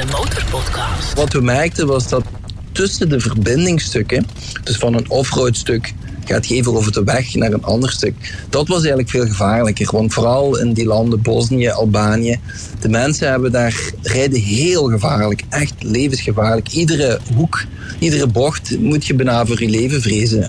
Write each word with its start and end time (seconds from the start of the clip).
De 0.00 0.06
Motorpodcast. 0.06 1.14
Wat 1.14 1.32
we 1.32 1.40
merkten 1.40 1.86
was 1.86 2.08
dat 2.08 2.24
tussen 2.72 3.08
de 3.08 3.20
verbindingsstukken, 3.20 4.26
dus 4.64 4.76
van 4.76 4.94
een 4.94 5.10
offroad 5.10 5.56
stuk 5.56 5.92
gaat 6.24 6.46
geven 6.46 6.74
over 6.76 6.92
de 6.92 7.04
weg 7.04 7.34
naar 7.34 7.52
een 7.52 7.64
ander 7.64 7.90
stuk. 7.90 8.14
Dat 8.48 8.68
was 8.68 8.78
eigenlijk 8.78 9.10
veel 9.10 9.26
gevaarlijker. 9.26 9.88
Want 9.92 10.12
vooral 10.12 10.58
in 10.58 10.72
die 10.72 10.86
landen, 10.86 11.22
Bosnië, 11.22 11.68
Albanië, 11.68 12.40
de 12.80 12.88
mensen 12.88 13.30
hebben 13.30 13.52
daar 13.52 13.80
rijden 14.02 14.40
heel 14.40 14.84
gevaarlijk. 14.84 15.42
Echt 15.48 15.74
levensgevaarlijk. 15.78 16.68
Iedere 16.68 17.20
hoek, 17.34 17.64
iedere 17.98 18.26
bocht 18.26 18.78
moet 18.78 19.06
je 19.06 19.14
bijna 19.14 19.46
voor 19.46 19.62
je 19.62 19.68
leven 19.68 20.02
vrezen. 20.02 20.48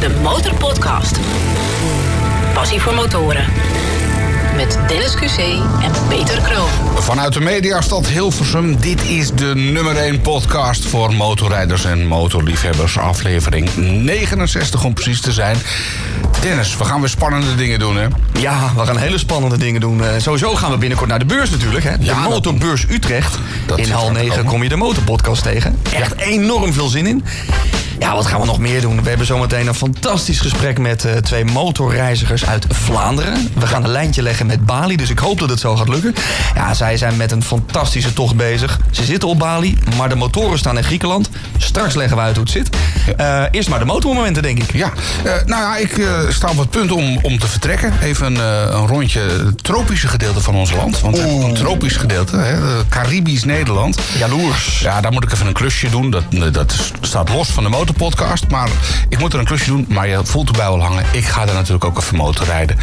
De 0.00 0.10
Motorpodcast. 0.22 1.16
Passie 2.54 2.80
voor 2.80 2.94
motoren. 2.94 3.44
Met 4.56 4.78
Dennis 4.88 5.14
QC 5.14 5.38
en 5.82 5.92
Peter 6.08 6.40
Kroon. 6.40 6.68
Vanuit 7.02 7.32
de 7.32 7.40
mediastad 7.40 8.06
Hilversum, 8.06 8.76
dit 8.80 9.02
is 9.02 9.30
de 9.34 9.52
nummer 9.54 9.96
1 9.96 10.20
podcast 10.20 10.84
voor 10.84 11.14
motorrijders 11.14 11.84
en 11.84 12.06
motorliefhebbers. 12.06 12.98
Aflevering 12.98 13.68
69 13.76 14.84
om 14.84 14.94
precies 14.94 15.20
te 15.20 15.32
zijn. 15.32 15.56
Dennis, 16.40 16.76
we 16.76 16.84
gaan 16.84 17.00
weer 17.00 17.08
spannende 17.08 17.54
dingen 17.54 17.78
doen, 17.78 17.96
hè? 17.96 18.06
Ja, 18.40 18.72
we 18.76 18.86
gaan 18.86 18.96
hele 18.96 19.18
spannende 19.18 19.58
dingen 19.58 19.80
doen. 19.80 20.04
Eh, 20.04 20.10
sowieso 20.18 20.54
gaan 20.54 20.70
we 20.70 20.76
binnenkort 20.76 21.08
naar 21.10 21.18
de 21.18 21.24
beurs 21.24 21.50
natuurlijk. 21.50 21.84
Hè? 21.84 21.98
De 21.98 22.04
Ja, 22.04 22.20
dat- 22.22 22.30
Motorbeurs 22.30 22.84
Utrecht. 22.90 23.38
dat 23.66 23.78
In 23.78 23.90
hal 23.90 24.06
er 24.06 24.12
9 24.12 24.28
komen. 24.30 24.44
kom 24.44 24.62
je 24.62 24.68
de 24.68 24.76
Motorpodcast 24.76 25.42
tegen. 25.42 25.78
Echt 25.92 26.14
enorm 26.16 26.72
veel 26.72 26.88
zin 26.88 27.06
in. 27.06 27.24
Ja, 27.98 28.14
wat 28.14 28.26
gaan 28.26 28.40
we 28.40 28.46
nog 28.46 28.58
meer 28.58 28.80
doen? 28.80 29.02
We 29.02 29.08
hebben 29.08 29.26
zometeen 29.26 29.66
een 29.66 29.74
fantastisch 29.74 30.40
gesprek 30.40 30.78
met 30.78 31.04
eh, 31.04 31.12
twee 31.12 31.44
motorreizigers 31.44 32.46
uit 32.46 32.66
Vlaanderen. 32.68 33.48
We 33.58 33.66
gaan 33.66 33.84
een 33.84 33.90
lijntje 33.90 34.22
leggen 34.22 34.46
met 34.46 34.66
Bali, 34.66 34.96
dus 34.96 35.10
ik 35.10 35.18
hoop 35.18 35.38
dat 35.38 35.50
het 35.50 35.60
zo 35.60 35.76
gaat 35.76 35.88
lukken. 35.88 36.14
Ja, 36.54 36.74
zij 36.74 36.96
zijn 36.96 37.16
met 37.16 37.32
een 37.32 37.42
fantastische 37.42 38.12
tocht 38.12 38.36
bezig. 38.36 38.80
Ze 38.90 39.04
zitten 39.04 39.28
op 39.28 39.38
Bali, 39.38 39.78
maar 39.96 40.08
de 40.08 40.14
motoren 40.14 40.58
staan 40.58 40.76
in 40.76 40.84
Griekenland. 40.84 41.28
Straks 41.58 41.94
leggen 41.94 42.16
we 42.16 42.22
uit 42.22 42.36
hoe 42.36 42.44
het 42.44 42.52
zit. 42.52 42.76
Eh, 43.16 43.42
eerst 43.50 43.68
maar 43.68 43.78
de 43.78 43.84
motormomenten, 43.84 44.42
denk 44.42 44.58
ik. 44.58 44.72
Ja, 44.72 44.92
eh, 45.24 45.32
nou 45.46 45.62
ja, 45.62 45.76
ik 45.76 46.06
sta 46.28 46.48
op 46.48 46.58
het 46.58 46.70
punt 46.70 46.92
om, 46.92 47.18
om 47.22 47.38
te 47.38 47.46
vertrekken. 47.46 47.92
Even 48.02 48.36
eh, 48.36 48.66
een 48.70 48.86
rondje 48.86 49.20
het 49.20 49.64
tropische 49.64 50.08
gedeelte 50.08 50.40
van 50.40 50.54
ons 50.54 50.72
land. 50.72 51.00
Want 51.00 51.16
we 51.16 51.22
hebben 51.22 51.42
ook 51.42 51.48
een 51.48 51.54
tropisch 51.54 51.96
gedeelte, 51.96 52.36
hè, 52.36 52.58
Caribisch 52.88 53.44
Nederland. 53.44 53.98
Jaloers. 54.18 54.80
Ja, 54.80 55.00
daar 55.00 55.12
moet 55.12 55.24
ik 55.24 55.32
even 55.32 55.46
een 55.46 55.52
klusje 55.52 55.90
doen. 55.90 56.10
Dat, 56.10 56.24
dat 56.52 56.74
staat 57.00 57.28
los 57.28 57.48
van 57.48 57.62
de 57.62 57.68
motorpodcast. 57.86 58.48
Maar 58.48 58.68
ik 59.08 59.18
moet 59.18 59.32
er 59.32 59.38
een 59.38 59.44
klusje 59.44 59.70
doen. 59.70 59.86
Maar 59.88 60.08
je 60.08 60.20
voelt 60.24 60.48
erbij 60.48 60.66
wel 60.66 60.82
hangen. 60.82 61.04
Ik 61.12 61.24
ga 61.24 61.44
daar 61.44 61.54
natuurlijk 61.54 61.84
ook 61.84 61.98
even 61.98 62.16
motorrijden. 62.16 62.76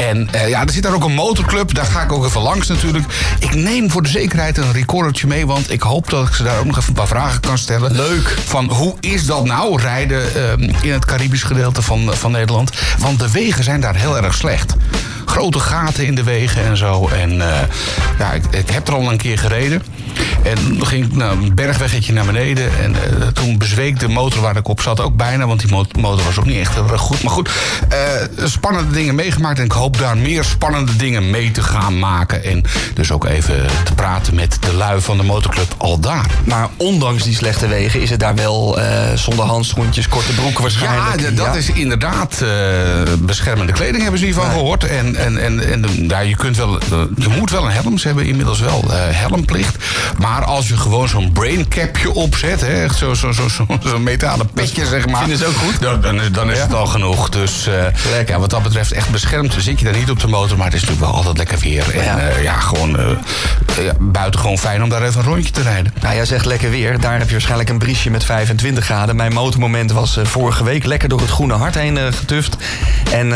En 0.00 0.28
eh, 0.32 0.48
ja, 0.48 0.62
er 0.62 0.70
zit 0.70 0.82
daar 0.82 0.94
ook 0.94 1.04
een 1.04 1.14
motorclub. 1.14 1.74
Daar 1.74 1.84
ga 1.84 2.02
ik 2.02 2.12
ook 2.12 2.24
even 2.24 2.40
langs 2.40 2.68
natuurlijk. 2.68 3.04
Ik 3.38 3.54
neem 3.54 3.90
voor 3.90 4.02
de 4.02 4.08
zekerheid 4.08 4.58
een 4.58 4.72
recordertje 4.72 5.26
mee. 5.26 5.46
Want 5.46 5.70
ik 5.70 5.82
hoop 5.82 6.10
dat 6.10 6.28
ik 6.28 6.34
ze 6.34 6.42
daar 6.42 6.58
ook 6.58 6.64
nog 6.64 6.76
even 6.76 6.88
een 6.88 6.94
paar 6.94 7.06
vragen 7.06 7.40
kan 7.40 7.58
stellen. 7.58 7.92
Leuk. 7.92 8.38
Van 8.44 8.70
hoe 8.70 8.94
is 9.00 9.26
dat 9.26 9.44
nou, 9.44 9.80
rijden 9.80 10.34
eh, 10.34 10.68
in 10.82 10.92
het 10.92 11.04
Caribisch 11.04 11.42
gedeelte 11.42 11.82
van, 11.82 12.14
van 12.14 12.30
Nederland? 12.30 12.70
Want 12.98 13.18
de 13.18 13.30
wegen 13.30 13.64
zijn 13.64 13.80
daar 13.80 13.96
heel 13.96 14.16
erg 14.16 14.34
slecht. 14.34 14.76
Grote 15.34 15.58
gaten 15.58 16.06
in 16.06 16.14
de 16.14 16.22
wegen 16.22 16.64
en 16.64 16.76
zo. 16.76 17.08
En 17.08 17.30
eh, 17.50 17.60
ja, 18.18 18.32
ik, 18.32 18.42
ik 18.50 18.70
heb 18.70 18.88
er 18.88 18.94
al 18.94 19.10
een 19.10 19.16
keer 19.16 19.38
gereden. 19.38 19.82
En 20.42 20.54
toen 20.54 20.86
ging 20.86 21.04
ik 21.04 21.14
nou, 21.16 21.42
een 21.42 21.54
bergweggetje 21.54 22.12
naar 22.12 22.24
beneden. 22.24 22.70
En 22.82 22.94
eh, 22.94 23.26
toen 23.26 23.58
bezweek 23.58 24.00
de 24.00 24.08
motor 24.08 24.40
waar 24.40 24.56
ik 24.56 24.68
op 24.68 24.80
zat 24.80 25.00
ook 25.00 25.16
bijna. 25.16 25.46
Want 25.46 25.60
die 25.60 25.70
mo- 25.70 25.84
motor 26.00 26.24
was 26.24 26.38
ook 26.38 26.44
niet 26.44 26.58
echt 26.58 26.74
heel 26.74 26.88
erg 26.92 27.00
goed. 27.00 27.22
Maar 27.22 27.32
goed, 27.32 27.50
eh, 27.88 27.98
spannende 28.44 28.92
dingen 28.92 29.14
meegemaakt. 29.14 29.58
En 29.58 29.64
ik 29.64 29.72
hoop 29.72 29.98
daar 29.98 30.16
meer 30.16 30.44
spannende 30.44 30.96
dingen 30.96 31.30
mee 31.30 31.50
te 31.50 31.62
gaan 31.62 31.98
maken. 31.98 32.44
En 32.44 32.62
dus 32.94 33.12
ook 33.12 33.24
even 33.24 33.66
te 33.84 33.94
praten 33.94 34.34
met 34.34 34.56
de 34.60 34.72
lui 34.74 35.00
van 35.00 35.16
de 35.16 35.22
motorclub 35.22 35.74
al 35.78 35.98
daar. 36.00 36.26
Maar 36.44 36.68
ondanks 36.76 37.22
die 37.22 37.34
slechte 37.34 37.66
wegen 37.66 38.00
is 38.00 38.10
het 38.10 38.20
daar 38.20 38.34
wel 38.34 38.78
zonder 39.14 39.44
handschoentjes, 39.44 40.08
korte 40.08 40.32
broeken 40.34 40.62
waarschijnlijk. 40.62 41.20
Ja, 41.20 41.30
dat 41.30 41.54
is 41.56 41.70
inderdaad 41.70 42.44
beschermende 43.18 43.72
kleding, 43.72 44.02
hebben 44.02 44.18
ze 44.20 44.24
hiervan 44.26 44.46
Nee. 44.46 44.56
gehoord. 44.56 44.84
En, 44.84 45.16
en, 45.24 45.38
en, 45.38 45.72
en 45.72 46.08
ja, 46.08 46.18
je, 46.18 46.36
kunt 46.36 46.56
wel, 46.56 46.78
je 47.16 47.28
moet 47.38 47.50
wel 47.50 47.64
een 47.64 47.70
helm. 47.70 47.98
Ze 47.98 48.06
hebben 48.06 48.26
inmiddels 48.26 48.60
wel 48.60 48.84
eh, 48.90 48.96
helmplicht. 49.10 49.76
Maar 50.18 50.44
als 50.44 50.68
je 50.68 50.76
gewoon 50.76 51.08
zo'n 51.08 51.32
braincapje 51.32 52.12
opzet, 52.12 52.60
hè, 52.60 52.82
echt 52.82 52.96
zo'n 52.96 53.16
zo, 53.16 53.32
zo, 53.32 53.48
zo, 53.48 53.66
zo'n 53.84 54.02
metalen 54.02 54.50
petje, 54.50 54.86
zeg 54.86 55.06
maar. 55.06 55.20
Vinden 55.20 55.38
ze 55.38 55.46
ook 55.46 55.54
goed? 55.54 55.80
Dan, 55.80 56.00
dan, 56.00 56.20
dan 56.32 56.50
is 56.50 56.60
het 56.60 56.74
al 56.74 56.86
genoeg. 56.86 57.28
Dus 57.28 57.66
eh, 57.66 58.26
ja, 58.26 58.38
wat 58.38 58.50
dat 58.50 58.62
betreft 58.62 58.92
echt 58.92 59.10
beschermd 59.10 59.54
zit 59.58 59.78
je 59.78 59.84
daar 59.84 59.96
niet 59.96 60.10
op 60.10 60.20
de 60.20 60.26
motor. 60.26 60.56
Maar 60.56 60.66
het 60.66 60.74
is 60.74 60.80
natuurlijk 60.80 61.06
wel 61.06 61.16
altijd 61.16 61.36
lekker 61.36 61.58
weer. 61.58 61.94
En 61.94 62.04
Ja. 62.04 62.18
ja, 62.20 62.38
ja 62.38 62.52
gewoon 62.52 62.98
eh, 62.98 64.24
gewoon 64.30 64.58
fijn 64.58 64.82
om 64.82 64.88
daar 64.88 65.02
even 65.02 65.20
een 65.20 65.26
rondje 65.26 65.50
te 65.50 65.62
rijden. 65.62 65.94
Nou, 66.02 66.14
jij 66.14 66.24
zegt 66.24 66.44
lekker 66.44 66.70
weer. 66.70 67.00
Daar 67.00 67.18
heb 67.18 67.26
je 67.26 67.32
waarschijnlijk 67.32 67.68
een 67.68 67.78
briesje 67.78 68.10
met 68.10 68.24
25 68.24 68.84
graden. 68.84 69.16
Mijn 69.16 69.32
motormoment 69.32 69.92
was 69.92 70.18
vorige 70.22 70.64
week 70.64 70.84
lekker 70.84 71.08
door 71.08 71.20
het 71.20 71.30
groene 71.30 71.54
hart 71.54 71.74
heen 71.74 72.12
getuft. 72.12 72.56
En 73.12 73.28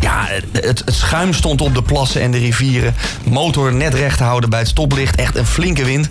ja, 0.00 0.26
het, 0.52 0.64
het 0.64 0.82
schuim 0.86 1.32
stond 1.36 1.60
op 1.60 1.74
de 1.74 1.82
plassen 1.82 2.20
en 2.22 2.30
de 2.30 2.38
rivieren. 2.38 2.94
Motor 3.24 3.72
net 3.74 3.94
recht 3.94 4.18
houden 4.20 4.50
bij 4.50 4.58
het 4.58 4.68
stoplicht. 4.68 5.16
Echt 5.16 5.36
een 5.36 5.46
flinke 5.46 5.84
wind. 5.84 6.08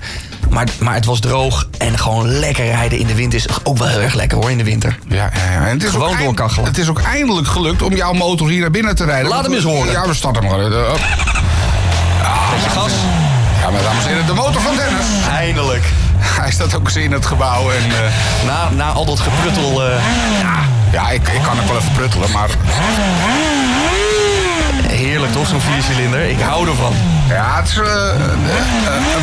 Maar, 0.50 0.68
maar 0.80 0.94
het 0.94 1.06
was 1.06 1.20
droog 1.20 1.68
en 1.78 1.98
gewoon 2.00 2.28
lekker 2.28 2.66
rijden 2.66 3.00
in 3.00 3.08
de 3.08 3.16
wind 3.16 3.34
is 3.34 3.46
ook 3.64 3.78
wel 3.78 3.88
heel 3.88 4.00
erg 4.02 4.14
lekker 4.14 4.38
hoor 4.38 4.52
in 4.52 4.58
de 4.58 4.64
winter. 4.64 4.98
Ja, 5.08 5.16
ja, 5.16 5.52
ja. 5.52 5.66
En 5.68 5.74
het 5.74 5.84
is 5.84 5.90
Gewoon 5.90 6.18
doorkachelen. 6.18 6.66
Het 6.68 6.78
is 6.78 6.90
ook 6.90 7.02
eindelijk 7.02 7.48
gelukt 7.48 7.82
om 7.82 7.96
jouw 7.96 8.14
motor 8.14 8.50
hier 8.50 8.62
naar 8.62 8.72
binnen 8.72 8.96
te 8.96 9.04
rijden. 9.06 9.30
Laat 9.30 9.44
hem 9.44 9.54
eens 9.54 9.64
horen. 9.64 9.92
Ja, 9.92 10.08
we 10.08 10.14
starten. 10.14 10.44
Eh, 10.44 10.50
op. 10.52 11.00
Beetje 12.54 12.70
gas. 12.70 12.92
Ja, 13.62 13.70
maar 13.72 13.82
dames 13.82 14.04
en 14.04 14.10
heren, 14.10 14.26
de 14.26 14.34
motor 14.34 14.62
van 14.62 14.76
Dennis. 14.76 15.06
Eindelijk. 15.30 15.84
Hij 16.18 16.52
staat 16.52 16.76
ook 16.76 16.86
eens 16.86 16.96
in 16.96 17.12
het 17.12 17.26
gebouw. 17.26 17.72
En, 17.72 17.84
eh, 17.92 18.46
Na, 18.46 18.70
na 18.70 18.92
al 18.92 19.06
dat 19.06 19.20
gepruttel. 19.20 19.86
eh, 19.90 19.96
ja, 20.92 21.10
ik, 21.10 21.28
ik 21.28 21.42
kan 21.42 21.60
ook 21.62 21.68
wel 21.68 21.78
even 21.78 21.92
pruttelen, 21.92 22.32
maar 22.32 22.50
heerlijk 24.96 25.32
toch, 25.32 25.48
zo'n 25.48 25.62
viercilinder. 25.62 26.30
Ik 26.30 26.40
hou 26.40 26.68
ervan. 26.70 26.94
ja, 27.30 27.56
het 27.62 27.68
is 27.70 27.76
een 27.78 27.84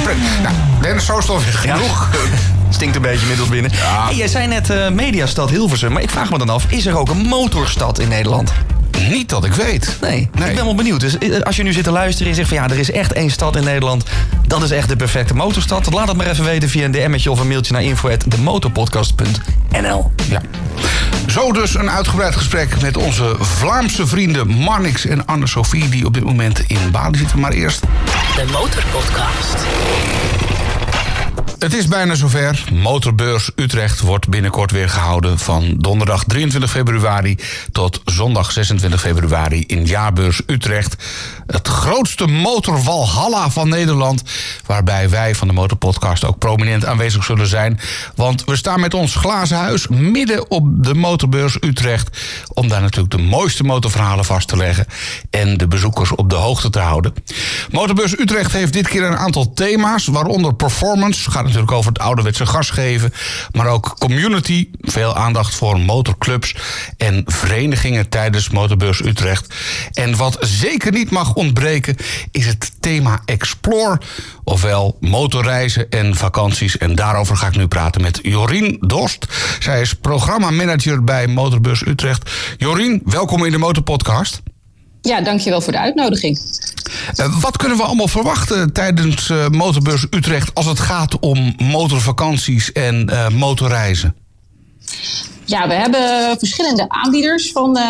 pret. 0.03 0.17
Nou, 0.43 0.55
Dennis, 0.81 1.09
is 1.09 1.17
Ja. 1.65 1.75
genoeg. 1.75 2.09
Stinkt 2.71 2.97
een 2.97 3.03
beetje 3.03 3.21
inmiddels 3.21 3.49
binnen. 3.49 3.71
Hey, 3.75 4.15
jij 4.15 4.29
zei 4.29 4.47
net 4.47 4.71
eh, 4.71 4.89
Mediastad 4.89 5.51
Hilversum, 5.51 5.93
maar 5.93 6.03
ik 6.03 6.11
vraag 6.11 6.31
me 6.31 6.39
dan 6.39 6.49
af... 6.49 6.65
is 6.69 6.87
er 6.87 6.99
ook 6.99 7.09
een 7.11 7.27
motorstad 7.27 7.99
in 7.99 8.09
Nederland? 8.09 8.53
Niet 9.11 9.29
dat 9.29 9.45
ik 9.45 9.53
weet. 9.53 9.97
Nee, 10.01 10.31
Nee. 10.39 10.49
ik 10.49 10.55
ben 10.55 10.65
wel 10.65 10.75
benieuwd. 10.75 11.01
Dus 11.01 11.19
eh, 11.19 11.41
als 11.41 11.57
je 11.57 11.63
nu 11.63 11.73
zit 11.73 11.85
te 11.85 11.91
luisteren 11.91 12.29
en 12.29 12.35
zegt 12.35 12.49
van... 12.49 12.57
ja, 12.57 12.65
er 12.69 12.79
is 12.79 12.91
echt 12.91 13.13
één 13.13 13.31
stad 13.31 13.57
in 13.57 13.65
Nederland... 13.65 14.05
dat 14.47 14.63
is 14.63 14.71
echt 14.71 14.89
de 14.89 14.97
perfecte 14.97 15.35
motorstad. 15.35 15.93
Laat 15.93 16.09
het 16.09 16.17
maar 16.17 16.27
even 16.27 16.45
weten 16.45 16.69
via 16.69 16.85
een 16.85 16.93
DM'tje 16.93 17.31
of 17.31 17.41
een 17.41 17.49
mailtje 17.49 17.73
naar 17.73 17.83
info.demotorpodcast.nl 17.83 20.11
Ja. 20.29 20.41
Zo 21.27 21.53
dus 21.53 21.75
een 21.75 21.91
uitgebreid 21.91 22.37
gesprek 22.37 22.81
met 22.81 22.97
onze 22.97 23.37
Vlaamse 23.39 24.07
vrienden 24.07 24.49
Marnix 24.49 25.07
en 25.07 25.27
Anne-Sophie... 25.27 25.89
die 25.89 26.07
op 26.07 26.15
dit 26.15 26.25
moment 26.25 26.61
in 26.67 26.91
Bali 26.91 27.19
zitten. 27.19 27.41
Maar 27.41 27.53
eerst 27.53 27.81
De 28.37 28.45
Motorpodcast. 28.53 29.67
Het 31.63 31.75
is 31.75 31.89
bijna 31.89 32.15
zover. 32.15 32.65
Motorbeurs 32.73 33.51
Utrecht 33.57 34.01
wordt 34.01 34.29
binnenkort 34.29 34.71
weer 34.71 34.89
gehouden 34.89 35.39
van 35.39 35.75
donderdag 35.79 36.25
23 36.25 36.71
februari 36.71 37.39
tot 37.73 38.01
zondag 38.05 38.53
26 38.53 39.01
februari 39.01 39.65
in 39.67 39.87
Jaarbeurs 39.87 40.41
Utrecht. 40.47 40.97
Het 41.47 41.69
grootste 41.69 42.27
motorwalhalla 42.27 43.51
van 43.51 43.69
Nederland, 43.69 44.23
waarbij 44.67 45.11
wij 45.11 45.35
van 45.35 45.49
de 45.49 45.55
Motorpodcast 45.55 46.25
ook 46.25 46.39
prominent 46.39 46.85
aanwezig 46.85 47.25
zullen 47.25 47.47
zijn. 47.47 47.81
Want 48.15 48.45
we 48.45 48.57
staan 48.57 48.81
met 48.81 48.95
ons 48.95 49.15
glazen 49.15 49.57
huis 49.57 49.89
midden 49.89 50.51
op 50.51 50.85
de 50.85 50.95
Motorbeurs 50.95 51.57
Utrecht 51.61 52.19
om 52.55 52.69
daar 52.69 52.81
natuurlijk 52.81 53.17
de 53.17 53.23
mooiste 53.23 53.63
motorverhalen 53.63 54.25
vast 54.25 54.49
te 54.49 54.57
leggen 54.57 54.87
en 55.31 55.57
de 55.57 55.69
bezoekers 55.69 56.11
op 56.15 56.31
de 56.31 56.37
hoogte 56.37 56.71
te 56.71 56.79
houden. 56.79 57.13
Motorbeurs 57.71 58.19
Utrecht 58.19 58.53
heeft 58.53 58.73
dit 58.73 58.89
keer 58.89 59.03
een 59.03 59.17
aantal 59.17 59.53
thema's, 59.53 60.07
waaronder 60.07 60.55
performance, 60.55 61.31
gaat 61.31 61.51
natuurlijk 61.53 61.79
over 61.79 61.93
het 61.93 62.03
ouderwetse 62.03 62.47
gas 62.47 62.71
geven, 62.71 63.13
maar 63.53 63.67
ook 63.67 63.97
community, 63.99 64.69
veel 64.81 65.17
aandacht 65.17 65.55
voor 65.55 65.81
motorclubs 65.81 66.55
en 66.97 67.23
verenigingen 67.27 68.09
tijdens 68.09 68.51
Motorbeurs 68.51 69.05
Utrecht. 69.05 69.55
En 69.93 70.17
wat 70.17 70.37
zeker 70.41 70.93
niet 70.93 71.11
mag 71.11 71.35
ontbreken 71.35 71.97
is 72.31 72.47
het 72.47 72.73
thema 72.81 73.23
Explore, 73.25 74.01
ofwel 74.45 74.97
motorreizen 75.01 75.91
en 75.91 76.15
vakanties. 76.15 76.79
En 76.79 76.95
daarover 76.95 77.37
ga 77.37 77.47
ik 77.47 77.57
nu 77.57 77.67
praten 77.67 78.03
met 78.03 78.19
Jorien 78.23 78.77
Dorst. 78.81 79.27
Zij 79.59 79.81
is 79.81 79.95
programmamanager 79.95 81.05
bij 81.05 81.27
Motorbeurs 81.27 81.87
Utrecht. 81.87 82.31
Jorien, 82.57 83.03
welkom 83.05 83.45
in 83.45 83.53
de 83.53 83.59
Motorpodcast. 83.59 84.43
Ja, 85.03 85.21
dankjewel 85.21 85.61
voor 85.61 85.73
de 85.73 85.79
uitnodiging. 85.79 86.39
Eh, 87.15 87.41
wat 87.41 87.57
kunnen 87.57 87.77
we 87.77 87.83
allemaal 87.83 88.09
verwachten 88.09 88.73
tijdens 88.73 89.31
eh, 89.31 89.49
Motorbeurs 89.49 90.07
Utrecht 90.11 90.55
als 90.55 90.67
het 90.67 90.79
gaat 90.79 91.19
om 91.19 91.55
motorvakanties 91.59 92.73
en 92.73 93.09
eh, 93.09 93.29
motorreizen? 93.29 94.15
Ja, 95.53 95.69
we 95.69 95.75
hebben 95.75 96.39
verschillende 96.39 96.85
aanbieders 96.89 97.53
van, 97.53 97.77
uh, 97.77 97.83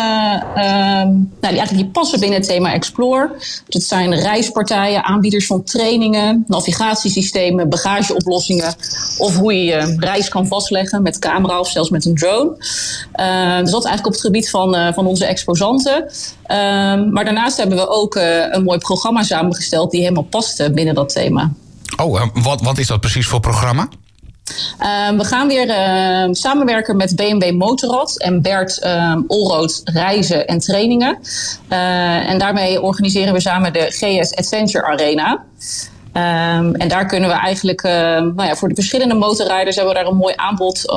nou, 0.55 1.27
die, 1.39 1.57
eigenlijk 1.57 1.91
passen 1.91 2.19
binnen 2.19 2.39
het 2.39 2.47
thema 2.47 2.73
Explore. 2.73 3.31
Dat 3.67 3.83
zijn 3.83 4.15
reispartijen, 4.15 5.03
aanbieders 5.03 5.45
van 5.45 5.63
trainingen, 5.63 6.43
navigatiesystemen, 6.47 7.69
bagageoplossingen 7.69 8.75
of 9.17 9.35
hoe 9.35 9.53
je 9.53 9.63
je 9.63 9.95
reis 9.99 10.29
kan 10.29 10.47
vastleggen 10.47 11.01
met 11.01 11.19
camera 11.19 11.59
of 11.59 11.69
zelfs 11.69 11.89
met 11.89 12.05
een 12.05 12.15
drone. 12.15 12.49
Uh, 12.49 13.59
dus 13.59 13.71
dat 13.71 13.85
eigenlijk 13.85 14.05
op 14.05 14.11
het 14.11 14.21
gebied 14.21 14.49
van, 14.49 14.93
van 14.93 15.05
onze 15.05 15.25
exposanten. 15.25 16.11
Ehm, 16.43 17.11
maar 17.11 17.25
daarnaast 17.25 17.57
hebben 17.57 17.77
we 17.77 17.87
ook 17.89 18.15
een 18.15 18.63
mooi 18.63 18.77
programma 18.77 19.23
samengesteld 19.23 19.91
die 19.91 20.01
helemaal 20.01 20.23
past 20.23 20.73
binnen 20.73 20.95
dat 20.95 21.13
thema. 21.13 21.51
Oh, 22.01 22.23
wat, 22.33 22.61
wat 22.61 22.77
is 22.77 22.87
dat 22.87 22.99
precies 22.99 23.27
voor 23.27 23.39
programma? 23.39 23.87
Uh, 24.81 25.09
we 25.17 25.23
gaan 25.25 25.47
weer 25.47 25.67
uh, 25.67 26.27
samenwerken 26.31 26.97
met 26.97 27.15
BMW 27.15 27.51
Motorrad 27.51 28.17
en 28.17 28.41
Bert 28.41 28.81
uh, 28.83 29.15
Olrood 29.27 29.81
reizen 29.83 30.47
en 30.47 30.59
trainingen. 30.59 31.17
Uh, 31.69 32.29
en 32.29 32.39
daarmee 32.39 32.81
organiseren 32.81 33.33
we 33.33 33.39
samen 33.39 33.73
de 33.73 33.85
GS 33.89 34.35
Adventure 34.35 34.85
Arena. 34.85 35.43
En 36.13 36.87
daar 36.87 37.05
kunnen 37.05 37.29
we 37.29 37.35
eigenlijk, 37.35 37.83
nou 37.83 38.43
ja, 38.43 38.55
voor 38.55 38.69
de 38.69 38.75
verschillende 38.75 39.13
motorrijders 39.13 39.75
hebben 39.75 39.93
we 39.93 39.99
daar 39.99 40.09
een 40.09 40.17
mooi 40.17 40.33
aanbod 40.35 40.91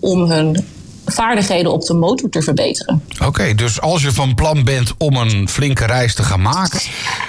om 0.00 0.30
hun 0.30 0.64
vaardigheden 1.06 1.72
op 1.72 1.84
de 1.84 1.94
motor 1.94 2.28
te 2.28 2.42
verbeteren. 2.42 3.02
Oké, 3.24 3.54
dus 3.54 3.80
als 3.80 4.02
je 4.02 4.12
van 4.12 4.34
plan 4.34 4.64
bent 4.64 4.92
om 4.98 5.16
een 5.16 5.48
flinke 5.48 5.86
reis 5.86 6.14
te 6.14 6.22
gaan 6.22 6.42
maken, 6.42 6.80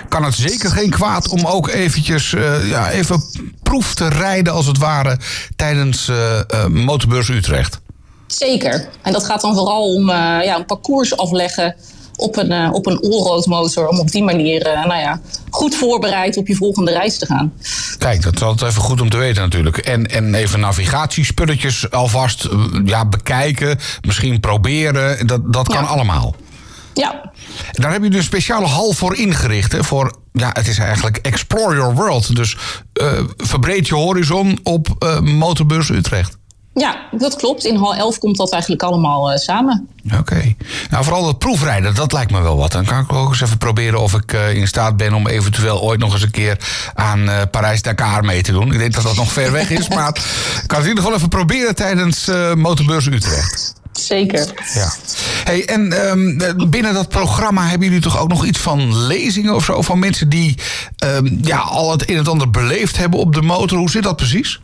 kan 0.10 0.24
het 0.24 0.36
zeker 0.36 0.70
geen 0.70 0.90
kwaad 0.90 1.30
om 1.30 1.46
ook 1.46 1.70
eventjes 1.70 2.32
uh, 2.32 2.70
ja, 2.70 2.90
even 2.90 3.24
proef 3.64 3.94
te 3.94 4.08
rijden 4.08 4.54
als 4.54 4.66
het 4.66 4.78
ware 4.78 5.20
tijdens 5.56 6.08
uh, 6.08 6.40
uh, 6.54 6.66
Motorbeurs 6.66 7.30
Utrecht. 7.30 7.80
Zeker. 8.28 8.90
En 9.02 9.14
dat 9.14 9.26
gaat 9.26 9.42
dan 9.42 9.54
vooral 9.54 9.94
om 9.94 10.10
ja, 10.10 10.56
een 10.56 10.66
parcours 10.66 11.18
afleggen 11.18 11.76
op 12.16 12.38
een, 12.38 12.52
uh, 12.52 12.70
op 12.74 12.86
een 12.86 13.00
allroad 13.00 13.46
Om 13.90 14.00
op 14.00 14.12
die 14.12 14.24
manier 14.24 14.68
uh, 14.68 14.86
nou 14.86 15.00
ja, 15.00 15.22
goed 15.50 15.76
voorbereid 15.76 16.38
op 16.38 16.48
je 16.48 16.56
volgende 16.56 16.92
reis 16.92 17.18
te 17.18 17.26
gaan. 17.26 17.54
Kijk, 17.98 18.24
dat 18.24 18.36
is 18.36 18.42
altijd 18.42 18.72
even 18.72 18.84
goed 18.84 19.02
om 19.02 19.10
te 19.10 19.18
weten 19.18 19.42
natuurlijk. 19.42 19.78
En, 19.78 20.08
en 20.08 20.34
even 20.34 20.60
navigatiespulletjes 20.60 21.92
alvast 21.92 22.46
uh, 22.46 22.66
ja, 22.86 23.06
bekijken. 23.06 23.80
Misschien 24.02 24.40
proberen. 24.40 25.28
Dat, 25.28 25.54
dat 25.54 25.68
kan 25.68 25.84
ja. 25.84 25.90
allemaal. 25.90 26.36
Ja. 26.94 27.32
Daar 27.72 27.92
heb 27.92 28.04
je 28.04 28.10
dus 28.10 28.18
een 28.18 28.24
speciale 28.24 28.68
hal 28.68 28.94
voor 28.94 29.16
ingericht. 29.16 29.72
Hè, 29.72 29.84
voor, 29.84 30.16
ja, 30.32 30.50
het 30.54 30.68
is 30.68 30.78
eigenlijk 30.78 31.18
Explore 31.18 31.76
Your 31.76 31.96
World. 31.96 32.36
Dus 32.36 32.58
verbreed 33.38 33.88
je 33.88 33.96
horizon 33.96 34.60
op 34.64 35.06
Motorbeurs 35.22 35.90
Utrecht. 35.90 36.40
Ja, 36.74 37.08
dat 37.12 37.36
klopt. 37.36 37.66
In 37.66 37.76
hal 37.76 37.96
11 37.96 38.18
komt 38.18 38.38
dat 38.38 38.52
eigenlijk 38.52 38.84
allemaal 38.84 39.32
uh, 39.32 39.38
samen. 39.38 39.88
Oké. 40.06 40.18
Okay. 40.18 40.56
Nou, 40.90 41.04
vooral 41.04 41.26
dat 41.26 41.38
proefrijden, 41.38 41.96
dat 41.96 42.12
lijkt 42.12 42.32
me 42.32 42.42
wel 42.42 42.58
wat. 42.58 42.72
Dan 42.72 42.86
kan 42.86 43.00
ik 43.00 43.14
ook 43.14 43.30
eens 43.30 43.42
even 43.42 43.58
proberen 43.58 44.02
of 44.02 44.14
ik 44.14 44.34
uh, 44.34 44.54
in 44.54 44.68
staat 44.68 44.98
ben 44.98 45.14
om 45.14 45.28
eventueel 45.28 45.82
ooit 45.82 46.00
nog 46.00 46.14
eens 46.14 46.22
een 46.22 46.32
keer 46.32 46.58
aan 46.94 47.20
uh, 47.20 47.42
Parijs-Dakar 47.52 48.26
mee 48.26 48.42
te 48.42 48.52
doen. 48.52 48.72
Ik 48.72 48.80
denk 48.80 48.94
dat 48.94 49.04
dat 49.04 49.16
nog 49.16 49.32
ver 49.32 49.52
weg 49.52 49.70
is, 49.70 49.90
maar 49.96 50.08
ik 50.08 50.68
kan 50.68 50.78
het 50.78 50.88
in 50.88 50.90
ieder 50.90 51.04
geval 51.04 51.14
even 51.14 51.30
proberen 51.30 51.76
tijdens 51.76 52.32
Motorbeurs 52.56 53.06
Utrecht. 53.06 53.74
Zeker. 53.92 54.54
Ja. 54.74 54.94
Hey, 55.44 55.66
en 55.66 56.10
um, 56.10 56.70
binnen 56.70 56.94
dat 56.94 57.10
programma 57.10 57.68
hebben 57.68 57.88
jullie 57.88 58.04
toch 58.04 58.20
ook 58.20 58.30
nog 58.30 58.46
iets 58.46 58.60
van 58.60 58.98
lezingen 58.98 59.56
of 59.56 59.66
zo? 59.66 59.82
Van 59.82 60.00
mensen 60.00 60.30
die 60.30 60.58
um, 61.06 61.40
ja, 61.42 61.58
al 61.58 61.92
het 61.92 62.10
een 62.10 62.18
en 62.18 62.28
ander 62.28 62.50
beleefd 62.50 62.98
hebben 62.98 63.20
op 63.20 63.34
de 63.34 63.42
motor. 63.42 63.78
Hoe 63.78 63.90
zit 63.90 64.04
dat 64.04 64.16
precies? 64.16 64.60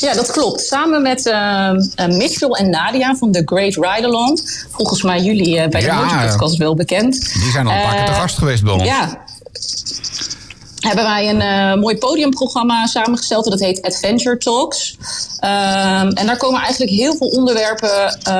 Ja, 0.00 0.14
dat 0.14 0.30
klopt. 0.30 0.60
Samen 0.60 1.02
met 1.02 1.26
uh, 1.26 1.70
Mitchell 2.08 2.48
en 2.48 2.70
Nadia 2.70 3.14
van 3.14 3.32
The 3.32 3.42
Great 3.44 3.74
Ride 3.74 4.06
Along. 4.06 4.66
Volgens 4.70 5.02
mij 5.02 5.20
jullie 5.20 5.56
uh, 5.56 5.68
bij 5.68 5.80
de 5.80 5.86
ja, 5.86 6.26
Podcast 6.26 6.56
wel 6.56 6.74
bekend. 6.74 7.20
Die 7.20 7.50
zijn 7.50 7.66
al 7.66 7.72
een 7.72 7.82
paar 7.82 7.94
keer 7.96 8.06
te 8.06 8.12
gast 8.12 8.38
geweest 8.38 8.62
bij 8.62 8.72
ons. 8.72 8.84
Ja. 8.84 9.22
Hebben 10.78 11.04
wij 11.04 11.28
een 11.28 11.40
uh, 11.40 11.82
mooi 11.82 11.98
podiumprogramma 11.98 12.86
samengesteld. 12.86 13.44
Dat 13.44 13.60
heet 13.60 13.82
Adventure 13.82 14.38
Talks. 14.38 14.96
Um, 15.40 16.08
en 16.08 16.26
daar 16.26 16.36
komen 16.36 16.60
eigenlijk 16.60 16.92
heel 16.92 17.16
veel 17.16 17.26
onderwerpen 17.26 18.18
uh, 18.28 18.34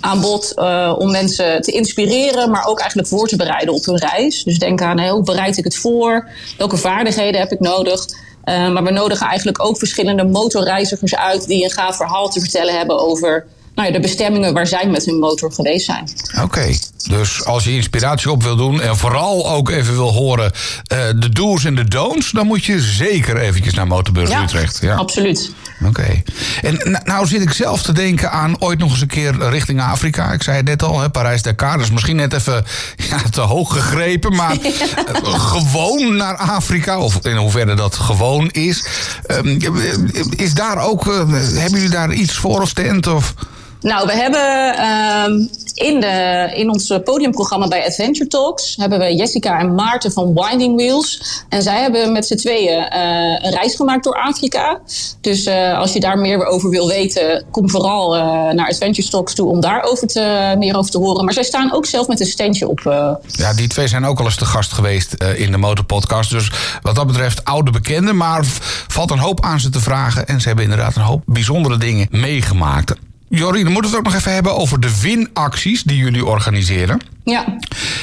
aan 0.00 0.20
bod. 0.20 0.54
om 0.98 1.10
mensen 1.10 1.62
te 1.62 1.72
inspireren. 1.72 2.50
Maar 2.50 2.66
ook 2.66 2.78
eigenlijk 2.78 3.08
voor 3.08 3.28
te 3.28 3.36
bereiden 3.36 3.74
op 3.74 3.84
hun 3.84 3.98
reis. 3.98 4.44
Dus 4.44 4.58
denk 4.58 4.82
aan 4.82 5.08
hoe 5.08 5.22
bereid 5.22 5.56
ik 5.56 5.64
het 5.64 5.76
voor? 5.76 6.28
Welke 6.58 6.76
vaardigheden 6.76 7.40
heb 7.40 7.52
ik 7.52 7.60
nodig? 7.60 8.06
Uh, 8.44 8.72
maar 8.72 8.84
we 8.84 8.90
nodigen 8.90 9.26
eigenlijk 9.26 9.64
ook 9.64 9.78
verschillende 9.78 10.24
motorreizigers 10.24 11.16
uit 11.16 11.46
die 11.46 11.64
een 11.64 11.70
gaaf 11.70 11.96
verhaal 11.96 12.28
te 12.28 12.40
vertellen 12.40 12.76
hebben 12.76 13.00
over 13.00 13.46
nou 13.74 13.88
ja, 13.88 13.94
de 13.94 14.00
bestemmingen 14.00 14.54
waar 14.54 14.66
zij 14.66 14.86
met 14.86 15.04
hun 15.04 15.18
motor 15.18 15.52
geweest 15.52 15.84
zijn. 15.84 16.10
Oké, 16.42 16.76
dus 17.08 17.44
als 17.44 17.64
je 17.64 17.70
inspiratie 17.72 18.30
op 18.30 18.42
wil 18.42 18.56
doen 18.56 18.80
en 18.80 18.96
vooral 18.96 19.50
ook 19.50 19.70
even 19.70 19.94
wil 19.94 20.12
horen 20.12 20.52
uh, 20.92 20.98
de 21.16 21.28
do's 21.28 21.64
en 21.64 21.74
de 21.74 21.88
don'ts, 21.88 22.30
dan 22.30 22.46
moet 22.46 22.64
je 22.64 22.80
zeker 22.80 23.36
eventjes 23.36 23.74
naar 23.74 23.86
Motorbeurs 23.86 24.30
ja, 24.30 24.42
Utrecht. 24.42 24.78
Ja, 24.80 24.96
absoluut. 24.96 25.52
Oké. 25.84 25.88
Okay. 25.88 26.22
En 26.62 27.00
nou 27.04 27.26
zit 27.26 27.42
ik 27.42 27.52
zelf 27.52 27.82
te 27.82 27.92
denken 27.92 28.30
aan 28.30 28.60
ooit 28.60 28.78
nog 28.78 28.90
eens 28.90 29.00
een 29.00 29.06
keer 29.06 29.48
richting 29.48 29.80
Afrika. 29.80 30.32
Ik 30.32 30.42
zei 30.42 30.56
het 30.56 30.66
net 30.66 30.82
al, 30.82 31.10
Parijs-Dakar. 31.10 31.76
Dat 31.76 31.84
is 31.86 31.90
misschien 31.90 32.16
net 32.16 32.32
even 32.32 32.64
ja, 32.96 33.18
te 33.30 33.40
hoog 33.40 33.72
gegrepen. 33.72 34.34
Maar 34.34 34.56
gewoon 35.52 36.16
naar 36.16 36.36
Afrika, 36.36 36.98
of 36.98 37.18
in 37.22 37.36
hoeverre 37.36 37.74
dat 37.74 37.94
gewoon 37.94 38.48
is. 38.50 38.84
Um, 39.26 39.58
is 40.36 40.54
daar 40.54 40.78
ook, 40.78 41.06
uh, 41.06 41.16
hebben 41.16 41.70
jullie 41.70 41.88
daar 41.88 42.12
iets 42.12 42.36
voor 42.36 42.60
of 42.60 42.72
tent? 42.72 43.06
Of... 43.06 43.34
Nou, 43.80 44.06
we 44.06 44.12
hebben 44.12 44.84
um, 45.30 45.50
in, 45.74 46.00
de, 46.00 46.50
in 46.54 46.70
ons 46.70 46.98
podiumprogramma 47.04 47.68
bij 47.68 47.86
Adventure 47.86 48.28
Talks... 48.28 48.76
hebben 48.76 48.98
we 48.98 49.14
Jessica 49.14 49.58
en 49.58 49.74
Maarten 49.74 50.12
van 50.12 50.34
Winding 50.34 50.76
Wheels. 50.76 51.42
En 51.48 51.62
zij 51.62 51.80
hebben 51.80 52.12
met 52.12 52.26
z'n 52.26 52.36
tweeën 52.36 52.78
uh, 52.78 53.44
een 53.44 53.50
reis 53.50 53.74
gemaakt 53.74 54.04
door 54.04 54.14
Afrika. 54.14 54.80
Dus 55.20 55.46
uh, 55.46 55.78
als 55.78 55.92
je 55.92 56.00
daar 56.00 56.18
meer 56.18 56.46
over 56.46 56.70
wil 56.70 56.88
weten... 56.88 57.44
kom 57.50 57.70
vooral 57.70 58.16
uh, 58.16 58.22
naar 58.50 58.68
Adventure 58.68 59.08
Talks 59.08 59.34
toe 59.34 59.48
om 59.48 59.60
daarover 59.60 60.06
te, 60.06 60.54
meer 60.58 60.76
over 60.76 60.90
te 60.90 60.98
horen. 60.98 61.24
Maar 61.24 61.34
zij 61.34 61.42
staan 61.42 61.72
ook 61.72 61.86
zelf 61.86 62.08
met 62.08 62.20
een 62.20 62.26
standje 62.26 62.68
op. 62.68 62.80
Ja, 63.26 63.54
die 63.54 63.68
twee 63.68 63.88
zijn 63.88 64.04
ook 64.04 64.18
al 64.18 64.24
eens 64.24 64.36
te 64.36 64.44
gast 64.44 64.72
geweest 64.72 65.14
in 65.14 65.50
de 65.50 65.58
Motorpodcast. 65.58 66.30
Dus 66.30 66.50
wat 66.82 66.94
dat 66.94 67.06
betreft 67.06 67.44
oude 67.44 67.70
bekenden. 67.70 68.16
Maar 68.16 68.44
valt 68.88 69.10
een 69.10 69.18
hoop 69.18 69.44
aan 69.44 69.60
ze 69.60 69.70
te 69.70 69.80
vragen. 69.80 70.26
En 70.26 70.40
ze 70.40 70.46
hebben 70.46 70.64
inderdaad 70.64 70.96
een 70.96 71.02
hoop 71.02 71.22
bijzondere 71.26 71.76
dingen 71.76 72.06
meegemaakt. 72.10 72.94
Jorien, 73.32 73.64
we 73.64 73.70
moeten 73.70 73.90
het 73.90 74.00
ook 74.00 74.06
nog 74.06 74.14
even 74.14 74.32
hebben 74.32 74.56
over 74.56 74.80
de 74.80 75.00
winacties 75.00 75.82
die 75.82 75.96
jullie 75.96 76.24
organiseren. 76.24 77.00
Ja. 77.24 77.58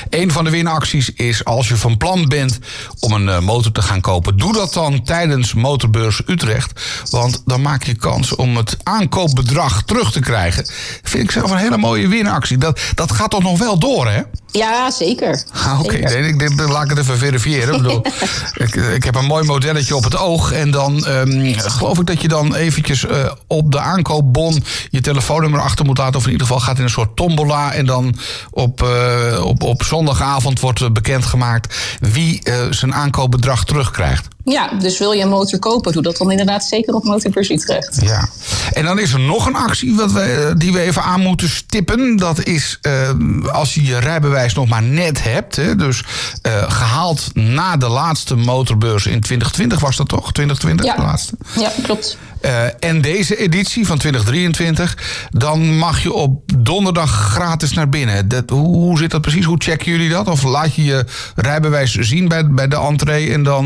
Een 0.10 0.32
van 0.32 0.44
de 0.44 0.50
winacties 0.50 1.14
is 1.14 1.46
als 1.46 1.68
je 1.68 1.76
van 1.76 1.98
plan 1.98 2.28
bent 2.28 2.60
om 3.00 3.12
een 3.12 3.26
uh, 3.28 3.40
motor 3.40 3.72
te 3.72 3.82
gaan 3.82 4.02
kopen. 4.02 4.38
Doe 4.38 4.54
dat 4.54 4.74
dan 4.74 5.04
tijdens 5.04 5.54
Motorbeurs 5.54 6.22
Utrecht. 6.26 6.82
Want 7.10 7.42
dan 7.46 7.62
maak 7.62 7.84
je 7.84 7.96
kans 7.96 8.36
om 8.36 8.58
het 8.58 8.78
aankoopbedrag 8.84 9.84
terug 9.84 10.12
te 10.12 10.20
krijgen. 10.20 10.66
Vind 11.04 11.24
ik 11.24 11.32
zelf 11.32 11.52
een 11.52 11.58
hele 11.58 11.78
mooie 11.78 12.08
winactie. 12.08 12.58
Dat, 12.58 12.80
dat 12.96 13.12
gaat 13.12 13.30
toch 13.30 13.44
nog 13.44 13.58
wel 13.58 13.80
door, 13.80 14.08
hè? 14.08 14.22
Ja, 14.52 14.92
zeker. 14.92 15.44
Ah, 15.54 15.80
Oké, 15.80 15.96
okay. 15.96 16.22
nee, 16.22 16.34
ik, 16.34 16.60
laat 16.60 16.84
ik 16.84 16.90
het 16.90 17.00
even 17.00 17.18
verifiëren. 17.18 17.76
ik, 17.76 17.82
bedoel, 17.82 18.02
ik, 18.66 18.76
ik, 18.76 19.04
heb 19.04 19.16
een 19.16 19.26
mooi 19.26 19.46
modelletje 19.46 19.96
op 19.96 20.04
het 20.04 20.18
oog. 20.18 20.52
En 20.52 20.72
dan 20.72 21.08
um, 21.08 21.54
geloof 21.54 22.00
ik 22.00 22.06
dat 22.06 22.22
je 22.22 22.28
dan 22.28 22.56
eventjes 22.56 23.04
uh, 23.04 23.32
op 23.48 23.72
de 23.72 23.80
aankoopbon 23.80 24.64
je 24.90 25.02
telefoonnummer 25.02 25.60
achter 25.60 25.86
moet 25.86 25.98
laten. 25.98 26.16
Of 26.16 26.26
in 26.26 26.32
ieder 26.32 26.48
geval 26.48 26.62
gaat 26.62 26.78
in 26.78 26.84
een 26.84 26.90
soort 26.90 27.16
tombola. 27.16 27.74
En 27.74 27.86
dan 27.86 28.16
op, 28.50 28.82
uh, 28.84 29.46
op, 29.46 29.64
op 29.64 29.84
zondagavond 29.84 30.60
wordt 30.60 30.94
bekendgemaakt 30.94 31.76
wie 32.00 32.42
uh, 32.44 32.54
zijn 32.70 32.94
aankoopbedrag 32.94 33.66
terugkrijgt. 33.66 34.28
Ja, 34.52 34.68
dus 34.80 34.98
wil 34.98 35.12
je 35.12 35.22
een 35.24 35.30
motor 35.30 35.60
kopen, 35.60 35.92
doe 35.94 36.02
dat 36.02 36.18
dan 36.18 36.32
inderdaad 36.32 36.64
zeker 36.64 36.94
op 36.94 37.04
Motorbeurs 37.04 37.50
Utrecht. 37.50 38.02
Ja, 38.02 38.30
en 38.74 38.86
dan 38.86 39.00
is 39.00 39.14
er 39.14 39.20
nog 39.20 39.46
een 39.46 39.56
actie 39.56 39.96
wat 39.96 40.12
we, 40.12 40.54
die 40.58 40.74
we 40.74 40.80
even 40.80 41.04
aan 41.04 41.22
moeten 41.22 41.50
stippen. 41.50 42.16
Dat 42.16 42.44
is 42.44 42.80
uh, 42.82 43.10
als 43.52 43.74
je 43.74 43.86
je 43.86 44.00
rijbewijs 44.00 44.54
nog 44.54 44.68
maar 44.68 44.84
net 44.84 45.24
hebt. 45.24 45.56
Hè, 45.56 45.76
dus 45.76 46.04
uh, 46.48 46.72
gehaald 46.72 47.30
na 47.34 47.78
de 47.78 47.88
laatste 47.88 48.36
motorbeurs 48.36 49.06
in 49.06 49.22
2020 49.22 49.80
was 49.80 49.96
dat 49.96 50.08
toch? 50.08 50.32
2020 50.32 50.86
ja. 50.86 50.96
de 50.96 51.02
laatste. 51.02 51.34
Ja, 51.60 51.72
klopt. 51.84 52.18
Uh, 52.48 52.64
en 52.80 53.02
deze 53.02 53.38
editie 53.38 53.88
van 53.88 53.98
2023, 53.98 54.98
dan 55.30 55.78
mag 55.78 56.04
je 56.04 56.14
op 56.14 56.42
donderdag 56.58 57.12
gratis 57.12 57.74
naar 57.74 57.90
binnen. 57.90 58.28
Dat, 58.28 58.50
hoe, 58.50 58.98
zit 58.98 59.12
dat 59.12 59.22
precies? 59.22 59.46
Hoe 59.46 59.56
checken 59.60 59.92
jullie 59.92 60.10
dat? 60.10 60.28
Of 60.28 60.44
laat 60.44 60.76
je 60.76 60.84
je 60.84 61.06
rijbewijs 61.36 61.94
zien 61.94 62.28
bij, 62.28 62.48
bij 62.48 62.68
de 62.68 62.76
entree 62.76 63.34
en 63.34 63.44
dan 63.44 63.66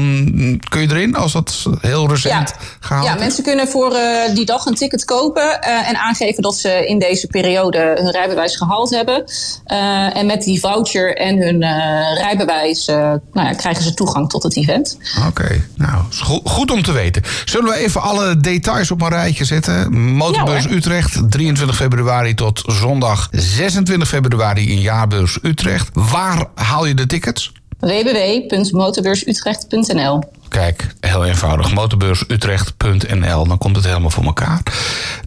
kun 0.70 0.82
je 0.82 0.90
erin 0.90 1.16
als 1.16 1.32
dat 1.32 1.66
heel 1.82 2.10
recent 2.10 2.50
Ja. 2.50 2.56
gehaald 2.80 3.06
Ja, 3.06 3.16
mensen 3.16 3.44
kunnen 3.44 3.68
voor 3.68 3.94
eh, 3.94 4.36
die 4.36 4.46
dag 4.46 4.66
een 4.66 4.76
ticket 4.76 5.06
kopen 5.06 5.62
eh, 5.62 5.90
en 5.90 5.96
aangeven 5.98 6.44
dat 6.44 6.56
ze 6.56 6.86
in 6.88 7.00
deze 7.00 7.28
periode 7.28 7.98
hun 8.02 8.12
rijbewijs 8.12 8.58
gehaald 8.58 8.90
hebben. 8.90 9.24
Eh, 9.66 10.18
en 10.18 10.26
met 10.26 10.44
die 10.44 10.60
voucher 10.60 11.18
en 11.18 11.42
hun 11.42 11.62
eh, 11.62 12.18
rijbewijs 12.18 12.88
eh, 12.88 12.96
nou 13.32 13.48
ja, 13.48 13.54
krijgen 13.54 13.84
ze 13.84 13.94
toegang 13.94 14.30
tot 14.30 14.44
het 14.44 14.58
event. 14.58 14.98
Oké, 15.28 15.64
nou, 15.76 16.04
goed 16.44 16.72
om 16.72 16.84
te 16.84 16.92
weten. 16.92 17.24
Zullen 17.46 17.70
we 17.70 17.78
even 17.78 18.02
alle 18.02 18.38
details 18.38 18.70
op 18.92 19.02
een 19.02 19.10
rijtje 19.10 19.46
zetten? 19.46 19.94
Motorbeurs 19.94 20.64
Ja. 20.64 20.70
Utrecht, 20.70 21.32
23 21.32 21.76
februari 21.76 22.34
tot 22.34 22.64
zondag 22.66 23.28
26 23.32 24.08
februari 24.08 24.72
in 24.72 24.80
Jaarbeurs 24.80 25.38
Utrecht. 25.42 25.90
Waar 25.94 26.46
haal 26.56 26.86
je 26.86 26.94
de 26.94 27.06
tickets? 27.06 27.52
www.motorbeursutrecht.nl 27.80 30.24
Kijk, 30.50 30.96
heel 31.00 31.26
eenvoudig. 31.26 31.74
Motorbeursutrecht.nl. 31.74 33.48
Dan 33.48 33.58
komt 33.58 33.76
het 33.76 33.86
helemaal 33.86 34.10
voor 34.10 34.24
elkaar. 34.24 34.62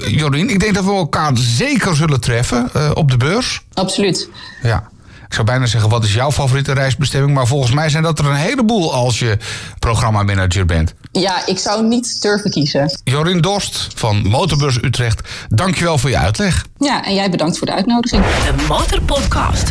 Jorien, 0.06 0.50
ik 0.50 0.60
denk 0.60 0.74
dat 0.74 0.84
we 0.84 0.90
elkaar 0.90 1.30
zeker 1.34 1.96
zullen 1.96 2.20
treffen 2.20 2.68
eh, 2.72 2.90
op 2.94 3.10
de 3.10 3.16
beurs. 3.16 3.62
Absoluut. 3.72 4.28
Ja. 4.62 4.88
Ik 5.34 5.40
zou 5.40 5.52
bijna 5.52 5.70
zeggen, 5.70 5.90
wat 5.90 6.04
is 6.04 6.14
jouw 6.14 6.32
favoriete 6.32 6.72
reisbestemming? 6.72 7.34
Maar 7.34 7.46
volgens 7.46 7.72
mij 7.72 7.88
zijn 7.88 8.02
dat 8.02 8.18
er 8.18 8.26
een 8.26 8.34
heleboel 8.34 8.92
als 8.92 9.18
je 9.18 9.38
programmamanager 9.78 10.66
bent. 10.66 10.94
Ja, 11.12 11.46
ik 11.46 11.58
zou 11.58 11.86
niet 11.86 12.22
durven 12.22 12.50
kiezen. 12.50 13.00
Jorien 13.04 13.40
Dorst 13.40 13.88
van 13.94 14.28
Motorbeurs 14.28 14.82
Utrecht, 14.82 15.28
dankjewel 15.48 15.98
voor 15.98 16.10
je 16.10 16.18
uitleg. 16.18 16.66
Ja, 16.78 17.04
en 17.04 17.14
jij 17.14 17.30
bedankt 17.30 17.58
voor 17.58 17.66
de 17.66 17.72
uitnodiging. 17.72 18.22
De 18.24 18.64
Motorpodcast. 18.68 19.70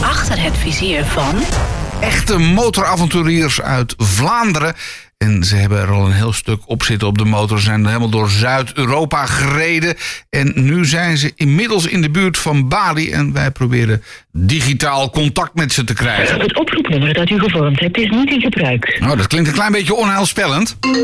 Achter 0.00 0.42
het 0.42 0.56
vizier 0.56 1.04
van... 1.04 1.42
Echte 2.00 2.38
motoravonturiers 2.38 3.60
uit 3.60 3.94
Vlaanderen. 3.96 4.74
En 5.24 5.44
ze 5.44 5.56
hebben 5.56 5.78
er 5.78 5.90
al 5.90 6.06
een 6.06 6.12
heel 6.12 6.32
stuk 6.32 6.60
op 6.66 6.82
zitten 6.82 7.08
op 7.08 7.18
de 7.18 7.24
motor. 7.24 7.58
Ze 7.58 7.64
zijn 7.64 7.86
helemaal 7.86 8.08
door 8.08 8.30
Zuid-Europa 8.30 9.26
gereden. 9.26 9.94
En 10.30 10.52
nu 10.54 10.84
zijn 10.84 11.16
ze 11.16 11.32
inmiddels 11.36 11.86
in 11.86 12.02
de 12.02 12.10
buurt 12.10 12.38
van 12.38 12.68
Bali. 12.68 13.10
En 13.10 13.32
wij 13.32 13.50
proberen 13.50 14.02
digitaal 14.32 15.10
contact 15.10 15.54
met 15.54 15.72
ze 15.72 15.84
te 15.84 15.94
krijgen. 15.94 16.40
Het 16.40 16.58
oproepnummer 16.58 17.14
dat 17.14 17.30
u 17.30 17.38
gevormd 17.38 17.80
hebt 17.80 17.98
is 17.98 18.10
niet 18.10 18.30
in 18.30 18.40
gebruik. 18.40 18.96
Nou, 19.00 19.16
dat 19.16 19.26
klinkt 19.26 19.48
een 19.48 19.54
klein 19.54 19.72
beetje 19.72 19.94
onheilspellend. 19.94 20.76
Nou, 20.80 20.96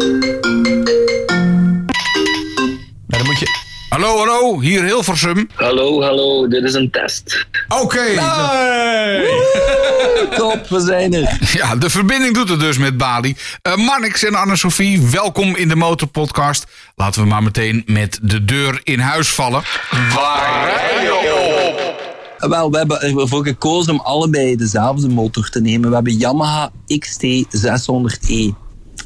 dan 3.06 3.24
moet 3.24 3.38
je... 3.38 3.65
Hallo, 3.88 4.18
hallo, 4.18 4.60
hier 4.60 4.84
Hilversum. 4.84 5.48
Hallo, 5.54 6.02
hallo, 6.02 6.48
dit 6.48 6.62
is 6.64 6.74
een 6.74 6.90
test. 6.90 7.46
Oké. 7.68 8.04
Top, 10.36 10.66
we 10.68 10.80
zijn 10.80 11.14
er. 11.14 11.38
Ja, 11.58 11.76
de 11.76 11.90
verbinding 11.90 12.34
doet 12.34 12.48
het 12.48 12.60
dus 12.60 12.78
met 12.78 12.96
Bali. 12.96 13.36
Eh 13.62 13.76
Marnix 13.76 14.24
en 14.24 14.34
Anne-Sophie, 14.34 15.00
welkom 15.10 15.56
in 15.56 15.68
de 15.68 15.76
Motorpodcast. 15.76 16.66
Laten 16.94 17.22
we 17.22 17.28
maar 17.28 17.42
meteen 17.42 17.82
met 17.86 18.18
de 18.22 18.44
deur 18.44 18.80
in 18.84 18.98
huis 18.98 19.28
vallen. 19.28 19.62
Eh, 22.38 22.48
Wel, 22.48 22.70
we 22.70 22.78
hebben 22.78 23.00
ervoor 23.00 23.44
gekozen 23.44 23.92
om 23.92 24.00
allebei 24.00 24.56
dezelfde 24.56 25.08
motor 25.08 25.48
te 25.48 25.60
nemen. 25.60 25.88
We 25.88 25.94
hebben 25.94 26.16
Yamaha 26.16 26.70
XT600E 26.88 28.54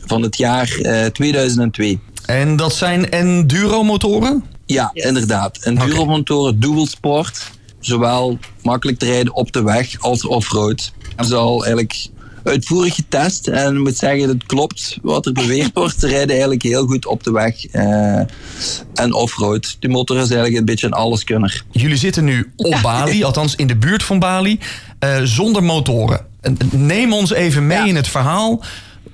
van 0.07 0.23
het 0.23 0.37
jaar 0.37 0.71
eh, 0.83 1.07
2002. 1.07 1.99
En 2.27 2.57
dat 2.57 2.75
zijn 2.75 3.11
enduro-motoren? 3.11 4.45
Ja, 4.73 4.91
inderdaad. 4.93 5.59
Enduromotoren, 5.59 6.61
dual 6.61 6.87
sport. 6.87 7.51
Zowel 7.81 8.39
makkelijk 8.63 8.99
te 8.99 9.07
rijden 9.07 9.35
op 9.35 9.53
de 9.53 9.63
weg 9.63 10.01
als 10.01 10.27
offroad. 10.27 10.93
We 11.17 11.25
zijn 11.25 11.41
al 11.41 11.59
eigenlijk 11.61 12.07
uitvoerig 12.45 12.95
getest. 12.95 13.47
En 13.49 13.75
ik 13.75 13.81
moet 13.81 13.97
zeggen, 13.97 14.29
het 14.29 14.47
klopt 14.47 14.99
wat 15.03 15.27
er 15.27 15.33
beweerd 15.33 15.71
wordt. 15.75 16.01
Ze 16.01 16.07
rijden 16.07 16.31
eigenlijk 16.31 16.63
heel 16.63 16.87
goed 16.87 17.07
op 17.07 17.23
de 17.25 17.33
weg 17.33 17.67
eh, 17.67 18.19
en 18.95 19.13
offroad. 19.13 19.77
Die 19.81 19.91
motor 19.91 20.17
is 20.17 20.23
eigenlijk 20.23 20.57
een 20.57 20.65
beetje 20.65 20.87
een 20.87 20.93
alleskunner. 20.93 21.65
Jullie 21.71 21.97
zitten 21.97 22.25
nu 22.25 22.53
op 22.57 22.79
Bali, 22.83 23.25
althans 23.25 23.55
in 23.55 23.67
de 23.67 23.77
buurt 23.77 24.03
van 24.03 24.19
Bali, 24.19 24.59
eh, 24.99 25.21
zonder 25.23 25.63
motoren. 25.65 26.27
En 26.41 26.57
Neem 26.71 27.13
ons 27.13 27.33
even 27.33 27.67
mee 27.67 27.79
Ja. 27.79 27.85
in 27.87 27.97
het 27.97 28.09
verhaal 28.09 28.63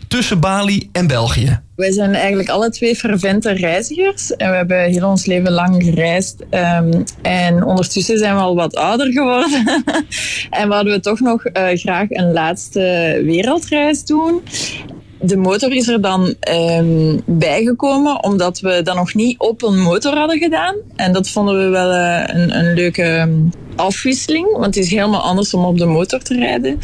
tussen 0.09 0.41
Bali 0.41 0.89
en 0.93 1.07
België. 1.07 1.61
Wij 1.77 1.93
zijn 1.93 2.15
eigenlijk 2.15 2.49
alle 2.49 2.71
twee 2.71 2.97
fervente 2.97 3.51
reizigers. 3.51 4.37
En 4.37 4.51
we 4.51 4.57
hebben 4.57 4.81
heel 4.81 5.09
ons 5.09 5.27
leven 5.27 5.53
lang 5.53 5.83
gereisd. 5.85 6.45
Ehm, 6.51 7.03
en 7.23 7.65
ondertussen 7.65 8.19
zijn 8.19 8.35
we 8.35 8.41
al 8.41 8.55
wat 8.55 8.77
ouder 8.77 9.13
geworden. 9.13 9.85
en 10.61 10.69
wouden 10.69 10.93
we 10.93 11.01
toch 11.01 11.21
nog 11.21 11.45
eh, 11.45 11.79
graag 11.79 12.11
een 12.11 12.33
laatste 12.33 13.21
wereldreis 13.25 14.05
doen. 14.05 14.43
De 15.27 15.37
motor 15.37 15.73
is 15.73 15.89
er 15.89 16.01
dan 16.01 16.35
ehm, 16.41 17.19
bijgekomen 17.25 18.25
omdat 18.25 18.61
we 18.61 18.81
dat 18.83 18.95
nog 18.95 19.15
niet 19.15 19.39
op 19.39 19.63
een 19.63 19.79
motor 19.79 20.17
hadden 20.17 20.39
gedaan. 20.39 20.75
En 20.97 21.13
dat 21.13 21.29
vonden 21.29 21.65
we 21.65 21.69
wel 21.69 21.91
eh, 21.91 22.23
een, 22.27 22.59
een 22.59 22.75
leuke 22.75 23.03
ehm, 23.03 23.33
afwisseling, 23.77 24.53
want 24.53 24.65
het 24.65 24.77
is 24.77 24.91
helemaal 24.91 25.21
anders 25.21 25.55
om 25.55 25.65
op 25.65 25.79
de 25.79 25.87
motor 25.87 26.23
te 26.23 26.35
rijden. 26.35 26.79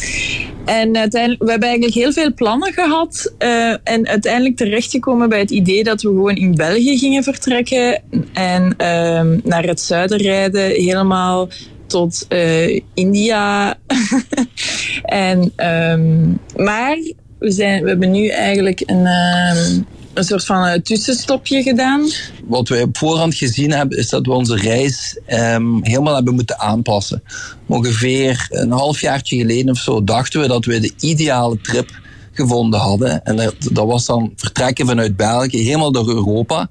En 0.64 0.96
uiteindelijk, 0.96 1.42
we 1.42 1.50
hebben 1.50 1.68
eigenlijk 1.68 1.98
heel 1.98 2.12
veel 2.12 2.34
plannen 2.34 2.72
gehad. 2.72 3.32
eh, 3.38 3.70
en 3.84 4.06
uiteindelijk 4.06 4.56
terechtgekomen 4.56 5.28
bij 5.28 5.38
het 5.38 5.50
idee 5.50 5.84
dat 5.84 6.02
we 6.02 6.08
gewoon 6.08 6.36
in 6.36 6.54
België 6.54 6.98
gingen 6.98 7.22
vertrekken. 7.22 8.02
En 8.32 8.74
ehm, 8.76 9.38
naar 9.44 9.64
het 9.64 9.80
zuiden 9.80 10.18
rijden, 10.18 10.70
helemaal 10.70 11.48
tot 11.86 12.26
eh, 12.28 12.80
India. 12.94 13.78
en, 15.02 15.52
maar 16.56 16.96
we, 17.42 17.50
zijn, 17.50 17.82
we 17.82 17.88
hebben 17.88 18.10
nu 18.10 18.28
eigenlijk 18.28 18.82
een, 18.86 19.06
ehm, 19.06 19.80
een 20.14 20.24
soort 20.24 20.44
van 20.44 20.64
eh, 20.64 20.80
tussenstopje 20.80 21.62
gedaan. 21.62 22.08
Wat 22.44 22.68
we 22.68 22.82
op 22.82 22.96
voorhand 22.96 23.34
gezien 23.34 23.70
hebben, 23.70 23.98
is 23.98 24.08
dat 24.08 24.26
we 24.26 24.32
onze 24.32 24.56
reis 24.56 25.18
ehm, 25.26 25.82
helemaal 25.82 26.14
hebben 26.14 26.34
moeten 26.34 26.58
aanpassen. 26.58 27.22
Ongeveer 27.66 28.46
een 28.50 28.70
halfjaartje 28.70 29.36
geleden 29.36 29.70
of 29.70 29.78
zo 29.78 30.04
dachten 30.04 30.40
we 30.40 30.48
dat 30.48 30.64
we 30.64 30.80
de 30.80 30.92
ideale 31.00 31.60
trip 31.60 32.00
gevonden 32.32 32.80
hadden. 32.80 33.24
En 33.24 33.36
dat, 33.36 33.54
dat 33.72 33.86
was 33.86 34.06
dan 34.06 34.32
vertrekken 34.36 34.86
vanuit 34.86 35.16
België, 35.16 35.58
helemaal 35.58 35.92
door 35.92 36.08
Europa, 36.08 36.70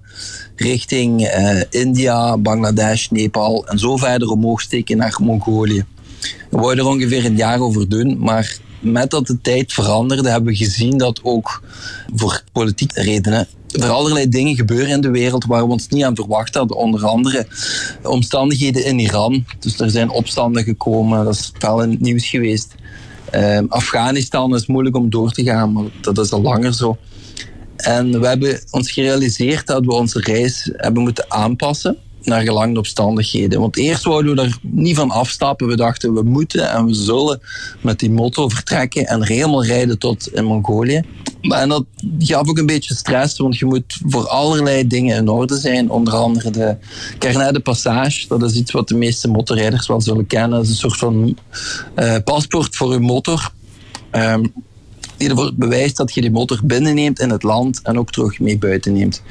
richting 0.56 1.24
eh, 1.26 1.62
India, 1.70 2.38
Bangladesh, 2.38 3.08
Nepal 3.08 3.68
en 3.68 3.80
zo 3.80 3.98
verder 3.98 4.28
omhoog 4.28 4.62
steken 4.62 4.98
naar 4.98 5.18
Mongolië. 5.22 5.86
We 6.50 6.58
wouden 6.58 6.86
er 6.86 6.92
ongeveer 6.92 7.26
een 7.26 7.38
jaar 7.38 7.60
over 7.60 7.90
doen, 7.90 8.18
maar 8.20 8.58
met 8.82 9.10
dat 9.10 9.28
de 9.28 9.42
tijd 9.42 9.74
veranderde, 9.74 10.30
hebben 10.30 10.52
we 10.52 10.58
gezien 10.58 10.98
dat 10.98 11.20
ook 11.24 11.64
voor 12.16 12.44
politieke 12.52 13.02
redenen 13.02 13.48
er 13.80 13.90
allerlei 13.90 14.30
dingen 14.30 14.56
gebeuren 14.56 14.90
in 14.90 15.02
de 15.02 15.10
wereld 15.10 15.46
waar 15.46 15.66
we 15.66 15.72
ons 15.72 15.88
niet 15.88 16.04
aan 16.04 16.16
verwacht 16.16 16.56
hadden. 16.56 16.78
Onder 16.78 17.06
andere 17.06 17.48
omstandigheden 18.04 18.86
in 18.86 19.00
Iran. 19.00 19.46
Dus 19.60 19.80
er 19.80 19.90
zijn 19.90 20.10
opstanden 20.10 20.64
gekomen, 20.64 21.26
dat 21.26 21.34
is 21.34 21.52
wel 21.60 21.84
in 21.84 21.90
het 21.90 22.00
nieuws 22.00 22.28
geweest. 22.28 22.76
Ehm, 23.30 23.66
Afghanistan 23.68 24.56
is 24.56 24.68
moeilijk 24.68 24.96
om 24.96 25.10
door 25.10 25.32
te 25.32 25.44
gaan, 25.44 25.72
maar 25.72 25.84
dat 26.02 26.18
is 26.18 26.32
al 26.32 26.42
langer 26.42 26.74
zo. 26.74 26.98
En 27.76 28.20
we 28.20 28.28
hebben 28.28 28.62
ons 28.72 28.92
gerealiseerd 28.92 29.68
dat 29.68 29.86
we 29.86 29.94
onze 29.94 30.20
reis 30.20 30.70
hebben 30.76 31.04
moeten 31.04 31.32
aanpassen 31.32 31.98
naar 32.24 32.42
gelang 32.42 32.74
de 32.74 32.80
omstandigheden. 32.80 33.60
Want 33.60 33.78
eerst 33.78 34.04
wouden 34.04 34.36
we 34.36 34.42
er 34.42 34.58
niet 34.62 34.96
van 34.96 35.12
afstappen. 35.12 35.68
We 35.68 35.76
dachten 35.76 36.14
we 36.14 36.22
moeten 36.22 36.72
en 36.72 36.86
we 36.86 36.94
zullen 36.94 37.42
met 37.82 38.00
die 38.00 38.12
motto 38.12 38.50
vertrekken 38.50 39.08
en 39.08 39.26
helemaal 39.26 39.66
rijden 39.66 40.00
tot 40.00 40.28
in 40.28 40.46
Mongolië. 40.46 41.02
En 41.42 41.70
dat 41.70 41.86
gaf 42.20 42.48
ook 42.48 42.58
een 42.58 42.66
beetje 42.66 42.96
stress, 42.96 43.38
want 43.38 43.58
je 43.58 43.66
moet 43.66 43.98
voor 44.06 44.28
allerlei 44.28 44.88
dingen 44.88 45.18
in 45.18 45.30
orde 45.30 45.58
zijn. 45.58 45.90
Onder 45.90 46.14
andere 46.14 46.52
de 46.52 46.78
Carnet 47.20 47.54
de 47.54 47.60
Passage. 47.60 48.28
Dat 48.28 48.44
is 48.44 48.56
iets 48.56 48.72
wat 48.72 48.88
de 48.88 48.96
meeste 48.96 49.28
motorrijders 49.28 49.88
wel 49.88 50.02
zullen 50.02 50.28
kennen. 50.28 50.50
Dat 50.50 50.64
is 50.64 50.70
een 50.70 50.76
soort 50.76 50.98
van 50.98 51.38
eh, 51.96 52.16
paspoort 52.24 52.76
voor 52.76 52.94
je 52.94 53.00
motor. 53.00 53.52
Ehm, 54.12 54.44
die 55.18 55.30
ervoor 55.30 55.52
bewijst 55.56 55.98
dat 55.98 56.14
je 56.14 56.22
die 56.22 56.32
motor 56.32 56.60
binnenneemt 56.64 57.20
in 57.20 57.30
het 57.30 57.44
land 57.44 57.82
en 57.82 58.00
ook 58.00 58.12
terug 58.12 58.40
mee 58.40 58.58
buiten 58.58 58.94
neemt. 58.94 59.22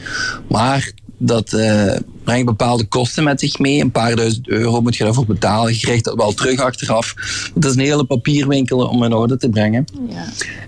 Maar 0.49 0.92
dat 1.23 1.53
eh, 1.53 1.97
brengt 2.25 2.47
bepaalde 2.47 2.85
kosten 2.85 3.25
met 3.25 3.41
zich 3.41 3.59
mee. 3.59 3.81
Een 3.81 3.91
paar 3.91 4.17
duizend 4.17 4.49
euro 4.49 4.81
moet 4.81 4.97
je 4.97 5.05
daarvoor 5.05 5.27
betalen. 5.27 5.73
Je 5.73 5.81
krijgt 5.81 6.05
dat 6.05 6.15
wel 6.15 6.33
terug 6.33 6.61
achteraf. 6.61 7.15
Het 7.55 7.65
is 7.65 7.75
een 7.75 7.81
hele 7.81 8.05
papierwinkel 8.05 8.79
om 8.79 9.05
in 9.05 9.12
orde 9.12 9.37
te 9.37 9.49
brengen. 9.49 9.85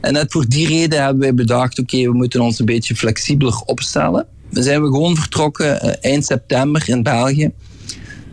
En 0.00 0.12
net 0.12 0.32
voor 0.32 0.48
die 0.48 0.66
reden 0.66 1.02
hebben 1.02 1.22
wij 1.22 1.34
bedacht, 1.34 1.78
oké, 1.78 1.96
we 1.96 2.12
moeten 2.12 2.40
ons 2.40 2.58
een 2.58 2.66
beetje 2.66 2.96
flexibeler 2.96 3.62
opstellen. 3.66 4.26
Dan 4.50 4.62
zijn 4.62 4.82
we 4.82 4.86
gewoon 4.86 5.16
vertrokken 5.16 5.80
eh, 5.80 6.10
eind 6.10 6.24
september 6.24 6.88
in 6.88 7.02
België. 7.02 7.50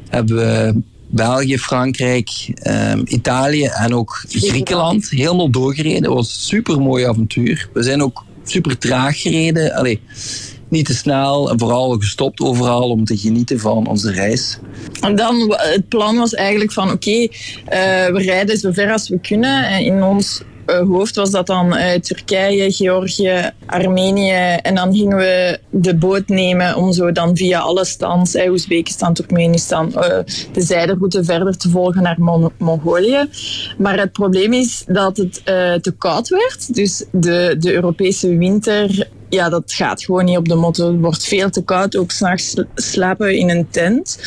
Hebben 0.10 0.36
we 0.36 0.82
België, 1.08 1.58
Frankrijk, 1.58 2.30
ehm, 2.54 3.02
Italië 3.06 3.66
en 3.66 3.94
ook 3.94 4.24
Griekenland 4.28 5.10
helemaal 5.10 5.50
doorgereden. 5.52 6.04
Het 6.04 6.14
was 6.14 6.36
een 6.36 6.42
super 6.42 6.82
mooi 6.82 7.06
avontuur. 7.06 7.70
We 7.74 7.84
zijn 7.84 8.04
ook 8.04 8.24
super 8.44 8.78
traag 8.78 9.22
gereden. 9.22 9.74
Allee, 9.76 10.02
niet 10.70 10.86
te 10.86 10.96
snel 10.96 11.50
en 11.50 11.60
vooral 11.60 11.92
gestopt 11.92 12.40
overal 12.40 12.90
om 12.90 13.06
te 13.06 13.18
genieten 13.18 13.60
van 13.60 13.88
onze 13.88 14.12
reis. 14.12 14.58
En 15.02 15.16
dan, 15.16 15.56
het 15.58 15.88
plan 15.88 16.18
was 16.18 16.34
eigenlijk 16.34 16.72
van 16.72 16.92
oké, 16.92 17.12
eh, 17.12 17.28
we 18.06 18.22
rijden 18.22 18.58
zo 18.58 18.72
ver 18.72 18.92
als 18.92 19.10
we 19.10 19.20
kunnen. 19.20 19.68
En 19.68 19.84
in 19.86 20.04
ons 20.04 20.42
eh, 20.66 20.80
hoofd 20.80 21.16
was 21.16 21.32
dat 21.32 21.48
dan 21.48 21.76
eh, 21.76 22.00
Turkije, 22.00 22.72
Georgië, 22.72 23.52
Armenië. 23.66 24.58
En 24.62 24.76
dan 24.76 24.94
gingen 24.94 25.18
we 25.18 25.60
de 25.70 25.96
boot 25.96 26.28
nemen 26.28 26.76
om 26.76 26.94
zo 26.94 27.12
dan 27.12 27.38
via 27.38 27.60
alle 27.60 27.86
stands, 27.86 28.36
Oezbekistan, 28.36 29.14
Turkmenistan, 29.14 29.90
de 30.54 30.62
zijderoute 30.62 31.24
verder 31.24 31.58
te 31.58 31.70
volgen 31.70 32.04
naar 32.04 32.16
Mon- 32.20 32.52
Mongolië. 32.58 33.30
Maar 33.78 34.00
het 34.00 34.12
probleem 34.12 34.54
is 34.54 34.84
dat 34.88 35.18
het 35.18 35.42
te 35.84 35.94
koud 35.98 36.28
werd. 36.28 36.76
Dus 36.76 37.06
de, 37.12 37.56
de 37.60 37.74
Europese 37.74 38.38
winter 38.38 39.08
ja, 39.30 39.50
dat 39.50 39.74
gaat 39.74 40.04
gewoon 40.04 40.26
niet 40.26 40.38
op 40.38 40.48
de 40.48 40.56
motto. 40.56 40.92
Het 40.92 41.02
wordt 41.02 41.24
veel 41.24 41.50
te 41.50 41.64
koud. 41.64 41.96
Ook 41.96 42.12
s'nachts 42.12 42.56
slapen 42.76 43.38
in 43.38 43.50
een 43.50 43.68
tent. 43.70 44.20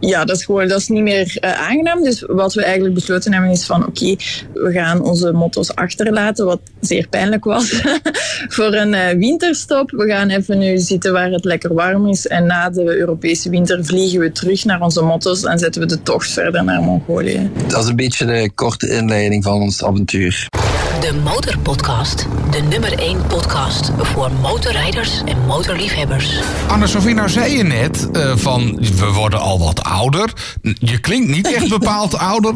Ja, 0.00 0.24
dat 0.24 0.36
is 0.36 0.44
gewoon 0.44 0.68
dat 0.68 0.80
is 0.80 0.88
niet 0.88 1.02
meer 1.02 1.36
eh, 1.40 1.52
aangenaam. 1.52 2.02
Dus 2.02 2.24
wat 2.26 2.54
we 2.54 2.64
eigenlijk 2.64 2.94
besloten 2.94 3.32
hebben 3.32 3.50
is 3.50 3.66
van 3.66 3.86
oké, 3.86 4.16
we 4.52 4.72
gaan 4.72 5.02
onze 5.02 5.32
motto's 5.32 5.74
achterlaten, 5.74 6.46
wat 6.46 6.60
zeer 6.80 7.08
pijnlijk 7.08 7.44
was, 7.44 7.82
voor 8.56 8.74
een 8.74 8.94
eh, 8.94 9.16
winterstop. 9.16 9.90
We 9.90 10.06
gaan 10.06 10.28
even 10.28 10.58
nu 10.58 10.78
zitten 10.78 11.12
waar 11.12 11.30
het 11.30 11.44
lekker 11.44 11.74
warm 11.74 12.08
is 12.08 12.26
en 12.26 12.46
na 12.46 12.70
de 12.70 12.96
Europese 12.96 13.50
winter 13.50 13.84
vliegen 13.84 14.20
we 14.20 14.32
terug 14.32 14.64
naar 14.64 14.80
onze 14.80 15.02
motto's 15.02 15.44
en 15.44 15.58
zetten 15.58 15.80
we 15.80 15.86
de 15.86 16.02
tocht 16.02 16.30
verder 16.30 16.64
naar 16.64 16.82
Mongolië. 16.82 17.50
Dat 17.66 17.82
is 17.82 17.88
een 17.88 17.96
beetje 17.96 18.26
de 18.26 18.50
korte 18.54 18.88
inleiding 18.88 19.44
van 19.44 19.60
ons 19.60 19.84
avontuur. 19.84 20.48
De 21.00 21.12
Motorpodcast. 21.24 22.26
De 22.50 22.60
nummer 22.60 22.98
1 22.98 23.26
podcast 23.26 23.90
voor 23.98 24.30
motorrijders 24.40 25.22
en 25.24 25.38
motorliefhebbers. 25.46 26.40
Anne-Sophie, 26.68 27.14
nou 27.14 27.28
zei 27.28 27.56
je 27.56 27.62
net 27.62 28.10
eh, 28.12 28.36
van 28.36 28.78
we 28.96 29.06
worden 29.12 29.40
al 29.40 29.58
wat 29.58 29.82
ouder. 29.82 30.32
Je 30.62 30.98
klinkt 30.98 31.28
niet 31.28 31.54
echt 31.54 31.68
bepaald 31.68 32.18
ouder. 32.32 32.54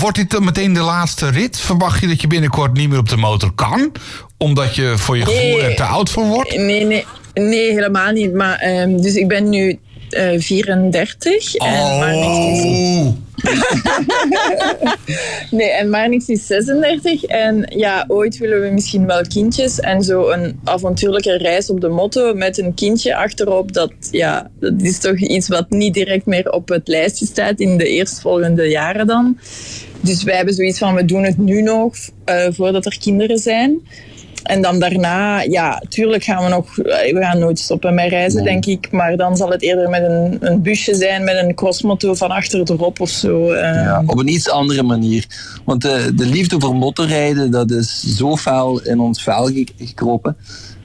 Wordt 0.00 0.16
dit 0.16 0.30
dan 0.30 0.44
meteen 0.44 0.72
de 0.72 0.80
laatste 0.80 1.28
rit? 1.30 1.60
Verwacht 1.60 2.00
je 2.00 2.06
dat 2.06 2.20
je 2.20 2.26
binnenkort 2.26 2.72
niet 2.72 2.88
meer 2.88 2.98
op 2.98 3.08
de 3.08 3.16
motor 3.16 3.52
kan? 3.54 3.92
Omdat 4.36 4.74
je 4.74 4.94
voor 4.96 5.16
je 5.16 5.24
gevoel 5.24 5.40
Nee. 5.40 5.60
er 5.62 5.76
te 5.76 5.84
oud 5.84 6.10
voor 6.10 6.24
wordt? 6.24 6.56
Nee, 6.56 6.84
nee, 6.84 7.06
nee 7.34 7.72
helemaal 7.72 8.12
niet. 8.12 8.34
Maar, 8.34 8.56
ehm, 8.56 8.96
dus 9.00 9.14
ik 9.14 9.28
ben 9.28 9.48
nu 9.48 9.78
eh 10.16 10.40
34 10.40 11.54
en 11.54 11.98
maar 11.98 12.16
niks 12.16 12.38
is 12.38 12.64
Oh, 12.64 13.06
Nee, 15.50 15.70
en 15.70 15.90
maar 15.90 16.08
niks 16.08 16.28
is 16.28 16.46
36. 16.46 17.24
En 17.24 17.72
ja, 17.76 18.04
ooit 18.08 18.38
willen 18.38 18.62
we 18.62 18.68
misschien 18.68 19.06
wel 19.06 19.22
kindjes. 19.22 19.80
En 19.80 20.02
zo 20.02 20.30
een 20.30 20.60
avontuurlijke 20.64 21.36
reis 21.36 21.70
op 21.70 21.80
de 21.80 21.88
motto 21.88 22.34
met 22.34 22.58
een 22.58 22.74
kindje 22.74 23.16
achterop. 23.16 23.72
Dat, 23.72 23.92
ja, 24.10 24.50
dat 24.60 24.72
is 24.78 24.98
toch 24.98 25.18
iets 25.18 25.48
wat 25.48 25.70
niet 25.70 25.94
direct 25.94 26.26
meer 26.26 26.50
op 26.50 26.68
het 26.68 26.88
lijstje 26.88 27.26
staat 27.26 27.60
in 27.60 27.76
de 27.76 27.88
eerstvolgende 27.88 28.68
jaren 28.68 29.06
dan. 29.06 29.38
Dus 30.00 30.22
wij 30.22 30.36
hebben 30.36 30.54
zoiets 30.54 30.78
van, 30.78 30.94
we 30.94 31.04
doen 31.04 31.24
het 31.24 31.38
nu 31.38 31.62
nog, 31.62 31.94
eh, 32.24 32.46
voordat 32.50 32.86
er 32.86 32.98
kinderen 32.98 33.38
zijn. 33.38 33.80
En 34.46 34.62
dan 34.62 34.78
daarna, 34.78 35.40
ja, 35.42 35.82
tuurlijk 35.88 36.24
gaan 36.24 36.42
we 36.44 36.48
nog... 36.50 36.78
eh, 36.78 37.12
We 37.14 37.20
gaan 37.20 37.38
nooit 37.38 37.58
stoppen 37.58 37.94
met 37.94 38.08
reizen, 38.08 38.44
denk 38.44 38.66
ik. 38.66 38.88
Maar 38.90 39.16
dan 39.16 39.36
zal 39.36 39.50
het 39.50 39.62
eerder 39.62 39.88
met 39.90 40.02
een, 40.02 40.36
een 40.40 40.62
busje 40.62 40.94
zijn, 40.94 41.24
met 41.24 41.36
een 41.36 41.54
crossmotto 41.54 42.14
van 42.14 42.30
achter 42.30 42.60
erop 42.70 43.00
of 43.00 43.08
zo. 43.08 43.50
eh. 43.52 43.74
Ja, 43.74 44.02
op 44.06 44.18
een 44.18 44.28
iets 44.28 44.50
andere 44.50 44.82
manier. 44.82 45.26
Want 45.64 45.82
de, 45.82 46.12
de 46.14 46.26
liefde 46.26 46.56
voor 46.60 46.74
motorrijden, 46.76 47.50
dat 47.50 47.70
is 47.70 48.16
zo 48.16 48.36
fel 48.36 48.80
in 48.80 49.00
ons 49.00 49.22
vel 49.22 49.46
ge- 49.46 49.66
gekropen. 49.78 50.36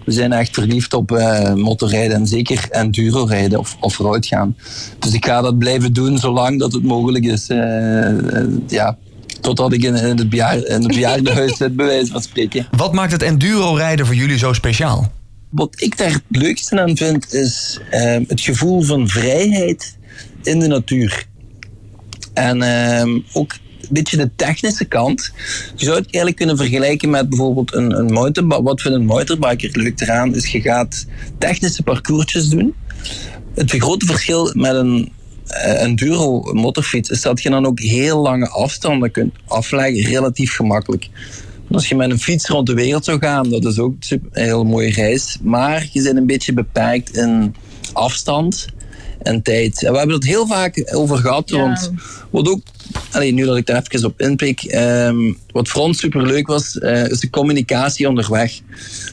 We 0.06 0.12
zijn 0.12 0.34
echt 0.34 0.54
verliefd 0.54 0.94
op 0.94 1.12
eh, 1.12 1.54
motorrijden 1.54 2.16
en 2.18 2.28
zeker 2.28 2.68
enduro 2.70 3.24
rijden 3.24 3.60
of 3.60 3.78
off-road 3.80 4.26
gaan. 4.26 4.56
Dus 5.00 5.14
ik 5.14 5.26
ga 5.26 5.42
dat 5.42 5.58
blijven 5.58 5.94
doen 5.94 6.18
zolang 6.18 6.60
dat 6.60 6.74
het 6.74 6.84
mogelijk 6.84 7.26
is. 7.26 7.48
Eh, 7.50 8.08
eh, 8.10 8.46
ja, 8.68 8.98
totdat 9.42 9.74
ik 9.74 9.84
in, 9.84 9.96
in 9.96 10.18
het, 10.18 10.20
in 10.68 10.82
het 10.82 10.88
bejaardenhuis 10.88 11.58
zit, 11.58 11.76
bij 11.76 11.86
wijze 11.86 12.12
van 12.12 12.22
spreken. 12.22 12.68
Wat 12.72 12.94
maakt 12.94 13.12
het 13.12 13.22
enduro-rijden 13.22 14.06
voor 14.06 14.16
jullie 14.16 14.38
zo 14.38 14.54
speciaal? 14.54 15.12
Wat 15.50 15.82
ik 15.82 15.98
daar 15.98 16.12
het 16.12 16.24
leukste 16.28 16.82
aan 16.82 16.98
vind, 16.98 17.34
is 17.34 17.80
ehm, 17.90 18.24
het 18.28 18.42
gevoel 18.42 18.82
van 18.82 19.08
vrijheid 19.08 19.98
in 20.44 20.60
de 20.60 20.68
natuur. 20.68 21.26
En 22.34 22.62
ehm, 22.62 23.20
ook 23.34 23.54
een 23.82 23.88
beetje 23.90 24.18
de 24.18 24.30
technische 24.36 24.86
kant. 24.86 25.32
Je 25.76 25.86
zou 25.86 25.98
het 25.98 26.06
eigenlijk 26.06 26.36
kunnen 26.36 26.58
vergelijken 26.58 27.10
met 27.10 27.30
bijvoorbeeld 27.30 27.74
een, 27.74 27.98
een 27.98 28.14
mountainbike. 28.14 28.64
Wat 28.64 28.82
vindt 28.82 28.98
een 28.98 29.06
mountainbiker 29.06 29.70
leuk 29.82 30.02
eraan, 30.02 30.36
is 30.36 30.48
je 30.48 30.62
gaat 30.62 31.06
technische 31.38 31.84
parcoursjes 31.84 32.48
doen. 32.48 32.74
Het 33.56 33.72
grote 33.72 34.06
verschil 34.06 34.52
met 34.54 34.76
een 34.76 35.12
enduro 35.60 36.40
motorfiets 36.54 37.10
is 37.10 37.22
dat 37.22 37.42
je 37.42 37.50
dan 37.50 37.66
ook 37.66 37.80
heel 37.80 38.22
lange 38.22 38.50
afstanden 38.50 39.12
kunt 39.12 39.34
afleggen, 39.48 40.04
relatief 40.04 40.56
gemakkelijk. 40.56 41.10
Als 41.72 41.90
je 41.90 41.96
met 41.96 42.12
een 42.12 42.20
fiets 42.20 42.48
rond 42.48 42.68
de 42.68 42.74
wereld 42.74 43.06
zou 43.06 43.20
gaan, 43.20 43.50
dat 43.50 43.66
is 43.66 43.80
ook 43.80 43.94
een 44.10 44.30
heel 44.32 44.64
mooie 44.64 44.92
reis. 44.92 45.38
Maar 45.42 45.88
je 45.92 46.04
bent 46.04 46.18
een 46.18 46.26
beetje 46.26 46.54
beperkt 46.54 47.16
in 47.16 47.56
afstand 47.94 48.68
en 49.22 49.42
tijd. 49.42 49.84
En 49.84 49.92
we 49.92 49.98
hebben 49.98 50.16
het 50.16 50.26
heel 50.26 50.48
vaak 50.48 50.92
over 50.96 51.18
gehad, 51.18 51.50
Ja. 51.50 51.58
want 51.58 51.92
wat 52.30 52.48
ook, 52.48 52.62
nu 53.32 53.46
dat 53.46 53.58
ik 53.58 53.66
daar 53.66 53.84
even 53.90 54.08
op 54.08 54.22
inpik, 54.22 54.64
ehm, 54.64 55.34
wat 55.52 55.70
voor 55.70 55.82
ons 55.82 56.00
super 56.00 56.26
leuk 56.26 56.48
was, 56.48 56.78
eh, 56.78 57.08
is 57.08 57.20
de 57.20 57.30
communicatie 57.30 58.08
onderweg. 58.08 58.52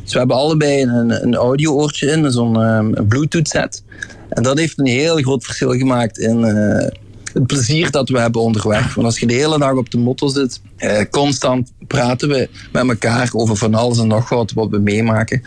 Dus 0.03 0.13
we 0.13 0.19
hebben 0.19 0.37
allebei 0.37 0.83
een, 0.83 1.23
een 1.23 1.35
audio-oortje 1.35 2.11
in, 2.11 2.31
zo'n 2.33 2.63
ehm, 2.63 2.91
een 2.95 3.07
Bluetooth-set. 3.07 3.83
En 4.29 4.43
dat 4.43 4.59
heeft 4.59 4.79
een 4.79 4.87
heel 4.87 5.17
groot 5.17 5.45
verschil 5.45 5.73
gemaakt 5.73 6.19
in 6.19 6.45
eh, 6.45 6.89
het 7.33 7.47
plezier 7.47 7.91
dat 7.91 8.09
we 8.09 8.19
hebben 8.19 8.41
onderweg. 8.41 8.95
Want 8.95 9.07
als 9.07 9.19
je 9.19 9.27
de 9.27 9.35
hele 9.35 9.59
dag 9.59 9.73
op 9.73 9.91
de 9.91 9.99
motto 9.99 10.29
zit, 10.29 10.61
eh, 10.77 11.01
constant 11.11 11.73
praten 11.87 12.29
we 12.29 12.49
met 12.73 12.89
elkaar 12.89 13.31
over 13.33 13.57
van 13.57 13.75
alles 13.75 13.99
en 13.99 14.07
nog 14.07 14.29
wat 14.29 14.53
wat 14.53 14.71
we 14.71 14.79
meemaken. 14.79 15.43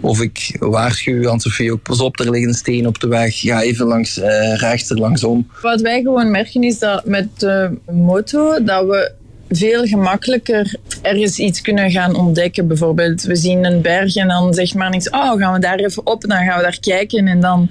Of 0.00 0.20
ik 0.20 0.56
waarschuw 0.58 1.30
aan 1.30 1.40
Sofie 1.40 1.72
ook, 1.72 1.82
pas 1.82 2.00
op, 2.00 2.20
er 2.20 2.30
ligt 2.30 2.46
een 2.46 2.54
steen 2.54 2.86
op 2.86 3.00
de 3.00 3.08
weg. 3.08 3.40
Ga 3.40 3.62
even 3.62 3.86
langs 3.86 4.18
eh, 4.18 4.56
rechts 4.56 4.90
er 4.90 4.98
langsom. 4.98 5.50
Wat 5.62 5.80
wij 5.80 6.02
gewoon 6.02 6.30
merken 6.30 6.62
is 6.62 6.78
dat 6.78 7.04
met 7.04 7.28
de 7.40 7.78
moto 7.90 8.64
dat 8.64 8.86
we 8.86 9.12
veel 9.48 9.86
gemakkelijker 9.86 10.74
ergens 11.02 11.38
iets 11.38 11.60
kunnen 11.60 11.90
gaan 11.90 12.16
ontdekken. 12.16 12.66
Bijvoorbeeld, 12.66 13.22
we 13.22 13.36
zien 13.36 13.64
een 13.64 13.80
berg 13.82 14.16
en 14.16 14.28
dan 14.28 14.54
zegt 14.54 14.74
maar 14.74 14.90
niks. 14.90 15.10
Oh, 15.10 15.32
gaan 15.32 15.52
we 15.52 15.58
daar 15.58 15.78
even 15.78 16.06
op? 16.06 16.22
Dan 16.22 16.44
gaan 16.44 16.56
we 16.56 16.62
daar 16.62 16.78
kijken 16.80 17.26
en 17.26 17.40
dan, 17.40 17.70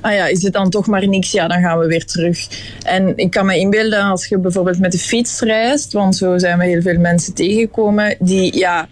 ah 0.00 0.12
ja, 0.12 0.26
is 0.26 0.42
het 0.42 0.52
dan 0.52 0.70
toch 0.70 0.86
maar 0.86 1.08
niks? 1.08 1.30
Ja, 1.30 1.48
dan 1.48 1.60
gaan 1.60 1.78
we 1.78 1.86
weer 1.86 2.04
terug. 2.04 2.48
En 2.82 3.12
ik 3.16 3.30
kan 3.30 3.46
me 3.46 3.58
inbeelden 3.58 4.02
als 4.02 4.26
je 4.26 4.38
bijvoorbeeld 4.38 4.78
met 4.78 4.92
de 4.92 4.98
fiets 4.98 5.40
reist, 5.40 5.92
want 5.92 6.16
zo 6.16 6.38
zijn 6.38 6.58
we 6.58 6.64
heel 6.64 6.82
veel 6.82 6.98
mensen 6.98 7.34
tegengekomen 7.34 8.16
die, 8.18 8.58
ja, 8.58 8.88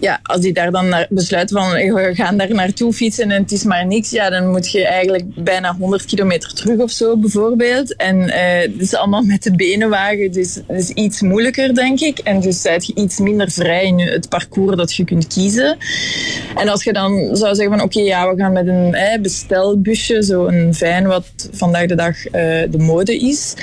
ja, 0.00 0.20
als 0.22 0.40
die 0.40 0.52
daar 0.52 0.70
dan 0.70 0.88
naar 0.88 1.06
besluiten 1.10 1.56
van 1.56 1.72
we 1.72 2.10
gaan 2.14 2.36
daar 2.36 2.54
naartoe 2.54 2.92
fietsen 2.92 3.30
en 3.30 3.42
het 3.42 3.52
is 3.52 3.64
maar 3.64 3.86
niks, 3.86 4.10
ja, 4.10 4.30
dan 4.30 4.50
moet 4.50 4.70
je 4.70 4.86
eigenlijk 4.86 5.24
bijna 5.34 5.76
100 5.78 6.04
kilometer 6.04 6.54
terug 6.54 6.78
of 6.78 6.90
zo 6.90 7.16
bijvoorbeeld. 7.16 7.96
En 7.96 8.30
eh 8.30 8.48
het 8.60 8.80
is 8.80 8.94
allemaal 8.94 9.22
met 9.22 9.42
de 9.42 9.54
benen 9.54 9.88
wagen, 9.88 10.32
dus 10.32 10.54
het 10.54 10.80
is 10.80 10.88
iets 10.88 11.20
moeilijker 11.20 11.74
denk 11.74 12.00
ik. 12.00 12.18
En 12.18 12.40
dus 12.40 12.62
ben 12.62 12.82
je 12.84 12.94
iets 12.94 13.18
minder 13.18 13.50
vrij 13.50 13.86
in 13.86 14.00
het 14.00 14.28
parcours 14.28 14.76
dat 14.76 14.94
je 14.94 15.04
kunt 15.04 15.26
kiezen. 15.26 15.76
En 16.56 16.68
als 16.68 16.84
je 16.84 16.92
dan 16.92 17.36
zou 17.36 17.54
zeggen 17.54 17.76
van 17.76 17.82
oké, 17.82 18.00
ja, 18.00 18.30
we 18.30 18.40
gaan 18.40 18.52
met 18.52 18.66
een 18.66 18.94
eh, 18.94 19.20
bestelbusje, 19.20 20.22
zo 20.22 20.46
een 20.46 20.74
fijn 20.74 21.06
wat 21.06 21.26
vandaag 21.52 21.86
de 21.86 21.94
dag 21.94 22.26
eh, 22.26 22.42
de 22.70 22.78
mode 22.78 23.16
is, 23.16 23.54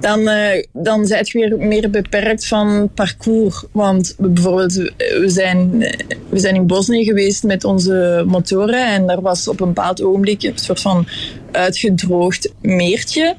dan, 0.00 0.28
eh 0.28 0.64
dan 0.72 1.06
zijn 1.06 1.24
je 1.24 1.38
weer 1.38 1.58
meer 1.58 1.90
beperkt 1.90 2.46
van 2.46 2.90
parcours. 2.94 3.64
Want 3.72 4.14
bijvoorbeeld, 4.18 4.74
we 4.74 5.24
zijn, 5.26 5.82
we 6.28 6.38
zijn 6.38 6.54
in 6.54 6.66
Bosnië 6.66 7.04
geweest 7.04 7.42
met 7.42 7.64
onze 7.64 8.24
motoren 8.26 8.86
en 8.86 9.06
daar 9.06 9.20
was 9.20 9.48
op 9.48 9.60
een 9.60 9.66
bepaald 9.66 10.02
ogenblik 10.02 10.42
een 10.42 10.58
soort 10.58 10.80
van 10.80 11.06
uitgedroogd 11.54 12.52
meertje. 12.60 13.34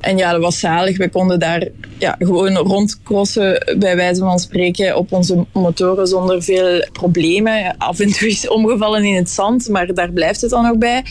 En 0.00 0.16
ja, 0.16 0.32
dat 0.32 0.40
was 0.40 0.58
zalig. 0.58 0.96
We 0.96 1.08
konden 1.08 1.38
daar 1.38 1.68
ja, 1.98 2.16
gewoon 2.18 2.56
rondcrossen, 2.56 3.76
bij 3.78 3.96
wijze 3.96 4.20
van 4.20 4.38
spreken, 4.38 4.96
op 4.96 5.12
onze 5.12 5.44
motoren 5.52 6.06
zonder 6.06 6.42
veel 6.42 6.86
problemen. 6.92 7.74
Af 7.78 8.00
en 8.00 8.12
toe 8.12 8.28
is 8.28 8.48
omgevallen 8.48 9.04
in 9.04 9.14
het 9.14 9.30
zand, 9.30 9.68
maar 9.68 9.94
daar 9.94 10.10
blijft 10.10 10.40
het 10.40 10.50
dan 10.50 10.66
ook 10.66 10.78
bij. 10.78 11.04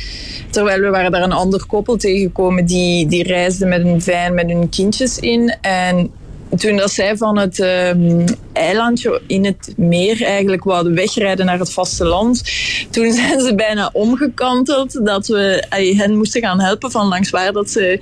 Terwijl 0.49 0.81
we 0.81 0.89
waren 0.89 1.11
daar 1.11 1.23
een 1.23 1.31
ander 1.31 1.65
koppel 1.65 1.97
tegengekomen 1.97 2.65
die, 2.65 3.07
die 3.07 3.23
reisde 3.23 3.65
met 3.65 3.85
een 3.85 4.01
vijn 4.01 4.33
met 4.33 4.49
hun 4.49 4.69
kindjes 4.69 5.19
in. 5.19 5.55
En 5.61 6.11
toen 6.57 6.77
dat 6.77 6.91
zij 6.91 7.17
van 7.17 7.37
het 7.37 7.59
ehm, 7.59 8.25
eilandje 8.53 9.21
in 9.27 9.45
het 9.45 9.73
meer 9.77 10.23
eigenlijk 10.23 10.63
wouden 10.63 10.93
wegrijden 10.93 11.45
naar 11.45 11.59
het 11.59 11.73
vasteland, 11.73 12.43
toen 12.89 13.13
zijn 13.13 13.41
ze 13.41 13.55
bijna 13.55 13.89
omgekanteld 13.93 15.05
dat 15.05 15.27
we 15.27 15.65
allee, 15.69 15.97
hen 15.97 16.17
moesten 16.17 16.41
gaan 16.41 16.59
helpen 16.59 16.91
van 16.91 17.07
langs 17.07 17.29
waar 17.29 17.53
dat 17.53 17.69
ze 17.69 17.99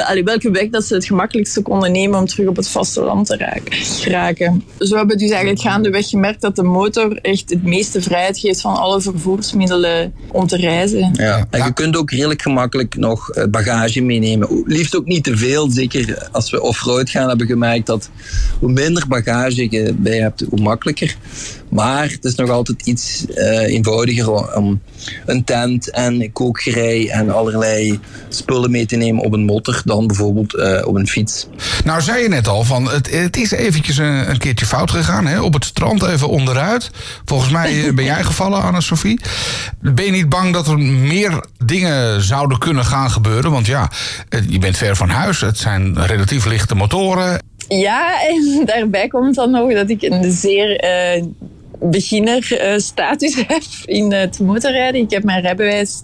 allee, 0.00 0.24
welke 0.24 0.50
weg 0.50 0.68
dat 0.68 0.84
ze 0.84 0.94
het 0.94 1.04
gemakkelijkste 1.04 1.62
konden 1.62 1.92
nemen 1.92 2.18
om 2.18 2.26
terug 2.26 2.48
op 2.48 2.56
het 2.56 2.68
vasteland 2.68 3.26
te 3.26 3.36
raken- 3.36 3.72
geraken. 3.72 4.64
Zo 4.78 4.96
hebben 4.96 5.16
we 5.16 5.22
dus 5.22 5.30
eigenlijk 5.30 5.60
gaandeweg 5.60 6.08
gemerkt 6.08 6.40
dat 6.40 6.56
de 6.56 6.62
motor 6.62 7.16
echt 7.16 7.50
het 7.50 7.62
meeste 7.62 8.02
vrijheid 8.02 8.38
geeft 8.38 8.60
van 8.60 8.76
alle 8.76 9.00
vervoersmiddelen 9.00 10.12
om 10.28 10.46
te 10.46 10.56
reizen. 10.56 11.10
Ja. 11.12 11.46
En 11.50 11.64
je 11.64 11.72
kunt 11.72 11.96
ook 11.96 12.10
redelijk 12.10 12.42
gemakkelijk 12.42 12.96
nog 12.96 13.30
eh, 13.30 13.44
bagage 13.46 14.00
meenemen. 14.00 14.62
Liefst 14.64 14.96
ook 14.96 15.06
niet 15.06 15.24
te 15.24 15.36
veel. 15.36 15.70
Zeker 15.70 16.28
als 16.32 16.50
we 16.50 16.62
off-road 16.62 17.10
gaan, 17.10 17.28
hebben 17.28 17.46
we 17.46 17.52
gemerkt 17.52 17.86
dat 17.86 18.10
hoe 18.58 18.72
minder 18.72 19.04
bagage 19.08 19.70
je 19.70 19.94
bij 19.94 20.18
hebt, 20.18 20.44
hoe 20.48 20.60
makkelijker. 20.60 21.16
Maar 21.72 22.10
het 22.10 22.24
is 22.24 22.34
nog 22.34 22.50
altijd 22.50 22.86
iets 22.86 23.26
eh, 23.26 23.60
eenvoudiger 23.60 24.56
om 24.56 24.80
een 25.26 25.44
tent 25.44 25.90
en 25.90 26.32
kookgerei 26.32 27.08
en 27.08 27.30
allerlei 27.30 28.00
spullen 28.28 28.70
mee 28.70 28.86
te 28.86 28.96
nemen 28.96 29.24
op 29.24 29.32
een 29.32 29.44
motor 29.44 29.82
dan 29.84 30.06
bijvoorbeeld 30.06 30.54
eh, 30.56 30.86
op 30.86 30.94
een 30.94 31.08
fiets. 31.08 31.46
Nou, 31.84 32.00
zei 32.00 32.22
je 32.22 32.28
net 32.28 32.48
al, 32.48 32.64
van 32.64 32.90
het, 32.90 33.10
het 33.10 33.36
is 33.36 33.50
eventjes 33.50 33.96
een, 33.96 34.30
een 34.30 34.38
keertje 34.38 34.66
fout 34.66 34.90
gegaan. 34.90 35.26
Hè? 35.26 35.40
Op 35.40 35.54
het 35.54 35.64
strand 35.64 36.02
even 36.02 36.28
onderuit. 36.28 36.90
Volgens 37.24 37.50
mij 37.50 37.86
eh, 37.86 37.94
ben 37.94 38.04
jij 38.04 38.24
gevallen, 38.24 38.62
Anne-Sophie. 38.62 39.20
Ben 39.80 40.04
je 40.04 40.10
niet 40.10 40.28
bang 40.28 40.52
dat 40.52 40.66
er 40.66 40.78
meer 40.78 41.44
dingen 41.64 42.22
zouden 42.22 42.58
kunnen 42.58 42.84
gaan 42.84 43.10
gebeuren? 43.10 43.50
Want 43.50 43.66
ja, 43.66 43.90
je 44.48 44.58
bent 44.58 44.76
ver 44.76 44.96
van 44.96 45.08
huis. 45.08 45.40
Het 45.40 45.58
zijn 45.58 46.06
relatief 46.06 46.44
lichte 46.44 46.74
motoren. 46.74 47.42
Ja, 47.68 48.20
en 48.28 48.62
daarbij 48.66 49.08
komt 49.08 49.34
dan 49.34 49.50
nog 49.50 49.72
dat 49.72 49.90
ik 49.90 50.02
een 50.02 50.32
zeer 50.32 50.76
eh 50.76 51.22
beginner-status 51.82 53.34
heb 53.46 53.62
in 53.84 54.12
het 54.12 54.38
motorrijden. 54.38 55.00
Ik 55.00 55.10
heb 55.10 55.24
mijn 55.24 55.42
rijbewijs 55.42 56.02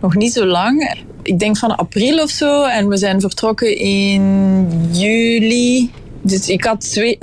nog 0.00 0.14
niet 0.14 0.32
zo 0.32 0.46
lang. 0.46 1.04
Ik 1.22 1.38
denk 1.38 1.56
van 1.56 1.76
april 1.76 2.22
of 2.22 2.30
zo. 2.30 2.64
En 2.64 2.88
we 2.88 2.96
zijn 2.96 3.20
vertrokken 3.20 3.76
in 3.76 4.66
juli. 4.90 5.90
Dus 6.22 6.48
ik 6.48 6.64
had 6.64 6.80
twee, 6.80 7.18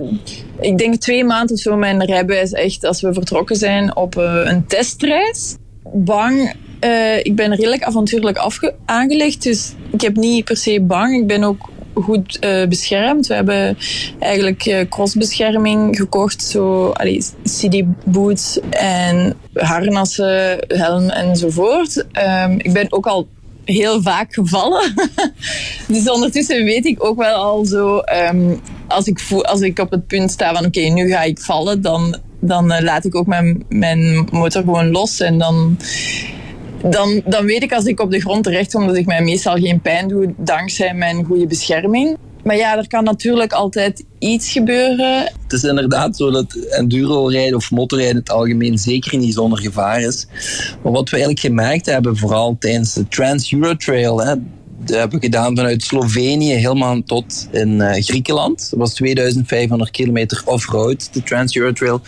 ik 0.59 0.77
denk 0.77 0.95
twee 0.95 1.23
maanden 1.23 1.55
of 1.55 1.61
zo 1.61 1.75
mijn 1.75 2.05
rijbewijs 2.05 2.51
echt 2.51 2.85
als 2.85 3.01
we 3.01 3.13
vertrokken 3.13 3.55
zijn 3.55 3.95
op 3.95 4.17
eh, 4.17 4.41
een 4.43 4.65
testreis. 4.65 5.55
Bang. 5.93 6.53
eh, 6.79 7.17
ik 7.17 7.35
ben 7.35 7.55
redelijk 7.55 7.83
avontuurlijk 7.83 8.47
aangelegd, 8.85 9.43
dus 9.43 9.73
ik 9.91 10.01
heb 10.01 10.15
niet 10.15 10.45
per 10.45 10.57
se 10.57 10.81
bang. 10.81 11.21
Ik 11.21 11.27
ben 11.27 11.43
ook 11.43 11.69
goed 11.95 12.39
eh, 12.39 12.67
beschermd. 12.67 13.27
We 13.27 13.33
hebben 13.33 13.77
eigenlijk 14.19 14.65
eh, 14.65 14.89
crossbescherming 14.89 15.97
gekocht, 15.97 16.43
zo 16.43 16.93
city 17.43 17.85
boots 18.03 18.59
en 18.69 19.33
harnassen, 19.53 20.65
helm 20.67 21.09
enzovoort. 21.09 22.05
Ehm, 22.11 22.51
ik 22.57 22.73
ben 22.73 22.87
ook 22.89 23.07
al 23.07 23.27
heel 23.65 24.01
vaak 24.01 24.33
gevallen. 24.33 24.93
dus 25.87 26.09
ondertussen 26.09 26.63
weet 26.63 26.85
ik 26.85 27.03
ook 27.03 27.17
wel 27.17 27.35
al 27.35 27.65
zo, 27.65 27.97
ehm, 27.97 28.55
als, 28.87 29.07
ik 29.07 29.19
als 29.41 29.61
ik 29.61 29.79
op 29.79 29.91
het 29.91 30.07
punt 30.07 30.31
sta 30.31 30.53
van 30.53 30.65
oké, 30.65 30.79
nu 30.79 31.09
ga 31.09 31.21
ik 31.21 31.39
vallen, 31.39 31.81
dan, 31.81 32.17
dan 32.39 32.71
eh, 32.71 32.83
laat 32.83 33.05
ik 33.05 33.15
ook 33.15 33.27
mijn, 33.27 33.65
mijn 33.69 34.27
motor 34.31 34.63
gewoon 34.63 34.91
los 34.91 35.19
en 35.19 35.37
dan 35.37 35.77
dan, 36.89 37.21
dan 37.25 37.45
weet 37.45 37.63
ik 37.63 37.73
als 37.73 37.85
ik 37.85 37.99
op 37.99 38.11
de 38.11 38.19
grond 38.19 38.43
terecht 38.43 38.71
kom 38.71 38.87
dat 38.87 38.95
ik 38.95 39.05
mij 39.05 39.21
meestal 39.21 39.55
geen 39.55 39.81
pijn 39.81 40.07
doe 40.07 40.33
dankzij 40.37 40.93
mijn 40.93 41.23
goede 41.23 41.47
bescherming. 41.47 42.17
Maar 42.43 42.55
ja, 42.55 42.77
er 42.77 42.87
kan 42.87 43.03
natuurlijk 43.03 43.53
altijd 43.53 44.05
iets 44.19 44.51
gebeuren. 44.51 45.31
Het 45.43 45.53
is 45.53 45.63
inderdaad 45.63 46.17
zo 46.17 46.31
dat 46.31 46.53
enduro-rijden 46.53 47.55
of 47.55 47.71
motorrijden 47.71 48.15
in 48.15 48.19
het 48.19 48.31
algemeen 48.31 48.77
zeker 48.77 49.17
niet 49.17 49.33
zonder 49.33 49.59
gevaar 49.59 50.01
is. 50.01 50.27
Maar 50.83 50.91
wat 50.91 51.09
we 51.09 51.15
eigenlijk 51.15 51.39
gemerkt 51.39 51.85
hebben, 51.85 52.17
vooral 52.17 52.55
tijdens 52.59 52.93
de 52.93 53.07
Trans-Euro-Trail, 53.07 54.21
hè, 54.21 54.33
dat 54.85 54.97
hebben 54.97 55.19
we 55.19 55.25
gedaan 55.25 55.55
vanuit 55.55 55.83
Slovenië 55.83 56.53
helemaal 56.53 57.03
tot 57.03 57.47
in 57.51 57.81
eh, 57.81 58.03
Griekenland. 58.03 58.69
Dat 58.69 58.79
was 58.79 58.93
2500 58.93 59.91
kilometer 59.91 60.41
off-road, 60.45 61.13
de 61.13 61.23
Trans-Euro-Trail. 61.23 62.01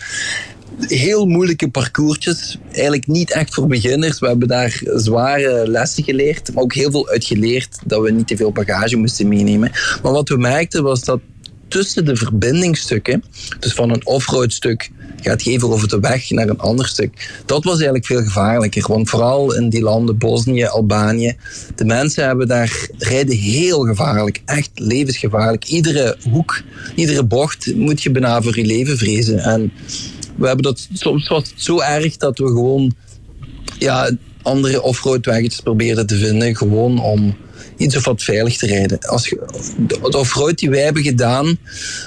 Heel 0.86 1.26
moeilijke 1.26 1.68
parcoursjes, 1.68 2.58
eigenlijk 2.72 3.06
niet 3.06 3.32
echt 3.32 3.54
voor 3.54 3.66
beginners. 3.66 4.18
We 4.18 4.26
hebben 4.26 4.48
daar 4.48 4.82
zware 4.94 5.68
lessen 5.68 6.04
geleerd, 6.04 6.54
maar 6.54 6.62
ook 6.62 6.74
heel 6.74 6.90
veel 6.90 7.08
uitgeleerd 7.08 7.78
dat 7.86 8.02
we 8.02 8.10
niet 8.10 8.26
te 8.26 8.36
veel 8.36 8.52
bagage 8.52 8.96
moesten 8.96 9.28
meenemen. 9.28 9.70
Maar 10.02 10.12
wat 10.12 10.28
we 10.28 10.36
merkten 10.36 10.82
was 10.82 11.04
dat 11.04 11.20
tussen 11.68 12.04
de 12.04 12.16
verbindingsstukken, 12.16 13.24
dus 13.60 13.72
van 13.72 13.90
een 13.90 14.06
offroad 14.06 14.52
stuk 14.52 14.90
gaat 15.20 15.44
je 15.44 15.50
even 15.50 15.68
over 15.68 15.88
de 15.88 16.00
weg 16.00 16.30
naar 16.30 16.48
een 16.48 16.58
ander 16.58 16.86
stuk. 16.86 17.42
Dat 17.46 17.64
was 17.64 17.74
eigenlijk 17.74 18.06
veel 18.06 18.22
gevaarlijker, 18.22 18.88
want 18.88 19.10
vooral 19.10 19.54
in 19.54 19.68
die 19.68 19.82
landen, 19.82 20.18
Bosnië, 20.18 20.64
Albanië, 20.64 21.36
de 21.74 21.84
mensen 21.84 22.24
hebben 22.24 22.48
daar 22.48 22.88
rijden 22.98 23.36
heel 23.36 23.80
gevaarlijk, 23.80 24.42
echt 24.44 24.70
levensgevaarlijk. 24.74 25.64
Iedere 25.64 26.16
hoek, 26.30 26.62
iedere 26.94 27.24
bocht 27.24 27.74
moet 27.74 28.02
je 28.02 28.10
bijna 28.10 28.42
voor 28.42 28.56
je 28.58 28.64
leven 28.64 28.98
vrezen. 28.98 29.38
En 29.38 29.72
we 30.38 30.46
hebben 30.46 30.64
dat, 30.64 30.88
soms 30.92 31.28
was 31.28 31.50
het 31.50 31.62
zo 31.62 31.80
erg 31.80 32.16
dat 32.16 32.38
we 32.38 32.46
gewoon 32.46 32.94
ja, 33.78 34.10
andere 34.42 34.82
offroad 34.82 35.26
weggetjes 35.26 35.60
probeerden 35.60 36.06
te 36.06 36.16
vinden, 36.16 36.56
gewoon 36.56 37.00
om 37.00 37.36
iets 37.76 37.96
of 37.96 38.04
wat 38.04 38.22
veilig 38.22 38.56
te 38.56 38.66
rijden. 38.66 38.98
Als 38.98 39.28
je, 39.28 39.64
de 39.86 40.18
offroad 40.18 40.58
die 40.58 40.70
wij 40.70 40.82
hebben 40.82 41.02
gedaan 41.02 41.58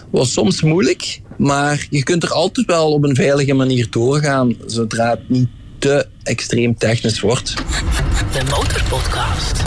was 0.10 0.34
soms 0.34 0.62
moeilijk, 0.62 1.22
maar 1.38 1.88
je 1.90 2.04
kunt 2.04 2.24
er 2.24 2.32
altijd 2.32 2.68
wel 2.68 2.92
op 2.92 3.04
een 3.04 3.16
veilige 3.16 3.54
manier 3.54 3.88
doorgaan, 3.90 4.56
zodra 4.66 5.10
het 5.10 5.30
niet 5.30 5.48
te 5.80 6.08
extreem 6.24 6.78
technisch 6.78 7.20
wordt. 7.20 7.54
De 8.34 8.44
Motorpodcast. 8.50 9.62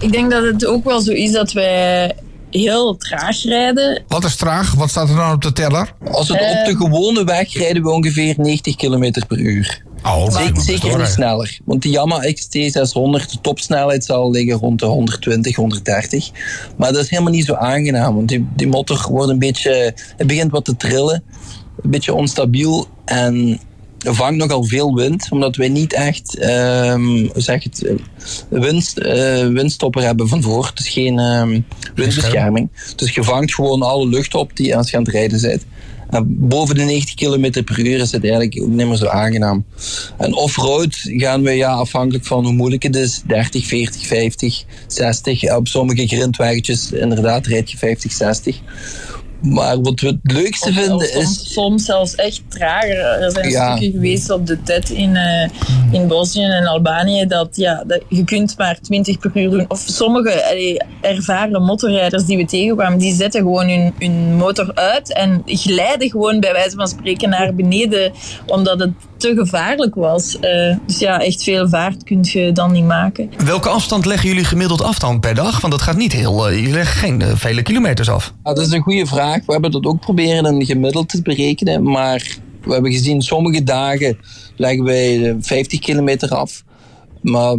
Ik 0.00 0.12
denk 0.12 0.30
dat 0.30 0.44
het 0.44 0.66
ook 0.66 0.84
wel 0.84 1.00
zo 1.00 1.12
is 1.12 1.32
dat 1.32 1.52
wij 1.52 2.14
heel 2.50 2.96
traag 2.96 3.42
rijden. 3.42 4.02
Wat 4.08 4.24
is 4.24 4.36
traag? 4.36 4.74
Wat 4.74 4.90
staat 4.90 5.08
er 5.08 5.16
dan 5.16 5.32
op 5.32 5.42
de 5.42 5.52
teller? 5.52 5.94
Als 6.12 6.28
we 6.28 6.34
op 6.34 6.66
de 6.66 6.76
gewone 6.76 7.24
weg 7.24 7.52
rijden 7.52 7.82
we 7.82 7.90
ongeveer 7.90 8.34
90 8.36 8.76
km 8.76 9.12
per 9.28 9.38
uur. 9.38 9.88
Oh, 10.04 10.30
Zeker, 10.30 10.62
zeker 10.62 10.98
niet 10.98 11.06
sneller. 11.06 11.58
Want 11.64 11.82
de 11.82 11.88
Yamaha 11.88 12.26
XT600, 12.26 13.30
de 13.30 13.38
topsnelheid 13.40 14.04
zal 14.04 14.30
liggen 14.30 14.58
rond 14.58 14.78
de 14.78 14.86
120, 14.86 15.56
130. 15.56 16.30
Maar 16.76 16.92
dat 16.92 17.02
is 17.02 17.10
helemaal 17.10 17.32
niet 17.32 17.44
zo 17.44 17.54
aangenaam. 17.54 18.14
Want 18.14 18.28
die, 18.28 18.46
die 18.56 18.68
motor 18.68 19.06
wordt 19.10 19.30
een 19.30 19.38
beetje... 19.38 19.94
Het 20.16 20.26
begint 20.26 20.50
wat 20.50 20.64
te 20.64 20.76
trillen. 20.76 21.22
Een 21.82 21.90
beetje 21.90 22.14
onstabiel. 22.14 22.88
En 23.04 23.60
vangt 24.04 24.36
nogal 24.36 24.64
veel 24.64 24.94
wind. 24.94 25.26
Omdat 25.30 25.56
wij 25.56 25.68
niet 25.68 25.92
echt... 25.92 26.38
ehm, 26.38 27.28
zeg 27.34 27.64
het? 27.64 27.94
eh, 28.50 29.40
eh, 29.40 29.52
windstopper 29.52 30.02
hebben 30.02 30.28
van 30.28 30.42
voor. 30.42 30.70
Dus 30.74 30.88
geen 30.88 31.18
ehm, 31.18 31.60
windbescherming. 31.94 32.68
Dus 32.96 33.14
je 33.14 33.22
vangt 33.22 33.54
gewoon 33.54 33.82
alle 33.82 34.08
lucht 34.08 34.34
op 34.34 34.56
die 34.56 34.76
als 34.76 34.90
je 34.90 34.96
aan 34.96 35.02
het 35.02 35.12
rijden 35.12 35.40
bent. 35.40 35.64
En 36.10 36.24
boven 36.28 36.74
de 36.74 36.82
90 36.82 37.14
km 37.14 37.62
per 37.64 37.78
uur 37.78 38.00
is 38.00 38.12
het 38.12 38.22
eigenlijk 38.22 38.62
ook 38.62 38.68
niet 38.68 38.86
meer 38.86 38.96
zo 38.96 39.06
aangenaam. 39.06 39.64
En 40.18 40.34
off-road 40.34 40.96
gaan 41.02 41.42
we 41.42 41.50
ja, 41.50 41.72
afhankelijk 41.72 42.24
van 42.24 42.44
hoe 42.44 42.52
moeilijk 42.52 42.82
het 42.82 42.96
is, 42.96 43.22
30, 43.26 43.66
40, 43.66 44.06
50, 44.06 44.64
60. 44.86 45.56
Op 45.56 45.68
sommige 45.68 46.06
grindweggetjes 46.06 46.92
inderdaad 46.92 47.46
rijd 47.46 47.70
je 47.70 47.78
50, 47.78 48.12
60. 48.12 48.60
Maar 49.40 49.80
wat 49.80 50.00
we 50.00 50.06
het 50.06 50.18
leukste 50.22 50.68
Of 50.68 50.74
vinden 50.74 51.06
soms, 51.06 51.40
is... 51.40 51.52
soms 51.52 51.84
zelfs 51.84 52.14
echt 52.14 52.42
trager. 52.48 52.98
Er 52.98 53.30
zijn 53.30 53.48
Ja. 53.50 53.76
stukken 53.76 53.92
geweest 54.00 54.30
op 54.30 54.46
de 54.46 54.62
TED 54.62 54.90
in, 54.90 55.16
eh, 55.16 55.48
in 55.90 56.06
Bosnië 56.06 56.44
en 56.44 56.66
Albanië 56.66 57.26
dat, 57.26 57.48
ja, 57.56 57.84
dat 57.86 58.02
je 58.08 58.24
kunt 58.24 58.54
maar 58.58 58.78
20 58.80 59.18
per 59.18 59.30
uur 59.34 59.50
doen. 59.50 59.64
Of 59.68 59.84
sommige 59.86 60.44
allee, 60.50 60.76
ervaren 61.00 61.62
motorrijders 61.62 62.24
die 62.24 62.36
we 62.36 62.44
tegenkwamen, 62.44 62.98
die 62.98 63.14
zetten 63.14 63.40
gewoon 63.40 63.68
hun, 63.68 63.94
hun 63.98 64.36
motor 64.36 64.74
uit 64.74 65.12
en 65.14 65.42
glijden 65.44 66.10
gewoon 66.10 66.40
bij 66.40 66.52
wijze 66.52 66.76
van 66.76 66.88
spreken 66.88 67.28
naar 67.28 67.54
beneden, 67.54 68.12
omdat 68.46 68.78
het 68.80 68.90
te 69.16 69.34
gevaarlijk 69.36 69.94
was. 69.94 70.38
Eh, 70.40 70.76
dus 70.86 70.98
ja, 70.98 71.20
echt 71.24 71.42
veel 71.42 71.68
vaart 71.68 72.04
kun 72.04 72.18
je 72.22 72.52
dan 72.52 72.72
niet 72.72 72.84
maken. 72.84 73.30
Welke 73.44 73.68
afstand 73.68 74.04
leggen 74.04 74.28
jullie 74.28 74.44
gemiddeld 74.44 74.82
af 74.82 74.98
dan 74.98 75.20
per 75.20 75.34
dag? 75.34 75.60
Want 75.60 75.72
dat 75.72 75.82
gaat 75.82 75.96
niet 75.96 76.12
heel... 76.12 76.48
eh, 76.48 76.54
jullie 76.54 76.72
leggen 76.72 76.98
geen 76.98 77.22
vele 77.36 77.62
kilometers 77.62 78.08
af. 78.08 78.32
Ja, 78.44 78.52
dat 78.54 78.66
is 78.66 78.72
een 78.72 78.80
goede 78.80 79.06
vraag. 79.06 79.29
We 79.36 79.52
hebben 79.52 79.70
dat 79.70 79.84
ook 79.84 80.00
proberen 80.00 80.44
een 80.44 80.64
gemiddeld 80.64 81.08
te 81.08 81.22
berekenen. 81.22 81.82
Maar 81.82 82.38
we 82.62 82.72
hebben 82.72 82.92
gezien, 82.92 83.22
sommige 83.22 83.62
dagen 83.62 84.18
leggen 84.56 84.84
wij 84.84 85.28
eh, 85.28 85.34
50 85.40 85.78
kilometer 85.78 86.34
af. 86.34 86.64
Maar 87.20 87.56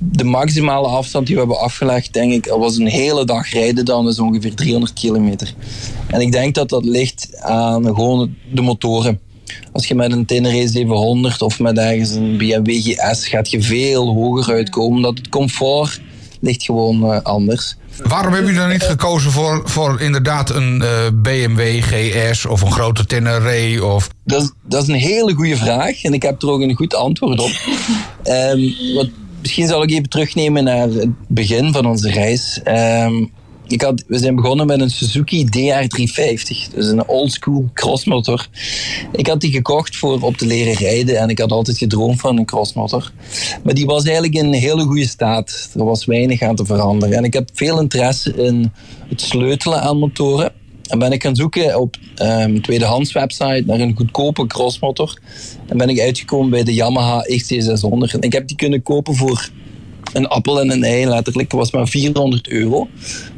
de 0.00 0.24
maximale 0.24 0.88
afstand 0.88 1.26
die 1.26 1.34
we 1.34 1.40
hebben 1.40 1.60
afgelegd, 1.60 2.12
denk 2.12 2.32
ik, 2.32 2.46
dat 2.46 2.58
was 2.58 2.76
een 2.76 2.86
hele 2.86 3.24
dag 3.24 3.52
rijden 3.52 3.84
dan, 3.84 4.08
is 4.08 4.18
ongeveer 4.18 4.54
300 4.54 4.92
kilometer. 4.92 5.54
En 6.06 6.20
ik 6.20 6.32
denk 6.32 6.54
dat 6.54 6.68
dat 6.68 6.84
ligt 6.84 7.40
aan 7.40 7.84
gewoon 7.84 8.34
de 8.52 8.60
motoren. 8.60 9.20
Als 9.72 9.86
je 9.86 9.94
met 9.94 10.12
een 10.12 10.26
Tenere 10.26 10.68
700 10.68 11.42
of 11.42 11.58
met 11.58 11.78
ergens 11.78 12.10
een 12.10 12.36
BMW 12.36 12.70
GS 12.70 13.28
gaat 13.28 13.50
je 13.50 13.62
veel 13.62 14.14
hoger 14.14 14.54
uitkomen. 14.54 14.96
Omdat 14.96 15.18
het 15.18 15.28
comfort 15.28 16.00
ligt 16.40 16.62
gewoon 16.62 17.12
eh, 17.12 17.22
anders. 17.22 17.76
Waarom 18.02 18.32
hebben 18.32 18.52
jullie 18.52 18.68
dan 18.68 18.78
niet 18.78 18.82
gekozen 18.82 19.30
voor, 19.30 19.62
voor 19.64 20.00
inderdaad 20.00 20.50
een 20.50 20.82
eh, 20.82 20.88
BMW 21.12 21.82
GS 21.82 22.46
of 22.46 22.62
een 22.62 22.72
grote 22.72 23.06
Tenere? 23.06 23.84
Of... 23.84 24.08
Dat 24.24 24.42
is, 24.42 24.52
dat 24.62 24.82
is 24.82 24.88
een 24.88 24.94
hele 24.94 25.34
goede 25.34 25.56
vraag 25.56 26.02
en 26.02 26.12
ik 26.12 26.22
heb 26.22 26.42
er 26.42 26.48
ook 26.48 26.60
een 26.60 26.74
goed 26.74 26.94
antwoord 26.94 27.40
op. 27.40 27.50
Ehm, 28.22 28.60
wat 28.94 29.08
misschien 29.40 29.66
zal 29.66 29.82
ik 29.82 29.90
even 29.90 30.08
terugnemen 30.08 30.64
naar 30.64 30.88
het 30.88 31.10
begin 31.28 31.72
van 31.72 31.86
onze 31.86 32.10
reis. 32.10 32.60
Ehm, 32.64 33.24
ik 33.72 33.92
we 34.06 34.18
zijn 34.18 34.34
begonnen 34.34 34.66
met 34.66 34.80
een 34.80 34.90
Suzuki 34.90 35.44
DR350, 35.44 36.74
dus 36.74 36.86
een 36.86 37.08
oldschool 37.08 37.70
crossmotor. 37.74 38.48
Ik 39.12 39.26
had 39.26 39.40
die 39.40 39.50
gekocht 39.50 39.96
voor 39.96 40.20
op 40.20 40.36
te 40.36 40.46
leren 40.46 40.74
rijden 40.74 41.18
en 41.18 41.28
ik 41.28 41.38
had 41.38 41.52
altijd 41.52 41.78
gedroomd 41.78 42.20
van 42.20 42.38
een 42.38 42.44
crossmotor. 42.44 43.12
Maar 43.64 43.74
die 43.74 43.86
was 43.86 44.04
eigenlijk 44.04 44.34
in 44.34 44.44
een 44.44 44.52
hele 44.52 44.82
goede 44.82 45.06
staat. 45.06 45.70
Er 45.74 45.84
was 45.84 46.04
weinig 46.04 46.42
aan 46.42 46.56
te 46.56 46.64
veranderen. 46.64 47.16
En 47.16 47.24
ik 47.24 47.32
heb 47.32 47.50
veel 47.52 47.80
interesse 47.80 48.34
in 48.34 48.72
het 49.08 49.20
sleutelen 49.20 49.82
aan 49.82 49.98
motoren. 49.98 50.52
En 50.88 50.98
ben 50.98 51.12
ik 51.12 51.22
gaan 51.22 51.36
zoeken 51.36 51.80
op 51.80 51.96
um, 52.22 52.62
tweedehands 52.62 53.12
website 53.12 53.62
naar 53.66 53.80
een 53.80 53.96
goedkope 53.96 54.46
crossmotor. 54.46 55.18
En 55.66 55.76
ben 55.76 55.88
ik 55.88 56.00
uitgekomen 56.00 56.50
bij 56.50 56.64
de 56.64 56.74
Yamaha 56.74 57.24
XT600. 57.28 58.12
En 58.12 58.20
ik 58.20 58.32
heb 58.32 58.48
die 58.48 58.56
kunnen 58.56 58.82
kopen 58.82 59.14
voor 59.14 59.50
een 60.12 60.26
appel 60.26 60.60
en 60.60 60.70
een 60.70 60.84
ei, 60.84 61.06
letterlijk. 61.06 61.50
Het 61.50 61.60
was 61.60 61.70
maar 61.70 61.88
400 61.88 62.48
euro. 62.48 62.88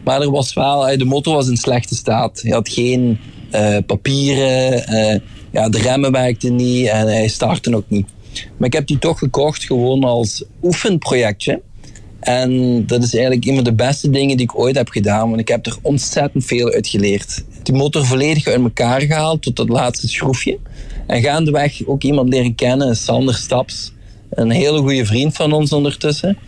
Maar 0.05 0.21
er 0.21 0.31
was 0.31 0.55
wel, 0.55 0.89
eh, 0.89 0.99
de 0.99 1.05
motor 1.05 1.35
was 1.35 1.49
in 1.49 1.57
slechte 1.57 1.95
staat. 1.95 2.41
Hij 2.43 2.53
had 2.53 2.69
geen 2.69 3.19
uh, 3.55 3.77
papieren, 3.87 4.95
uh, 4.95 5.21
ja, 5.51 5.69
de 5.69 5.79
remmen 5.79 6.13
werkten 6.13 6.57
niet 6.57 6.87
en 6.87 7.07
hij 7.07 7.29
startte 7.29 7.77
ook 7.77 7.89
niet. 7.89 8.07
Maar 8.57 8.67
ik 8.67 8.73
heb 8.73 8.87
die 8.87 8.99
toch 8.99 9.19
gekocht 9.19 9.65
gewoon 9.65 10.05
als 10.05 10.45
oefenprojectje. 10.63 11.63
En 12.21 12.83
dat 12.87 13.03
is 13.03 13.15
eigenlijk 13.15 13.47
een 13.47 13.55
van 13.55 13.65
de 13.65 13.75
beste 13.75 14.11
dingen 14.11 14.37
die 14.37 14.47
ik 14.47 14.59
ooit 14.59 14.77
heb 14.77 14.89
gedaan, 14.89 15.29
want 15.29 15.41
ik 15.41 15.49
heb 15.49 15.67
er 15.67 15.77
ontzettend 15.83 16.45
veel 16.45 16.71
uit 16.71 16.87
geleerd. 16.87 17.45
Die 17.63 17.75
motor 17.75 18.07
volledig 18.07 18.47
uit 18.47 18.63
elkaar 18.63 19.01
gehaald 19.01 19.43
tot 19.43 19.59
het 19.59 19.69
laatste 19.69 20.09
schroefje. 20.09 20.59
En 21.07 21.23
gaandeweg 21.23 21.87
ook 21.87 22.03
iemand 22.03 22.29
leren 22.29 22.55
kennen, 22.55 22.97
Sander 22.97 23.35
Staps. 23.35 23.93
Een 24.31 24.51
hele 24.51 24.79
goede 24.79 25.07
vriend 25.07 25.37
van 25.37 25.53
ons 25.53 25.73
ondertussen. 25.73 26.39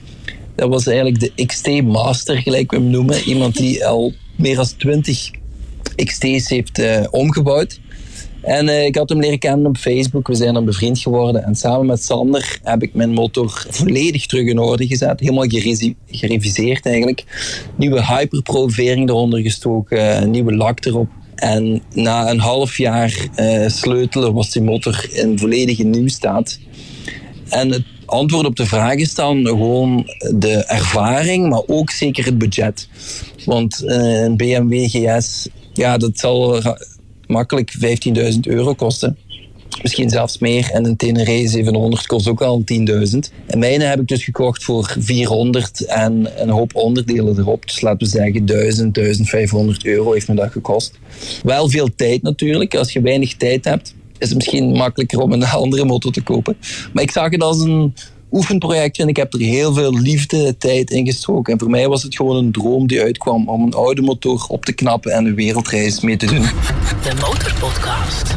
Dat 0.56 0.68
was 0.68 0.86
eigenlijk 0.86 1.20
de 1.20 1.44
XT 1.46 1.82
Master, 1.82 2.36
gelijk 2.36 2.70
we 2.70 2.76
hem 2.76 2.90
noemen. 2.90 3.22
Iemand 3.22 3.56
die 3.56 3.86
al 3.86 4.12
meer 4.36 4.56
dan 4.56 4.66
20 4.76 5.30
XT's 6.04 6.48
heeft 6.48 6.78
uh, 6.78 7.04
omgebouwd. 7.10 7.80
En 8.40 8.66
uh, 8.66 8.84
ik 8.84 8.96
had 8.96 9.08
hem 9.08 9.20
leren 9.20 9.38
kennen 9.38 9.66
op 9.66 9.76
Facebook. 9.76 10.26
We 10.26 10.34
zijn 10.34 10.54
dan 10.54 10.64
bevriend 10.64 10.98
geworden. 10.98 11.44
En 11.44 11.54
samen 11.54 11.86
met 11.86 12.02
Sander 12.02 12.58
heb 12.62 12.82
ik 12.82 12.94
mijn 12.94 13.10
motor 13.10 13.66
volledig 13.68 14.26
terug 14.26 14.46
in 14.46 14.58
orde 14.58 14.86
gezet. 14.86 15.20
Helemaal 15.20 15.48
gereviseerd 16.06 16.86
eigenlijk. 16.86 17.24
Nieuwe 17.76 18.06
hyperprovering 18.06 19.08
eronder 19.08 19.40
gestoken. 19.40 20.30
Nieuwe 20.30 20.54
lak 20.54 20.84
erop. 20.84 21.08
En 21.34 21.82
na 21.92 22.30
een 22.30 22.40
half 22.40 22.76
jaar 22.76 23.28
uh, 23.36 23.68
sleutelen 23.68 24.32
was 24.32 24.50
die 24.50 24.62
motor 24.62 25.08
in 25.12 25.38
volledige 25.38 25.82
nieuwstaat. 25.82 26.58
En 27.48 27.72
het 27.72 27.84
antwoord 28.06 28.46
op 28.46 28.56
de 28.56 28.66
vraag 28.66 28.94
is 28.94 29.14
dan 29.14 29.46
gewoon 29.46 30.10
de 30.34 30.64
ervaring, 30.64 31.48
maar 31.48 31.62
ook 31.66 31.90
zeker 31.90 32.24
het 32.24 32.38
budget. 32.38 32.88
Want 33.44 33.82
uh, 33.84 34.22
een 34.22 34.36
BMW 34.36 34.88
GS, 34.88 35.48
ja, 35.72 35.96
dat 35.96 36.18
zal 36.18 36.62
makkelijk 37.26 37.72
15.000 38.32 38.40
euro 38.40 38.74
kosten. 38.74 39.16
Misschien 39.82 40.10
zelfs 40.10 40.38
meer. 40.38 40.70
En 40.70 40.84
een 40.84 40.96
Tenere 40.96 41.48
700 41.48 42.06
kost 42.06 42.28
ook 42.28 42.42
al 42.42 42.62
10.000. 42.72 43.18
En 43.46 43.58
mijne 43.58 43.84
heb 43.84 44.00
ik 44.00 44.08
dus 44.08 44.24
gekocht 44.24 44.64
voor 44.64 44.96
400 44.98 45.84
en 45.84 46.28
een 46.36 46.48
hoop 46.48 46.74
onderdelen 46.74 47.38
erop. 47.38 47.66
Dus 47.66 47.80
laten 47.80 47.98
we 47.98 48.06
zeggen 48.06 48.46
1000, 48.46 48.94
1500 48.94 49.84
euro 49.84 50.12
heeft 50.12 50.28
me 50.28 50.34
dat 50.34 50.52
gekost. 50.52 50.98
Wel 51.42 51.68
veel 51.68 51.88
tijd 51.96 52.22
natuurlijk. 52.22 52.74
Als 52.74 52.92
je 52.92 53.00
weinig 53.00 53.34
tijd 53.34 53.64
hebt, 53.64 53.94
is 54.18 54.28
het 54.28 54.34
misschien 54.34 54.72
makkelijker 54.72 55.20
om 55.20 55.32
een 55.32 55.44
andere 55.64 55.84
motor 55.84 56.12
te 56.12 56.22
kopen. 56.22 56.56
Maar 56.92 57.02
ik 57.02 57.10
zag 57.10 57.30
het 57.30 57.42
als 57.42 57.60
een 57.60 57.94
oefenprojectje 58.32 59.02
en 59.02 59.08
ik 59.08 59.16
heb 59.16 59.32
er 59.32 59.40
heel 59.40 59.74
veel 59.74 59.92
liefde, 59.92 60.56
tijd 60.56 60.90
in 60.90 61.06
gestoken. 61.06 61.52
En 61.52 61.58
voor 61.58 61.70
mij 61.70 61.88
was 61.88 62.02
het 62.02 62.16
gewoon 62.16 62.36
een 62.36 62.52
droom 62.52 62.86
die 62.86 63.00
uitkwam 63.00 63.48
om 63.48 63.62
een 63.62 63.74
oude 63.74 64.02
motor 64.02 64.44
op 64.48 64.64
te 64.64 64.72
knappen 64.72 65.12
en 65.12 65.26
een 65.26 65.34
wereldreis 65.34 66.00
mee 66.00 66.16
te 66.16 66.26
doen. 66.26 66.42
De 66.42 67.12
Motorpodcast. 67.20 68.32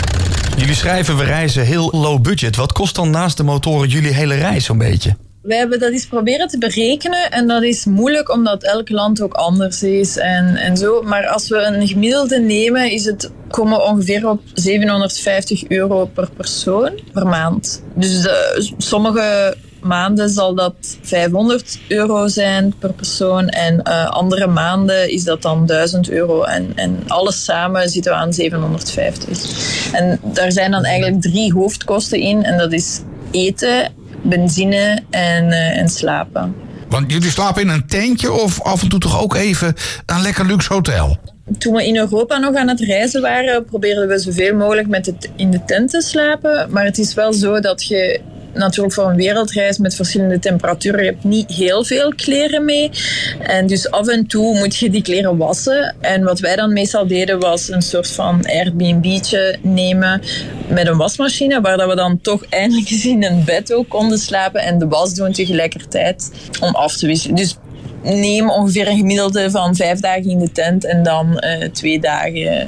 Jullie 0.58 0.76
schrijven 0.76 1.18
we 1.18 1.24
reizen 1.24 1.66
heel 1.66 1.92
low 1.92 2.22
budget. 2.22 2.56
Wat 2.56 2.72
kost 2.72 2.96
dan 2.96 3.10
naast 3.10 3.38
de 3.38 3.44
motoren 3.44 3.90
jullie 3.90 4.14
hele 4.14 4.36
reis 4.36 4.66
zo'n 4.66 4.78
beetje? 4.78 5.16
We 5.42 5.56
hebben 5.56 5.80
dat 5.80 5.92
eens 5.92 6.08
proberen 6.08 6.48
te 6.48 6.58
berekenen 6.58 7.32
en 7.32 7.48
dat 7.48 7.64
is 7.64 7.86
moeilijk 7.86 8.32
omdat 8.32 8.64
elk 8.64 8.90
land 8.90 9.22
ook 9.22 9.34
anders 9.34 9.84
is 9.84 10.18
en, 10.18 10.56
en 10.56 10.78
zo. 10.78 11.02
Maar 11.02 11.28
als 11.28 11.50
we 11.50 11.58
een 11.58 11.88
gemiddelde 11.88 12.40
nemen, 12.40 12.92
is 12.92 13.06
het, 13.06 13.32
komen 13.48 13.78
we 13.78 13.84
ongeveer 13.84 14.30
op 14.30 14.42
750 14.54 15.68
euro 15.68 16.06
per 16.06 16.30
persoon 16.32 16.92
per 17.14 17.28
maand. 17.28 17.84
Dus 17.96 18.22
de, 18.22 18.68
sommige 18.78 19.56
maanden 19.82 20.30
zal 20.30 20.56
dat 20.56 20.98
500 21.02 21.80
euro 21.88 22.28
zijn 22.28 22.74
per 22.80 22.94
persoon 22.94 23.48
en 23.48 23.82
uh, 23.88 24.10
andere 24.10 24.48
maanden 24.48 25.12
is 25.12 25.24
dat 25.24 25.42
dan 25.42 25.66
1000 25.66 26.10
euro. 26.10 26.44
En, 26.44 26.72
en 26.76 27.04
alles 27.08 27.44
samen 27.44 27.90
zitten 27.90 28.12
we 28.12 28.18
aan 28.18 28.34
750. 28.34 29.94
En 29.94 30.20
daar 30.24 30.52
zijn 30.52 30.72
dan 30.72 30.84
eigenlijk 30.84 31.22
drie 31.22 31.54
hoofdkosten 31.54 32.20
in 32.20 32.44
en 32.44 32.58
dat 32.58 32.74
is 32.74 33.02
eten, 33.32 33.94
benzine 34.22 35.00
en, 35.10 35.46
uh, 35.46 35.78
en 35.78 35.90
slapen. 35.90 36.56
Want 36.90 37.12
jullie 37.12 37.30
slapen 37.30 37.62
in 37.62 37.70
een 37.70 37.88
tentje 37.88 38.32
of 38.32 38.62
af 38.62 38.82
en 38.82 38.90
toe 38.90 39.00
toch 39.00 39.22
ook 39.22 39.36
even 39.36 39.76
een 40.06 40.22
lekker 40.22 40.46
luxe 40.46 40.74
hotel? 40.74 41.18
Toen 41.58 41.74
we 41.74 41.88
in 41.88 41.98
Europa 41.98 42.38
nog 42.38 42.56
aan 42.56 42.68
het 42.68 42.80
reizen 42.80 43.22
waren, 43.22 43.66
probeerden 43.66 44.08
we 44.08 44.20
zoveel 44.20 44.56
mogelijk 44.56 44.88
met 44.88 45.06
het 45.06 45.30
in 45.36 45.52
de 45.52 45.64
tent 45.66 45.90
te 45.90 46.02
slapen. 46.02 46.68
Maar 46.72 46.86
het 46.86 46.98
is 46.98 47.14
wel 47.14 47.34
zo 47.34 47.60
dat 47.60 47.86
je 47.86 48.22
natuurlijk 48.60 48.94
voor 48.94 49.10
een 49.10 49.16
wereldreis 49.16 49.78
met 49.78 49.96
verschillende 49.96 50.40
temperaturen. 50.40 51.04
Je 51.04 51.10
hebt 51.10 51.24
niet 51.24 51.52
heel 51.52 51.84
veel 51.84 52.14
kleren 52.16 52.66
mee. 52.66 52.92
En 53.40 53.68
dus 53.68 53.92
af 53.92 54.08
en 54.08 54.28
toe 54.28 54.58
moet 54.58 54.76
je 54.76 54.90
die 54.90 55.02
kleren 55.02 55.38
wassen. 55.38 55.96
En 56.02 56.24
wat 56.24 56.40
wij 56.40 56.56
dan 56.56 56.74
meestal 56.74 57.08
deden 57.08 57.40
was 57.40 57.70
een 57.70 57.82
soort 57.82 58.12
van 58.12 58.46
Airbnb'tje 58.48 59.58
nemen 59.62 60.22
met 60.68 60.88
een 60.88 60.98
wasmachine. 60.98 61.62
Waar 61.62 61.88
we 61.88 61.96
dan 61.96 62.22
toch 62.22 62.46
eindelijk 62.50 62.90
eens 62.90 63.06
in 63.06 63.24
een 63.24 63.44
bed 63.44 63.74
ook 63.74 63.90
konden 63.90 64.18
slapen. 64.18 64.62
En 64.62 64.80
de 64.80 64.88
was 64.88 65.14
doen 65.14 65.32
tegelijkertijd 65.32 66.32
om 66.62 66.76
af 66.76 66.98
te 66.98 67.08
wisselen. 67.08 67.36
Dus 67.36 67.58
neem 68.04 68.50
ongeveer 68.50 68.88
een 68.88 68.98
gemiddelde 68.98 69.52
van 69.52 69.76
vijf 69.76 70.00
dagen 70.00 70.30
in 70.30 70.40
de 70.40 70.52
tent 70.52 70.86
en 70.86 71.04
dan 71.04 71.44
uh, 71.46 71.70
twee 71.70 72.00
dagen 72.00 72.68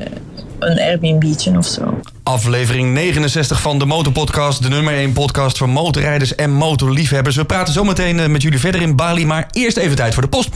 een 0.60 0.80
Airbnb'tje 0.80 1.58
of 1.58 1.66
zo. 1.66 2.00
Aflevering 2.32 2.94
69 2.94 3.62
van 3.62 3.80
de 3.80 3.86
Motorpodcast. 3.86 4.64
De 4.64 4.70
nummer 4.70 4.94
1 4.94 5.14
podcast 5.14 5.58
voor 5.58 5.70
motorrijders 5.70 6.36
en 6.36 6.52
motorliefhebbers. 6.52 7.36
We 7.36 7.46
praten 7.46 7.74
zometeen 7.74 8.20
eh, 8.20 8.28
met 8.28 8.42
jullie 8.42 8.60
verder 8.60 8.82
in 8.82 8.96
Bali. 8.96 9.26
Maar 9.26 9.48
eerst 9.52 9.78
even 9.78 9.96
tijd 9.96 10.14
voor 10.14 10.24
de 10.24 10.30
post. 10.30 10.50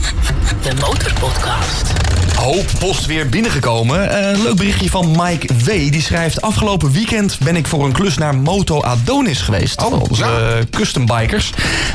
De 0.62 0.74
Motorpodcast. 0.80 1.92
Hoop 2.36 2.66
post 2.78 3.06
weer 3.06 3.28
binnengekomen. 3.28 4.04
Uh, 4.04 4.42
leuk 4.42 4.56
berichtje 4.56 4.90
van 4.90 5.10
Mike 5.16 5.54
W. 5.54 5.66
Die 5.66 6.02
schrijft... 6.02 6.40
Afgelopen 6.40 6.92
weekend 6.92 7.38
ben 7.38 7.56
ik 7.56 7.66
voor 7.66 7.84
een 7.84 7.92
klus 7.92 8.16
naar 8.18 8.34
Moto 8.34 8.82
Adonis 8.82 9.40
geweest. 9.40 9.84
Oh, 9.84 10.02
onze 10.10 10.24
ja. 10.24 10.56
uh, 10.56 10.64
custom 10.70 11.06
bikers. 11.06 11.52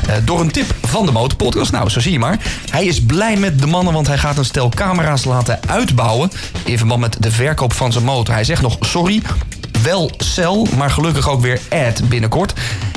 Uh, 0.08 0.14
door 0.24 0.40
een 0.40 0.50
tip 0.50 0.74
van 0.82 1.06
de 1.06 1.12
Motorpodcast. 1.12 1.72
Nou, 1.72 1.88
zo 1.88 2.00
zie 2.00 2.12
je 2.12 2.18
maar. 2.18 2.38
Hij 2.70 2.84
is 2.84 3.02
blij 3.02 3.36
met 3.36 3.60
de 3.60 3.66
mannen, 3.66 3.92
want 3.92 4.06
hij 4.06 4.18
gaat 4.18 4.38
een 4.38 4.44
stel 4.44 4.68
camera's 4.68 5.24
laten 5.24 5.60
uitbouwen. 5.68 6.30
In 6.64 6.78
verband 6.78 7.00
met 7.00 7.16
de 7.18 7.30
verkoop 7.30 7.72
van 7.72 7.92
zijn 7.92 8.04
motor. 8.04 8.34
Hij 8.34 8.44
zegt 8.44 8.62
nog, 8.62 8.76
sorry, 8.80 9.22
wel 9.82 10.10
cel, 10.18 10.66
maar 10.76 10.90
gelukkig 10.90 11.28
ook 11.28 11.40
weer 11.40 11.60
ad 11.70 12.08
binnenkort. 12.08 12.52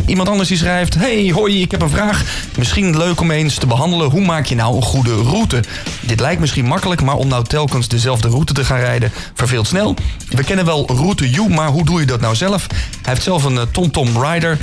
Iemand 0.05 0.29
anders 0.29 0.49
die 0.49 0.57
schrijft: 0.57 0.95
Hey, 0.95 1.31
hoi, 1.33 1.61
ik 1.61 1.71
heb 1.71 1.81
een 1.81 1.89
vraag. 1.89 2.23
Misschien 2.57 2.97
leuk 2.97 3.21
om 3.21 3.31
eens 3.31 3.55
te 3.55 3.67
behandelen. 3.67 4.09
Hoe 4.09 4.25
maak 4.25 4.45
je 4.45 4.55
nou 4.55 4.75
een 4.75 4.81
goede 4.81 5.15
route? 5.15 5.63
Dit 6.01 6.19
lijkt 6.19 6.39
misschien 6.41 6.65
makkelijk, 6.65 7.01
maar 7.01 7.15
om 7.15 7.27
nou 7.27 7.43
telkens 7.43 7.87
dezelfde 7.87 8.27
route 8.27 8.53
te 8.53 8.65
gaan 8.65 8.79
rijden, 8.79 9.11
verveelt 9.33 9.67
snel. 9.67 9.95
We 10.29 10.43
kennen 10.43 10.65
wel 10.65 10.87
Route 10.87 11.29
U, 11.31 11.49
maar 11.49 11.67
hoe 11.67 11.85
doe 11.85 11.99
je 11.99 12.05
dat 12.05 12.21
nou 12.21 12.35
zelf? 12.35 12.67
Hij 12.69 12.77
heeft 13.13 13.23
zelf 13.23 13.43
een 13.43 13.53
uh, 13.53 13.61
TomTom 13.71 14.23
Rider. 14.23 14.57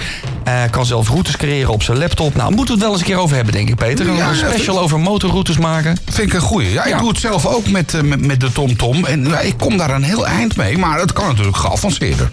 Hij 0.45 0.69
kan 0.69 0.87
zelf 0.87 1.09
routes 1.09 1.37
creëren 1.37 1.73
op 1.73 1.83
zijn 1.83 1.99
laptop. 1.99 2.35
Nou, 2.35 2.49
moeten 2.55 2.67
we 2.67 2.73
het 2.73 2.81
wel 2.83 2.91
eens 2.91 3.01
een 3.01 3.07
keer 3.07 3.17
over 3.23 3.37
hebben, 3.37 3.55
denk 3.55 3.69
ik, 3.69 3.75
Peter. 3.77 4.13
Ja, 4.13 4.29
een 4.29 4.37
special 4.37 4.81
over 4.81 5.01
motorroutes 5.01 5.59
maken. 5.59 5.97
Vind 6.11 6.29
ik 6.29 6.35
een 6.35 6.41
goeie. 6.41 6.73
Ja, 6.73 6.85
ik 6.85 6.91
Ja. 6.93 6.99
doe 6.99 7.09
het 7.09 7.19
zelf 7.19 7.47
ook 7.47 7.69
met, 7.69 7.95
eh, 7.95 8.01
met, 8.01 8.27
met 8.27 8.41
de 8.41 8.53
TomTom. 8.53 9.05
En 9.05 9.25
ja, 9.29 9.41
ik 9.41 9.55
kom 9.59 9.77
daar 9.77 9.91
een 9.91 10.03
heel 10.03 10.27
eind 10.27 10.57
mee. 10.57 10.79
Maar 10.79 10.99
het 11.01 11.13
kan 11.13 11.27
natuurlijk 11.27 11.57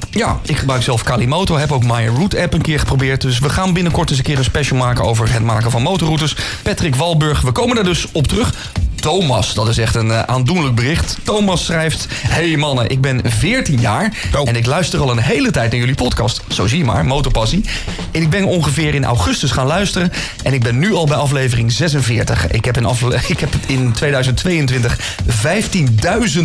Ja, 0.09 0.39
ik 0.43 0.57
gebruik 0.57 0.83
zelf 0.83 1.03
Kalimoto. 1.03 1.57
Heb 1.57 1.71
ook 1.71 1.83
My 1.83 2.07
Route 2.07 2.41
app 2.41 2.53
een 2.53 2.61
keer 2.61 2.79
geprobeerd. 2.79 3.21
Dus 3.21 3.39
we 3.39 3.49
gaan 3.49 3.73
binnenkort 3.73 4.09
eens 4.09 4.17
een 4.17 4.23
keer 4.23 4.37
een 4.37 4.43
special 4.43 4.79
maken 4.79 5.03
over 5.03 5.33
het 5.33 5.43
maken 5.43 5.71
van 5.71 5.81
motorroutes. 5.81 6.35
Patrick 6.63 6.95
Walburg, 6.95 7.41
we 7.41 7.51
komen 7.51 7.75
daar 7.75 7.83
dus 7.83 8.07
op 8.11 8.27
terug. 8.27 8.71
Thomas. 9.01 9.53
Dat 9.53 9.67
is 9.67 9.77
echt 9.77 9.95
een 9.95 10.11
eh, 10.11 10.19
aandoenlijk 10.19 10.75
bericht. 10.75 11.17
Thomas 11.23 11.65
schrijft... 11.65 12.07
Hey 12.11 12.57
mannen, 12.57 12.89
ik 12.89 13.01
ben 13.01 13.21
14 13.25 13.79
jaar 13.79 14.13
Oh. 14.37 14.47
en 14.47 14.55
ik 14.55 14.65
luister 14.65 14.99
al 14.99 15.11
een 15.11 15.19
hele 15.19 15.51
tijd 15.51 15.71
naar 15.71 15.79
jullie 15.79 15.95
podcast. 15.95 16.41
Zo 16.49 16.67
zie 16.67 16.77
je 16.77 16.85
maar, 16.85 17.05
motorpassie. 17.05 17.65
En 18.11 18.21
ik 18.21 18.29
ben 18.29 18.43
ongeveer 18.43 18.93
in 18.95 19.05
augustus 19.05 19.51
gaan 19.51 19.67
luisteren 19.67 20.11
en 20.43 20.53
ik 20.53 20.63
ben 20.63 20.79
nu 20.79 20.93
al 20.93 21.05
bij 21.05 21.17
aflevering 21.17 21.71
46. 21.71 22.47
Ik 22.47 22.65
heb 22.65 22.77
in, 22.77 22.85
afle- 22.85 23.19
ik 23.27 23.39
heb 23.39 23.49
in 23.65 23.91
2022 23.91 24.97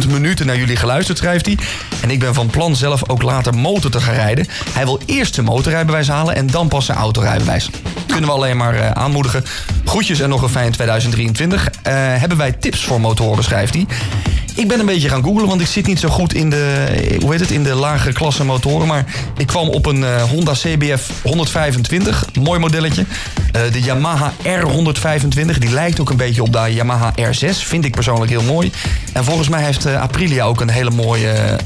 15.000 0.03 0.09
minuten 0.11 0.47
naar 0.47 0.57
jullie 0.57 0.77
geluisterd, 0.77 1.19
schrijft 1.19 1.47
hij. 1.47 1.59
En 2.01 2.11
ik 2.11 2.19
ben 2.19 2.35
van 2.35 2.47
plan 2.47 2.77
zelf 2.77 3.09
ook 3.09 3.23
later 3.23 3.55
motor 3.55 3.90
te 3.90 4.01
gaan 4.01 4.14
rijden. 4.14 4.47
Hij 4.73 4.85
wil 4.85 5.01
eerst 5.07 5.35
zijn 5.35 5.47
motorrijbewijs 5.47 6.09
halen 6.09 6.35
en 6.37 6.47
dan 6.47 6.69
pas 6.69 6.85
zijn 6.87 6.99
autorijbewijs. 6.99 7.69
Kunnen 8.07 8.25
we 8.31 8.37
alleen 8.37 8.57
maar 8.57 8.75
eh, 8.75 8.90
aanmoedigen. 8.90 9.45
Groetjes 9.94 10.20
en 10.20 10.28
nog 10.28 10.42
een 10.42 10.48
fijn 10.48 10.72
2023. 10.72 11.70
Eh, 11.83 11.92
hebben 11.94 12.38
wij 12.38 12.52
tips 12.52 12.85
voor 12.85 13.00
motoren, 13.00 13.44
schrijft 13.44 13.74
hij. 13.74 13.87
Ik 14.57 14.69
ben 14.69 14.81
een 14.81 14.87
beetje 14.87 15.09
gaan 15.09 15.23
googlen, 15.23 15.49
want 15.49 15.61
ik 15.61 15.67
zit 15.67 15.87
niet 15.87 15.99
zo 15.99 16.09
goed 16.09 16.35
in 16.35 16.51
de, 16.51 16.87
hoe 17.21 17.31
heet 17.31 17.40
het, 17.40 17.51
in 17.51 17.62
de 17.62 17.75
lagere 17.75 18.12
klasse 18.12 18.45
motoren. 18.45 18.87
Maar 18.87 19.05
ik 19.37 19.47
kwam 19.47 19.69
op 19.69 19.87
een 19.87 20.05
eh, 20.05 20.23
Honda 20.23 20.53
CBF 20.53 21.11
125, 21.23 22.25
mooi 22.40 22.61
modelletje. 22.61 23.05
Eh, 23.53 23.61
de 23.73 23.81
Yamaha 23.81 24.33
R125, 24.43 25.59
die 25.59 25.71
lijkt 25.71 26.01
ook 26.01 26.11
een 26.11 26.17
beetje 26.17 26.43
op 26.43 26.53
de 26.53 26.75
Yamaha 26.75 27.12
R6. 27.21 27.49
Vind 27.51 27.85
ik 27.85 27.95
persoonlijk 27.95 28.31
heel 28.31 28.43
mooi. 28.43 28.73
En 29.12 29.25
volgens 29.25 29.49
mij 29.49 29.62
heeft 29.62 29.87
eh, 29.87 30.01
Aprilia 30.01 30.45
ook 30.45 30.61
een 30.61 30.71
hele 30.71 30.90
mooie 30.90 31.59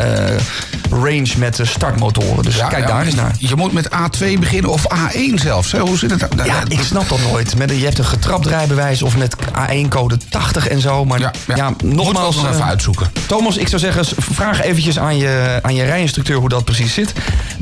range 0.90 1.32
met 1.36 1.60
startmotoren. 1.62 2.44
Dus 2.44 2.56
kijk 2.68 2.86
daar 2.86 3.04
eens 3.04 3.14
naar. 3.14 3.34
Je 3.38 3.56
moet 3.56 3.72
met 3.72 3.88
A2 3.88 4.38
beginnen 4.38 4.70
of 4.70 4.84
A1 4.94 5.34
zelfs. 5.34 5.72
Hè? 5.72 5.78
Hoe 5.78 5.98
zit 5.98 6.10
het? 6.10 6.34
nou? 6.34 6.48
Ja, 6.48 6.62
ik 6.68 6.80
snap 6.80 7.08
dat 7.08 7.20
nooit. 7.30 7.56
Met, 7.56 7.70
je 7.70 7.84
hebt 7.84 7.98
een 7.98 8.04
getrapt 8.04 8.46
rijbewijs 8.46 9.02
of 9.02 9.16
met 9.16 9.36
A1-code 9.36 10.16
80 10.28 10.68
en 10.68 10.80
zo. 10.80 11.04
Maar 11.04 11.20
ja, 11.20 11.32
Ja, 11.54 11.72
nogmaals... 11.84 12.36
Nog 12.36 12.77
Thomas, 13.26 13.56
ik 13.56 13.68
zou 13.68 13.80
zeggen, 13.80 14.04
vraag 14.18 14.62
eventjes 14.62 14.98
aan 14.98 15.16
je, 15.16 15.58
aan 15.62 15.74
je 15.74 15.84
rijinstructeur 15.84 16.36
hoe 16.36 16.48
dat 16.48 16.64
precies 16.64 16.94
zit. 16.94 17.12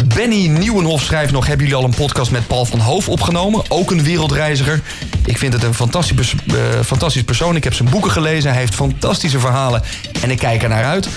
Benny 0.04 0.46
Nieuwenhof 0.46 1.02
schrijft 1.02 1.32
nog... 1.32 1.46
hebben 1.46 1.66
jullie 1.66 1.82
al 1.82 1.88
een 1.88 1.96
podcast 1.96 2.30
met 2.30 2.46
Paul 2.46 2.64
van 2.64 2.80
Hoof 2.80 3.08
opgenomen? 3.08 3.64
Ook 3.68 3.90
een 3.90 4.02
wereldreiziger. 4.02 4.80
Ik 5.24 5.38
vind 5.38 5.52
het 5.52 5.62
een 5.62 5.74
fantastisch, 5.74 6.34
eh, 6.46 6.54
fantastisch 6.84 7.22
persoon. 7.22 7.56
Ik 7.56 7.64
heb 7.64 7.74
zijn 7.74 7.90
boeken 7.90 8.10
gelezen. 8.10 8.50
Hij 8.50 8.60
heeft 8.60 8.74
fantastische 8.74 9.38
verhalen. 9.38 9.82
En 10.22 10.30
ik 10.30 10.38
kijk 10.38 10.62
er 10.62 10.68
naar 10.68 10.84
uit. 10.84 11.08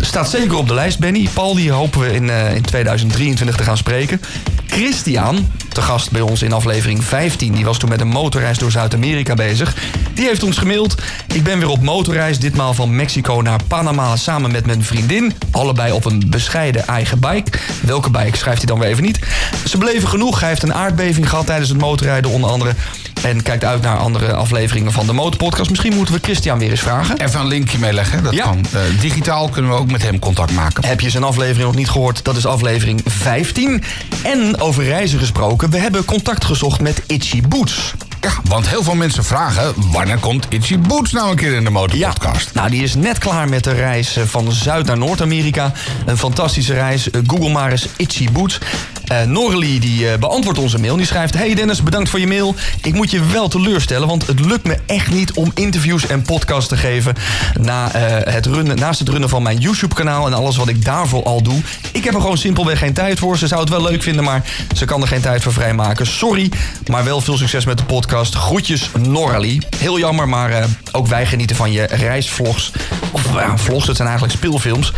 Staat 0.00 0.30
zeker 0.30 0.56
op 0.56 0.68
de 0.68 0.74
lijst, 0.74 0.98
Benny. 0.98 1.28
Paul, 1.32 1.54
die 1.54 1.70
hopen 1.70 2.00
we 2.00 2.14
in, 2.14 2.30
eh, 2.30 2.54
in 2.54 2.62
2023 2.62 3.56
te 3.56 3.62
gaan 3.62 3.76
spreken. 3.76 4.20
Christian, 4.66 5.50
te 5.68 5.82
gast 5.82 6.10
bij 6.10 6.20
ons 6.20 6.42
in 6.42 6.52
aflevering 6.52 7.04
15... 7.04 7.52
die 7.52 7.64
was 7.64 7.78
toen 7.78 7.88
met 7.88 8.00
een 8.00 8.08
motorreis 8.08 8.58
door 8.58 8.70
Zuid-Amerika 8.70 9.34
bezig. 9.34 9.76
Die 10.14 10.26
heeft 10.26 10.42
ons 10.42 10.56
gemaild. 10.56 10.94
Ik 11.26 11.42
ben 11.42 11.58
weer 11.58 11.68
op 11.68 11.82
motorreis, 11.82 12.38
ditmaal 12.38 12.74
van 12.74 12.96
Mexico 12.96 13.40
naar 13.40 13.60
Panama... 13.68 14.16
samen 14.16 14.52
met 14.52 14.66
mijn 14.66 14.84
vriendin. 14.84 15.32
Allebei 15.50 15.92
op 15.92 16.04
een 16.04 16.24
bescheiden 16.26 16.86
eigen 16.86 17.18
bike. 17.20 17.58
Welke 17.82 18.10
bike 18.10 18.36
schrijft 18.36 18.58
hij 18.58 18.66
dan 18.66 18.78
weer 18.78 18.88
even 18.88 19.02
niet. 19.02 19.18
Ze 19.64 19.78
bleven 19.78 20.08
genoeg. 20.08 20.40
Hij 20.40 20.48
heeft 20.48 20.62
een 20.62 20.74
aardbeving 20.74 21.28
gehad 21.28 21.46
tijdens 21.46 21.68
het 21.68 21.78
motorrijden 21.78 22.30
onder 22.30 22.50
andere... 22.50 22.74
En 23.22 23.42
kijkt 23.42 23.64
uit 23.64 23.82
naar 23.82 23.96
andere 23.98 24.32
afleveringen 24.34 24.92
van 24.92 25.06
de 25.06 25.12
Motorpodcast. 25.12 25.70
Misschien 25.70 25.94
moeten 25.94 26.14
we 26.14 26.20
Christian 26.22 26.58
weer 26.58 26.70
eens 26.70 26.80
vragen. 26.80 27.20
Even 27.20 27.40
een 27.40 27.46
linkje 27.46 27.78
meeleggen. 27.78 28.22
Dat 28.22 28.34
Ja. 28.34 28.42
kan. 28.44 28.64
Eh, 28.72 28.80
digitaal 29.00 29.48
kunnen 29.48 29.70
we 29.70 29.76
ook 29.76 29.90
met 29.90 30.02
hem 30.02 30.18
contact 30.18 30.52
maken. 30.52 30.84
Heb 30.86 31.00
je 31.00 31.10
zijn 31.10 31.24
aflevering 31.24 31.64
nog 31.66 31.74
niet 31.74 31.90
gehoord? 31.90 32.24
Dat 32.24 32.36
is 32.36 32.46
aflevering 32.46 33.00
15. 33.04 33.82
En 34.22 34.60
over 34.60 34.84
reizen 34.84 35.18
gesproken, 35.18 35.70
we 35.70 35.78
hebben 35.78 36.04
contact 36.04 36.44
gezocht 36.44 36.80
met 36.80 37.02
Itchy 37.06 37.40
Boots. 37.48 37.92
Ja, 38.20 38.30
want 38.44 38.68
heel 38.68 38.82
veel 38.82 38.94
mensen 38.94 39.24
vragen... 39.24 39.72
wanneer 39.76 40.18
komt 40.18 40.46
Itchy 40.48 40.78
Boots 40.78 41.12
nou 41.12 41.30
een 41.30 41.36
keer 41.36 41.52
in 41.54 41.64
de 41.64 41.70
motorpodcast? 41.70 42.50
Nou, 42.54 42.70
die 42.70 42.82
is 42.82 42.94
net 42.94 43.18
klaar 43.18 43.48
met 43.48 43.64
de 43.64 43.72
reis 43.72 44.16
eh, 44.16 44.24
van 44.26 44.52
Zuid 44.52 44.86
naar 44.86 44.98
Noord-Amerika. 44.98 45.72
Een 46.06 46.18
fantastische 46.18 46.72
reis. 46.74 47.10
Eh, 47.10 47.20
Google 47.26 47.48
maar 47.50 47.70
eens 47.70 47.86
Itchy 47.96 48.30
Boots. 48.32 48.58
Eh 49.06 49.22
Norley 49.22 49.78
die 49.78 50.10
eh, 50.10 50.18
beantwoordt 50.18 50.58
onze 50.58 50.78
mail. 50.78 50.96
Die 50.96 51.06
schrijft... 51.06 51.34
Hey 51.34 51.54
Dennis, 51.54 51.82
bedankt 51.82 52.10
voor 52.10 52.20
je 52.20 52.26
mail. 52.26 52.54
Ik 52.82 52.94
moet 52.94 53.10
je 53.10 53.24
wel 53.24 53.48
teleurstellen, 53.48 54.08
want 54.08 54.26
het 54.26 54.40
lukt 54.40 54.64
me 54.64 54.78
echt 54.86 55.10
niet 55.10 55.32
om 55.32 55.50
interviews 55.54 56.06
en 56.06 56.22
podcasts 56.22 56.68
te 56.68 56.76
geven... 56.76 57.14
Na, 57.60 57.92
eh, 57.92 58.32
het 58.34 58.46
runnen, 58.46 58.76
naast 58.76 58.98
het 58.98 59.08
runnen 59.08 59.28
van 59.28 59.42
mijn 59.42 59.58
YouTube-kanaal 59.58 60.26
en 60.26 60.34
alles 60.34 60.56
wat 60.56 60.68
ik 60.68 60.84
daarvoor 60.84 61.22
al 61.22 61.42
doe. 61.42 61.60
Ik 61.92 62.04
heb 62.04 62.14
er 62.14 62.20
gewoon 62.20 62.38
simpelweg 62.38 62.78
geen 62.78 62.92
tijd 62.92 63.18
voor. 63.18 63.38
Ze 63.38 63.46
zou 63.46 63.60
het 63.60 63.70
wel 63.70 63.82
leuk 63.82 64.02
vinden, 64.02 64.24
maar 64.24 64.44
ze 64.74 64.84
kan 64.84 65.02
er 65.02 65.08
geen 65.08 65.20
tijd 65.20 65.42
voor 65.42 65.52
vrijmaken. 65.52 66.06
Sorry, 66.06 66.50
maar 66.86 67.04
wel 67.04 67.20
veel 67.20 67.36
succes 67.36 67.64
met 67.64 67.78
de 67.78 67.84
podcast. 67.84 68.34
Groetjes, 68.34 68.90
Norley. 68.98 69.62
Heel 69.76 69.98
jammer, 69.98 70.28
maar 70.28 70.66
ook 70.92 71.06
wij 71.06 71.26
genieten 71.26 71.56
van 71.56 71.72
je 71.72 71.82
reisvlogs. 71.82 72.72
Of 73.12 73.22
vlogs, 73.56 73.86
het 73.86 73.96
zijn 73.96 74.08
eigenlijk 74.08 74.38
speelfilms. 74.38 74.92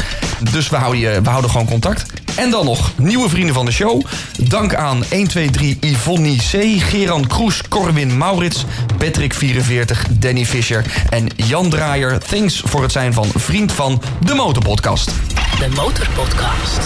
Dus 0.52 0.68
we 0.68 0.76
houden, 0.76 1.00
je, 1.00 1.20
we 1.22 1.28
houden 1.28 1.50
gewoon 1.50 1.66
contact. 1.66 2.06
En 2.36 2.50
dan 2.50 2.64
nog 2.64 2.92
nieuwe 2.96 3.28
vrienden 3.28 3.54
van 3.54 3.64
de 3.64 3.72
show. 3.72 4.02
Dank 4.38 4.74
aan 4.74 5.04
123 5.10 5.90
Yvonne 5.90 6.36
C, 6.36 6.82
Geran 6.82 7.26
Kroes, 7.26 7.62
Corwin 7.68 8.16
Maurits, 8.16 8.64
Patrick44, 9.04 10.18
Danny 10.18 10.44
Fischer 10.44 10.84
en 11.10 11.26
Jan 11.36 11.70
Draaier. 11.70 12.18
Thanks 12.18 12.62
voor 12.64 12.82
het 12.82 12.92
zijn 12.92 13.12
van 13.12 13.26
vriend 13.34 13.72
van 13.72 14.02
de 14.24 14.34
Motorpodcast. 14.34 15.10
De 15.58 15.68
Motorpodcast. 15.74 16.78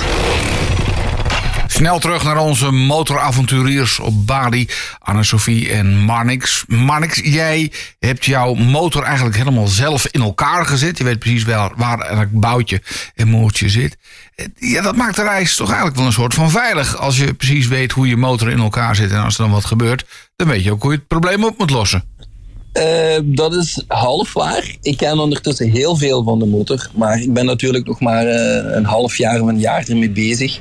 Snel 1.73 1.99
terug 1.99 2.25
naar 2.25 2.37
onze 2.37 2.71
motoravonturiers 2.71 3.99
op 3.99 4.27
Bali, 4.27 4.69
Anne-Sophie 4.99 5.71
en 5.73 5.99
Marnix. 5.99 6.65
Marnix, 6.67 7.21
jij 7.25 7.73
hebt 7.99 8.25
jouw 8.25 8.55
motor 8.55 9.03
eigenlijk 9.03 9.37
helemaal 9.37 9.67
zelf 9.67 10.07
in 10.07 10.21
elkaar 10.21 10.67
gezet. 10.67 10.99
Je 10.99 11.05
weet 11.05 11.19
precies 11.19 11.45
wel 11.45 11.73
waar 11.77 11.99
elk 12.01 12.31
boutje 12.31 12.83
en 13.15 13.29
moertje 13.29 13.69
zit. 13.69 13.97
Eh, 14.35 14.47
Ja, 14.57 14.83
dat 14.83 14.97
maakt 14.97 15.17
de 15.17 15.23
reis 15.23 15.57
toch 15.57 15.67
eigenlijk 15.67 15.97
wel 15.97 16.07
een 16.07 16.13
soort 16.13 16.35
van 16.35 16.51
veilig. 16.51 16.97
Als 16.97 17.17
je 17.17 17.35
precies 17.35 17.67
weet 17.67 17.93
hoe 17.93 18.09
je 18.09 18.17
motor 18.17 18.51
in 18.51 18.61
elkaar 18.61 18.97
zit 18.97 19.11
en 19.11 19.23
als 19.23 19.35
er 19.35 19.43
dan 19.43 19.53
wat 19.53 19.65
gebeurt... 19.65 20.05
dan 20.37 20.49
weet 20.49 20.65
je 20.65 20.73
ook 20.73 20.83
hoe 20.83 20.93
je 20.93 20.99
het 20.99 21.09
probleem 21.09 21.45
op 21.45 21.59
moet 21.59 21.71
lossen. 21.71 22.05
Eh, 22.73 23.19
dat 23.25 23.55
is 23.55 23.85
half 23.87 24.33
waar. 24.33 24.77
Ik 24.83 24.97
ken 24.97 25.19
ondertussen 25.19 25.71
heel 25.71 25.97
veel 25.97 26.23
van 26.23 26.39
de 26.39 26.47
motor, 26.47 26.91
maar 26.95 27.21
ik 27.21 27.33
ben 27.33 27.45
natuurlijk 27.45 27.87
nog 27.87 28.01
maar 28.01 28.27
eh, 28.27 28.77
een 28.77 28.85
half 28.85 29.17
jaar 29.17 29.41
of 29.41 29.49
een 29.49 29.59
jaar 29.59 29.89
ermee 29.89 30.11
bezig. 30.11 30.61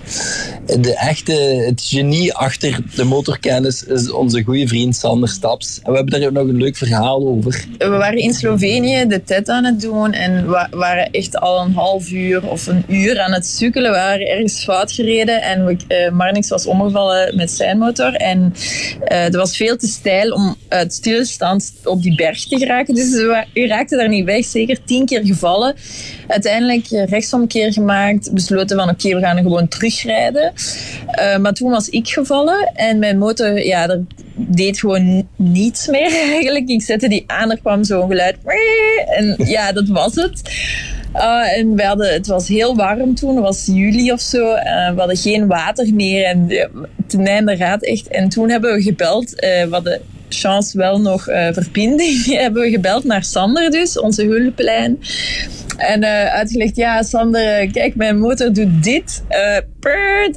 De 0.80 0.96
echte, 0.96 1.34
het 1.66 1.82
genie 1.82 2.34
achter 2.34 2.80
de 2.96 3.04
motorkennis 3.04 3.84
is 3.84 4.12
onze 4.12 4.44
goede 4.44 4.68
vriend 4.68 4.96
Sander 4.96 5.30
Staps. 5.30 5.80
En 5.84 5.92
we 5.92 5.98
hebben 5.98 6.20
daar 6.20 6.30
ook 6.30 6.34
nog 6.34 6.48
een 6.48 6.58
leuk 6.58 6.78
verhaal 6.78 7.28
over. 7.28 7.66
We 7.78 7.88
waren 7.88 8.20
in 8.20 8.34
Slovenië 8.34 9.08
de 9.08 9.24
TED 9.24 9.50
aan 9.50 9.66
het 9.66 9.82
doen 9.82 10.14
en 10.14 10.50
we 10.50 10.68
waren 10.72 11.12
echt 11.12 11.40
al 11.40 11.62
een 11.62 11.74
half 11.74 12.12
uur 12.12 12.48
of 12.48 12.68
een 12.68 12.84
uur 12.88 13.20
aan 13.20 13.34
het 13.34 13.48
sukkelen. 13.48 13.92
We 13.92 13.98
waren 13.98 14.28
ergens 14.28 14.64
fout 14.64 14.92
gereden 14.92 15.42
en 15.42 15.66
we, 15.66 15.78
eh, 15.88 16.12
Marnix 16.12 16.50
was 16.50 16.66
omgevallen 16.66 17.36
met 17.36 17.52
zijn 17.52 17.78
motor. 17.78 18.14
En 18.14 18.54
er 19.00 19.38
was 19.38 19.58
veel 19.58 19.78
te 19.78 19.88
steil 19.88 20.32
om 20.32 20.56
uit 20.68 20.94
stilstand 20.94 21.74
op 21.84 21.99
die 22.02 22.16
berg 22.16 22.48
te 22.48 22.58
geraken. 22.58 22.96
Dus 22.96 23.12
we 23.12 23.68
raakten 23.68 23.98
daar 23.98 24.10
niet 24.10 24.26
weg, 24.26 24.46
zeker 24.46 24.84
tien 24.84 25.06
keer 25.06 25.26
gevallen. 25.26 25.76
Uiteindelijk 26.28 26.92
eh, 26.92 27.06
rechtsomkeer 27.06 27.74
gemaakt, 27.74 28.34
besloten 28.34 28.78
van 28.78 28.90
oké, 28.90 29.16
we 29.16 29.20
gaan 29.20 29.38
gewoon 29.38 29.68
terugrijden. 29.68 30.54
Eh, 31.08 31.38
maar 31.38 31.54
toen 31.54 31.72
was 31.72 31.90
ik 31.90 32.08
gevallen 32.08 32.72
en 32.74 33.00
mijn 33.00 33.18
motor, 33.18 33.66
ja, 33.66 33.90
er 33.90 34.04
deed 34.36 34.80
gewoon 34.80 35.28
niets 35.36 35.88
meer 35.88 36.14
eigenlijk. 36.32 36.70
Ik 36.70 36.82
zette 36.82 37.08
die 37.08 37.24
aan, 37.28 37.52
er 37.52 37.60
kwam 37.60 37.84
zo'n 37.84 38.10
geluid. 38.10 38.36
En 39.06 39.36
ja, 39.38 39.72
dat 39.72 39.88
was 39.88 40.16
het. 40.16 40.42
Uh, 41.16 41.58
en 41.58 41.76
we 41.76 41.84
hadden, 41.84 42.14
het 42.14 42.28
was 42.28 42.48
heel 42.48 42.76
warm 42.76 43.16
toen, 43.16 43.36
het 43.36 43.44
was 43.44 43.66
juli 43.66 44.12
of 44.12 44.20
zo. 44.20 44.54
We 44.54 44.94
hadden 44.96 45.18
geen 45.18 45.48
water 45.48 45.94
meer 45.94 46.26
en 46.26 46.46
uh, 46.50 46.66
ten 47.08 47.26
einde 47.28 47.56
raad 47.56 47.84
echt. 47.84 48.08
En 48.08 48.30
toen 48.30 48.50
hebben 48.50 48.74
we 48.74 48.82
gebeld, 48.82 49.34
uh, 49.34 49.40
we 49.40 49.68
hadden 49.70 50.02
chance 50.30 50.78
wel 50.78 51.02
nog 51.02 51.30
uh, 51.30 51.48
verbinding, 51.52 52.26
hebben 52.42 52.62
we 52.62 52.70
gebeld 52.70 53.04
naar 53.04 53.24
Sander 53.24 53.72
dus, 53.72 54.00
onze 54.00 54.26
hulplijn. 54.26 55.00
En 55.78 56.04
uh, 56.04 56.26
uitgelegd, 56.26 56.76
ja 56.76 57.04
Sander, 57.04 57.72
kijk 57.72 57.96
mijn 57.96 58.20
motor 58.20 58.54
doet 58.54 58.84
dit. 58.84 59.24
Uh. 59.30 59.58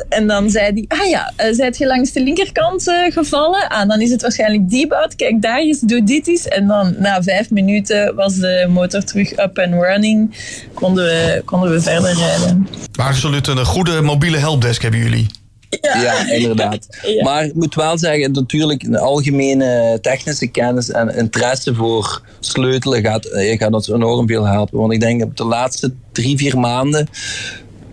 En 0.08 0.26
dan 0.26 0.50
zei 0.50 0.64
hij, 0.64 0.98
ah 0.98 1.08
ja, 1.08 1.32
uh, 1.36 1.54
zijt 1.54 1.78
je 1.78 1.86
langs 1.86 2.12
de 2.12 2.22
linkerkant 2.22 2.92
gevallen? 3.08 3.68
Ah, 3.68 3.88
dan 3.88 4.00
is 4.00 4.10
het 4.10 4.22
waarschijnlijk 4.22 4.70
die 4.70 4.86
bout. 4.86 5.14
Kijk 5.14 5.42
daar 5.42 5.58
eens, 5.58 5.80
doe 5.80 6.04
dit 6.04 6.28
eens. 6.28 6.48
En 6.48 6.66
dan 6.66 6.94
na 6.98 7.22
vijf 7.22 7.50
minuten 7.50 8.14
was 8.14 8.34
de 8.36 8.66
motor 8.68 9.04
terug 9.04 9.30
up 9.30 9.58
and 9.58 9.72
running. 9.72 10.36
Konden 10.74 11.04
we, 11.04 11.42
konden 11.44 11.70
we 11.70 11.80
verder 11.80 12.14
rijden. 12.14 12.68
Absoluut 12.92 13.46
een 13.46 13.64
goede 13.64 14.00
mobiele 14.00 14.38
helpdesk 14.38 14.82
hebben 14.82 15.00
jullie. 15.00 15.41
Ja, 15.80 16.02
ja 16.02 16.32
inderdaad. 16.32 16.86
Ja. 17.02 17.24
Maar 17.24 17.44
ik 17.44 17.54
moet 17.54 17.74
wel 17.74 17.98
zeggen, 17.98 18.32
natuurlijk 18.32 18.82
een 18.82 18.96
algemene 18.96 19.98
technische 20.00 20.46
kennis 20.46 20.90
en 20.90 21.16
interesse 21.16 21.74
voor 21.74 22.22
sleutelen 22.40 23.02
gaat, 23.02 23.28
gaat 23.32 23.72
ons 23.72 23.88
enorm 23.88 24.26
veel 24.26 24.46
helpen. 24.46 24.78
Want 24.78 24.92
ik 24.92 25.00
denk 25.00 25.22
op 25.22 25.36
de 25.36 25.44
laatste 25.44 25.92
drie, 26.12 26.36
vier 26.36 26.58
maanden 26.58 27.08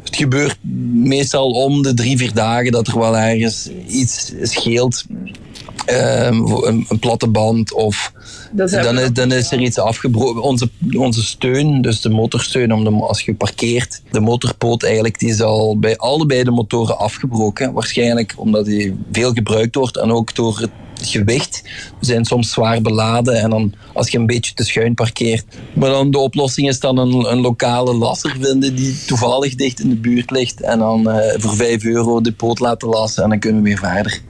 het 0.10 0.18
gebeurt 0.18 0.58
meestal 0.94 1.52
om 1.52 1.82
de 1.82 1.94
drie, 1.94 2.18
vier 2.18 2.34
dagen 2.34 2.72
dat 2.72 2.88
er 2.88 3.00
wel 3.00 3.18
ergens 3.18 3.70
iets 3.88 4.34
scheelt. 4.42 5.06
Ehm, 5.90 6.46
een, 6.46 6.86
een 6.90 7.00
platte 7.00 7.28
band 7.28 7.74
of 7.74 8.14
dan 8.52 9.00
is, 9.00 9.14
dan 9.14 9.32
is 9.32 9.52
er 9.52 9.60
iets 9.60 9.80
afgebroken. 9.80 10.42
Onze, 10.42 10.70
onze 10.98 11.24
steun, 11.24 11.82
dus 11.82 12.02
de 12.02 12.10
motorsteun 12.10 12.74
om 12.74 12.84
de, 12.84 12.90
als 12.90 13.22
je 13.22 13.34
parkeert, 13.34 14.02
de 14.12 14.20
motorpoot 14.20 14.84
eigenlijk, 14.84 15.20
die 15.20 15.30
is 15.30 15.42
al 15.42 15.80
bij 15.80 15.98
allebei 15.98 16.44
de 16.44 16.52
motoren 16.52 16.98
afgebroken. 16.98 17.74
Waarschijnlijk 17.74 18.34
omdat 18.38 18.66
die 18.66 18.96
veel 19.12 19.34
gebruikt 19.34 19.76
wordt 19.76 19.98
en 19.98 20.12
ook 20.12 20.36
door 20.36 20.60
het 20.60 20.72
gewicht. 21.02 21.62
We 22.00 22.06
zijn 22.06 22.26
soms 22.26 22.52
zwaar 22.52 22.82
beladen 22.82 23.42
en 23.42 23.50
dan 23.50 23.74
als 23.94 24.10
je 24.10 24.18
een 24.18 24.26
beetje 24.26 24.54
te 24.54 24.64
schuin 24.64 24.94
parkeert. 24.94 25.46
Maar 25.74 25.90
dan 25.90 26.12
de 26.12 26.18
oplossing 26.18 26.68
is 26.68 26.80
dan 26.80 26.98
een, 26.98 27.32
een 27.32 27.40
lokale 27.40 27.94
lasser 27.94 28.36
vinden 28.40 28.76
die 28.76 29.06
toevallig 29.06 29.56
dicht 29.56 29.80
in 29.80 29.90
de 29.90 29.96
buurt 29.96 30.32
ligt 30.32 30.62
en 30.62 30.80
dan 30.80 31.10
eh, 31.10 31.40
voor 31.42 31.56
5 31.56 31.84
euro 31.84 32.22
de 32.22 32.32
poot 32.32 32.60
laten 32.60 32.88
lassen 32.88 33.24
en 33.24 33.30
dan 33.30 33.40
kunnen 33.40 33.62
we 33.62 33.68
weer 33.68 33.78
verder. 33.78 34.22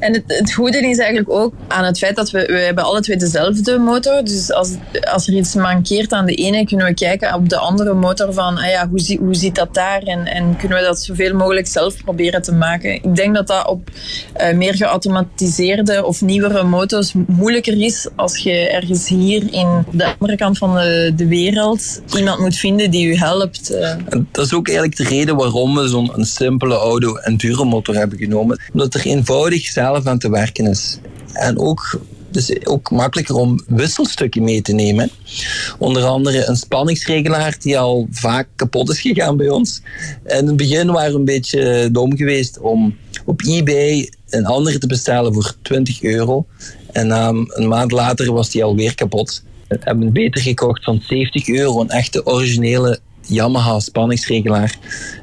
En 0.00 0.12
het, 0.12 0.22
het 0.26 0.52
goede 0.52 0.78
is 0.78 0.98
eigenlijk 0.98 1.30
ook 1.30 1.52
aan 1.68 1.84
het 1.84 1.98
feit 1.98 2.16
dat 2.16 2.30
we, 2.30 2.46
we 2.46 2.58
hebben 2.58 2.84
alle 2.84 3.00
twee 3.00 3.16
dezelfde 3.16 3.78
motor. 3.78 4.24
Dus 4.24 4.52
als, 4.52 4.70
als 5.12 5.26
er 5.26 5.34
iets 5.34 5.54
mankeert 5.54 6.12
aan 6.12 6.26
de 6.26 6.34
ene, 6.34 6.64
kunnen 6.66 6.86
we 6.86 6.94
kijken 6.94 7.34
op 7.34 7.48
de 7.48 7.56
andere 7.56 7.94
motor 7.94 8.32
van 8.32 8.58
ah 8.58 8.70
ja, 8.70 8.88
hoe, 8.88 9.00
zie, 9.00 9.18
hoe 9.18 9.34
zit 9.34 9.54
dat 9.54 9.74
daar? 9.74 10.02
En, 10.02 10.26
en 10.26 10.56
kunnen 10.56 10.78
we 10.78 10.84
dat 10.84 11.00
zoveel 11.00 11.34
mogelijk 11.34 11.66
zelf 11.66 11.96
proberen 12.04 12.42
te 12.42 12.52
maken. 12.52 12.94
Ik 12.94 13.16
denk 13.16 13.34
dat 13.34 13.46
dat 13.46 13.66
op 13.66 13.90
eh, 14.32 14.56
meer 14.56 14.74
geautomatiseerde 14.74 16.04
of 16.04 16.20
nieuwere 16.20 16.62
motors 16.62 17.12
moeilijker 17.26 17.80
is 17.82 18.08
als 18.16 18.38
je 18.38 18.68
ergens 18.68 19.08
hier 19.08 19.42
in 19.50 19.84
de 19.90 20.04
andere 20.18 20.36
kant 20.36 20.58
van 20.58 20.74
de, 20.74 21.12
de 21.16 21.26
wereld 21.26 22.00
iemand 22.16 22.38
moet 22.38 22.56
vinden 22.56 22.90
die 22.90 23.06
u 23.06 23.16
helpt. 23.16 23.70
eh. 23.70 23.94
Dat 24.32 24.44
is 24.44 24.54
ook 24.54 24.66
eigenlijk 24.68 24.96
de 24.96 25.04
reden 25.04 25.36
waarom 25.36 25.74
we 25.74 25.88
zo'n 25.88 26.12
simpele 26.18 26.74
auto 26.74 27.16
enduromotor 27.16 27.94
hebben 27.94 28.18
genomen. 28.18 28.60
Omdat 28.72 28.94
er 28.94 29.06
eenvoudig 29.06 29.66
zelf 29.66 29.89
aan 30.06 30.18
te 30.18 30.30
werken 30.30 30.66
is. 30.66 30.98
En 31.32 31.58
ook, 31.58 32.00
dus 32.30 32.66
ook 32.66 32.90
makkelijker 32.90 33.34
om 33.34 33.60
wisselstukken 33.66 34.42
mee 34.42 34.62
te 34.62 34.72
nemen. 34.72 35.10
Onder 35.78 36.04
andere 36.04 36.46
een 36.46 36.56
spanningsregelaar 36.56 37.56
die 37.60 37.78
al 37.78 38.06
vaak 38.10 38.48
kapot 38.56 38.90
is 38.90 39.00
gegaan 39.00 39.36
bij 39.36 39.48
ons. 39.48 39.82
In 40.26 40.46
het 40.46 40.56
begin 40.56 40.90
waren 40.90 41.12
we 41.12 41.18
een 41.18 41.24
beetje 41.24 41.88
dom 41.92 42.16
geweest 42.16 42.58
om 42.58 42.96
op 43.24 43.42
eBay 43.42 44.12
een 44.28 44.46
andere 44.46 44.78
te 44.78 44.86
bestellen 44.86 45.34
voor 45.34 45.54
20 45.62 46.02
euro. 46.02 46.46
En 46.92 47.06
na 47.06 47.28
een 47.28 47.68
maand 47.68 47.92
later 47.92 48.32
was 48.32 48.50
die 48.50 48.64
alweer 48.64 48.94
kapot. 48.94 49.42
We 49.68 49.76
hebben 49.80 50.12
beter 50.12 50.40
gekocht 50.40 50.84
van 50.84 51.02
70 51.08 51.48
euro, 51.48 51.80
een 51.80 51.90
echte 51.90 52.26
originele 52.26 53.00
Yamaha 53.30 53.80
spanningsregelaar. 53.80 54.78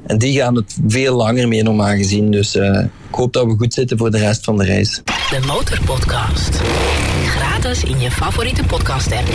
En 0.06 0.18
die 0.18 0.40
gaan 0.40 0.56
het 0.56 0.78
veel 0.88 1.16
langer 1.16 1.48
mee 1.48 1.64
normaal 1.64 1.96
gezien. 1.96 2.32
Dus 2.32 2.56
eh, 2.56 2.80
ik 3.10 3.16
hoop 3.16 3.34
dat 3.34 3.46
we 3.46 3.56
goed 3.58 3.74
zitten 3.74 3.98
voor 3.98 4.12
de 4.12 4.18
rest 4.18 4.44
van 4.44 4.58
de 4.58 4.64
reis. 4.64 5.02
De 5.06 5.40
Motorpodcast. 5.46 6.62
Gratis 7.68 7.90
in 7.90 8.00
je 8.00 8.12
favoriete 8.12 8.64
podcast 8.64 9.12
app. 9.12 9.28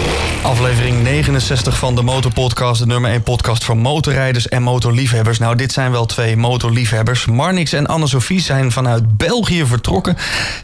Aflevering 0.43 1.03
69 1.03 1.78
van 1.78 1.95
de 1.95 2.03
Motorpodcast, 2.03 2.80
de 2.80 2.87
nummer 2.87 3.11
1 3.11 3.22
podcast 3.22 3.64
voor 3.64 3.76
motorrijders 3.76 4.49
en 4.49 4.62
motorliefhebbers. 4.62 5.39
Nou, 5.39 5.57
dit 5.57 5.72
zijn 5.72 5.91
wel 5.91 6.07
twee 6.07 6.37
motorliefhebbers. 6.37 7.26
Marnix 7.26 7.72
en 7.72 7.87
Anne-Sophie 7.87 8.41
zijn 8.41 8.70
vanuit 8.70 9.16
België 9.16 9.66
vertrokken. 9.66 10.14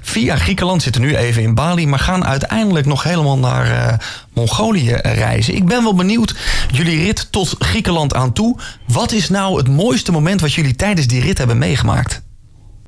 Via 0.00 0.36
Griekenland 0.36 0.82
zitten 0.82 1.00
nu 1.00 1.16
even 1.16 1.42
in 1.42 1.54
Bali, 1.54 1.86
maar 1.86 1.98
gaan 1.98 2.24
uiteindelijk 2.24 2.86
nog 2.86 3.02
helemaal 3.02 3.38
naar 3.38 3.70
eh, 3.70 3.98
Mongolië 4.32 4.92
reizen. 5.02 5.54
Ik 5.54 5.64
ben 5.64 5.82
wel 5.82 5.94
benieuwd, 5.94 6.34
jullie 6.72 7.04
rit 7.04 7.32
tot 7.32 7.54
Griekenland 7.58 8.14
aan 8.14 8.32
toe. 8.32 8.56
Wat 8.86 9.12
is 9.12 9.28
nou 9.28 9.56
het 9.56 9.68
mooiste 9.68 10.12
moment 10.12 10.40
wat 10.40 10.52
jullie 10.52 10.76
tijdens 10.76 11.06
die 11.06 11.20
rit 11.20 11.38
hebben 11.38 11.58
meegemaakt? 11.58 12.22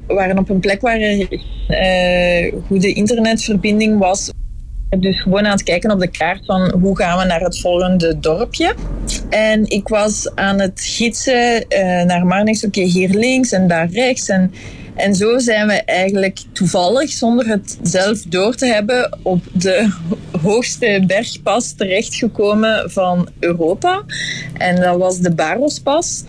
We 0.07 0.15
waren 0.15 0.39
op 0.39 0.49
een 0.49 0.61
plek 0.61 0.81
waar 0.81 1.01
er 1.01 1.29
eh, 1.67 2.53
goede 2.67 2.93
internetverbinding 2.93 3.99
was. 3.99 4.31
Dus 4.99 5.21
gewoon 5.21 5.45
aan 5.45 5.53
het 5.53 5.63
kijken 5.63 5.91
op 5.91 6.01
de 6.01 6.11
kaart 6.11 6.45
van 6.45 6.75
hoe 6.81 6.97
gaan 6.97 7.19
we 7.19 7.25
naar 7.25 7.41
het 7.41 7.61
volgende 7.61 8.19
dorpje. 8.19 8.75
En 9.29 9.71
ik 9.71 9.89
was 9.89 10.35
aan 10.35 10.61
het 10.61 10.81
gidsen 10.81 11.69
eh, 11.69 12.05
naar 12.05 12.27
Marnix. 12.27 12.65
Oké, 12.65 12.81
hier 12.81 13.09
links 13.09 13.53
en 13.53 13.69
daar 13.69 13.91
rechts. 13.91 14.29
En, 14.29 14.53
en 14.95 15.15
zo 15.15 15.39
zijn 15.39 15.67
we 15.67 15.73
eigenlijk 15.73 16.39
toevallig, 16.53 17.11
zonder 17.11 17.47
het 17.47 17.79
zelf 17.83 18.23
door 18.23 18.55
te 18.55 18.67
hebben, 18.67 19.19
op 19.23 19.45
de 19.53 19.93
hoogste 20.43 21.05
bergpas 21.07 21.73
terechtgekomen 21.73 22.91
van 22.91 23.29
Europa. 23.39 24.03
En 24.59 24.81
dat 24.81 24.99
was 24.99 25.19
de 25.19 25.35
Barospas. 25.35 26.25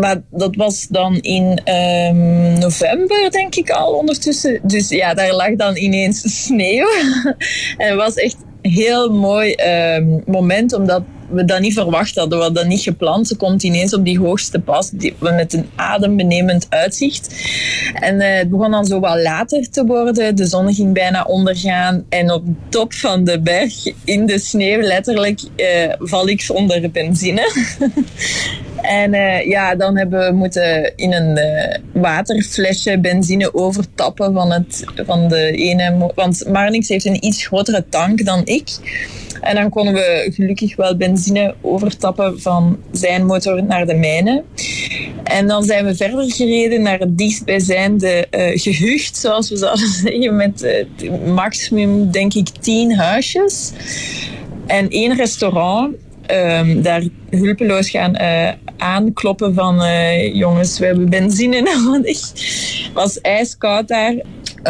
Maar 0.00 0.22
dat 0.30 0.56
was 0.56 0.86
dan 0.90 1.16
in 1.20 1.60
ehm, 1.64 2.58
november, 2.58 3.30
denk 3.30 3.54
ik 3.54 3.70
al 3.70 3.92
ondertussen. 3.92 4.60
Dus 4.62 4.88
ja, 4.88 5.14
daar 5.14 5.32
lag 5.32 5.54
dan 5.54 5.76
ineens 5.76 6.44
sneeuw. 6.44 6.88
en 7.78 7.88
het 7.88 7.94
was 7.94 8.14
echt 8.14 8.36
een 8.62 8.70
heel 8.70 9.12
mooi 9.12 9.52
ehm, 9.52 10.18
moment, 10.26 10.72
omdat 10.72 11.02
we 11.30 11.44
dat 11.44 11.60
niet 11.60 11.72
verwacht 11.74 12.16
hadden. 12.16 12.38
We 12.38 12.44
hadden 12.44 12.62
dat 12.62 12.72
niet 12.72 12.82
gepland. 12.82 13.28
Ze 13.28 13.36
komt 13.36 13.62
ineens 13.62 13.94
op 13.94 14.04
die 14.04 14.18
hoogste 14.18 14.60
pas 14.60 14.90
die, 14.90 15.14
met 15.20 15.52
een 15.52 15.68
adembenemend 15.76 16.66
uitzicht. 16.68 17.34
En 17.94 18.20
eh, 18.20 18.38
het 18.38 18.50
begon 18.50 18.70
dan 18.70 18.86
zo 18.86 19.00
wat 19.00 19.22
later 19.22 19.70
te 19.70 19.84
worden. 19.84 20.36
De 20.36 20.46
zon 20.46 20.74
ging 20.74 20.92
bijna 20.92 21.24
ondergaan. 21.24 22.04
En 22.08 22.32
op 22.32 22.44
top 22.68 22.92
van 22.92 23.24
de 23.24 23.40
berg, 23.40 23.74
in 24.04 24.26
de 24.26 24.38
sneeuw, 24.38 24.80
letterlijk, 24.80 25.40
eh, 25.56 25.92
val 25.98 26.28
ik 26.28 26.40
zonder 26.40 26.90
benzine. 26.90 27.50
En 28.82 29.14
eh, 29.14 29.46
ja, 29.46 29.74
dan 29.74 29.96
hebben 29.96 30.26
we 30.26 30.32
moeten 30.32 30.92
in 30.96 31.12
een 31.12 31.36
eh, 31.36 31.78
waterflesje 31.92 32.98
benzine 32.98 33.54
overtappen 33.54 34.32
van, 34.32 34.52
het, 34.52 34.84
van 35.06 35.28
de 35.28 35.50
ene. 35.50 36.12
Want 36.14 36.44
Marnix 36.48 36.88
heeft 36.88 37.04
een 37.04 37.24
iets 37.24 37.46
grotere 37.46 37.84
tank 37.88 38.24
dan 38.24 38.42
ik. 38.44 38.68
En 39.40 39.54
dan 39.54 39.70
konden 39.70 39.94
we 39.94 40.30
gelukkig 40.34 40.76
wel 40.76 40.96
benzine 40.96 41.54
overtappen 41.60 42.40
van 42.40 42.78
zijn 42.92 43.26
motor 43.26 43.64
naar 43.64 43.86
de 43.86 43.94
mijne. 43.94 44.44
En 45.24 45.46
dan 45.46 45.64
zijn 45.64 45.84
we 45.84 45.94
verder 45.94 46.32
gereden 46.32 46.82
naar 46.82 46.98
het 46.98 47.18
dichtstbijzijnde 47.18 48.26
eh 48.30 48.60
gehucht, 48.60 49.16
zoals 49.16 49.50
we 49.50 49.56
zouden 49.56 49.88
zeggen, 50.02 50.36
met 50.36 50.86
maximum, 51.34 52.10
denk 52.10 52.34
ik, 52.34 52.48
tien 52.48 52.94
huisjes. 52.94 53.72
En 54.66 54.88
één 54.88 55.16
restaurant. 55.16 55.94
Ehm, 56.26 56.82
daar 56.82 57.02
hulpeloos 57.30 57.90
gaan 57.90 58.14
eh, 58.14 58.52
aankloppen 58.76 59.54
van 59.54 59.82
eh, 59.82 60.34
jongens, 60.34 60.78
we 60.78 60.86
hebben 60.86 61.10
benzine 61.10 61.60
nodig. 61.84 62.20
Het 62.20 62.90
was 62.92 63.20
ijskoud 63.20 63.88
daar. 63.88 64.14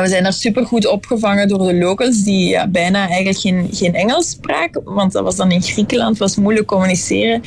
We 0.03 0.09
zijn 0.09 0.22
daar 0.22 0.32
supergoed 0.32 0.86
opgevangen 0.86 1.49
door 1.49 1.66
de 1.66 1.74
locals 1.74 2.22
die 2.22 2.49
ja, 2.49 2.68
bijna 2.68 3.09
eigenlijk 3.09 3.38
geen, 3.38 3.68
geen 3.72 3.94
Engels 3.94 4.30
spraken, 4.30 4.82
want 4.84 5.12
dat 5.12 5.24
was 5.24 5.36
dan 5.36 5.51
in 5.51 5.62
Griekenland, 5.62 6.18
was 6.18 6.36
moeilijk 6.36 6.66
communiceren. 6.66 7.40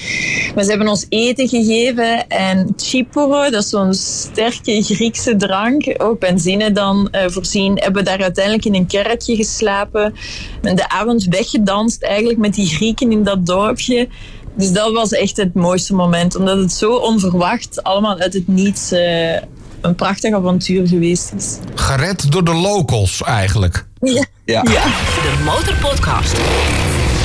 Maar 0.56 0.64
ze 0.64 0.70
hebben 0.70 0.88
ons 0.88 1.06
eten 1.10 1.48
gegeven 1.48 2.28
en 2.28 2.74
chiporo, 2.78 3.50
dat 3.50 3.64
is 3.64 3.70
zo'n 3.70 3.94
sterke 3.94 4.84
Griekse 4.84 5.36
drank, 5.36 5.96
ook 5.98 6.20
benzine 6.20 6.72
dan 6.72 7.08
eh, 7.12 7.30
voorzien. 7.30 7.78
Hebben 7.78 8.04
we 8.04 8.10
daar 8.10 8.22
uiteindelijk 8.22 8.66
in 8.66 8.76
een 8.76 8.88
kerkje 8.88 9.36
geslapen 9.36 10.14
en 10.62 10.76
de 10.76 10.90
avond 10.90 11.26
weggedanst 11.26 12.04
eigenlijk 12.04 12.40
met 12.40 12.54
die 12.54 12.68
Grieken 12.68 13.12
in 13.12 13.24
dat 13.24 13.46
dorpje. 13.46 14.08
Dus 14.56 14.72
dat 14.72 14.92
was 14.92 15.12
echt 15.12 15.38
het 15.38 15.54
mooiste 15.54 15.96
moment, 15.96 16.36
omdat 16.36 16.58
het 16.58 16.72
zo 16.72 16.96
onverwacht, 16.96 17.84
allemaal 17.84 18.20
uit 18.20 18.34
het 18.34 18.48
niets, 18.48 18.92
eh, 18.92 19.38
een 19.82 19.96
prachtig 19.96 20.34
avontuur 20.34 20.88
geweest 20.88 21.34
is. 21.38 21.58
Gered 21.76 22.32
door 22.32 22.44
de 22.44 22.54
locals 22.54 23.24
eigenlijk. 23.24 23.86
Ja. 24.02 24.26
Ja. 24.46 24.64
De 24.64 25.42
Motorpodcast. 25.44 26.38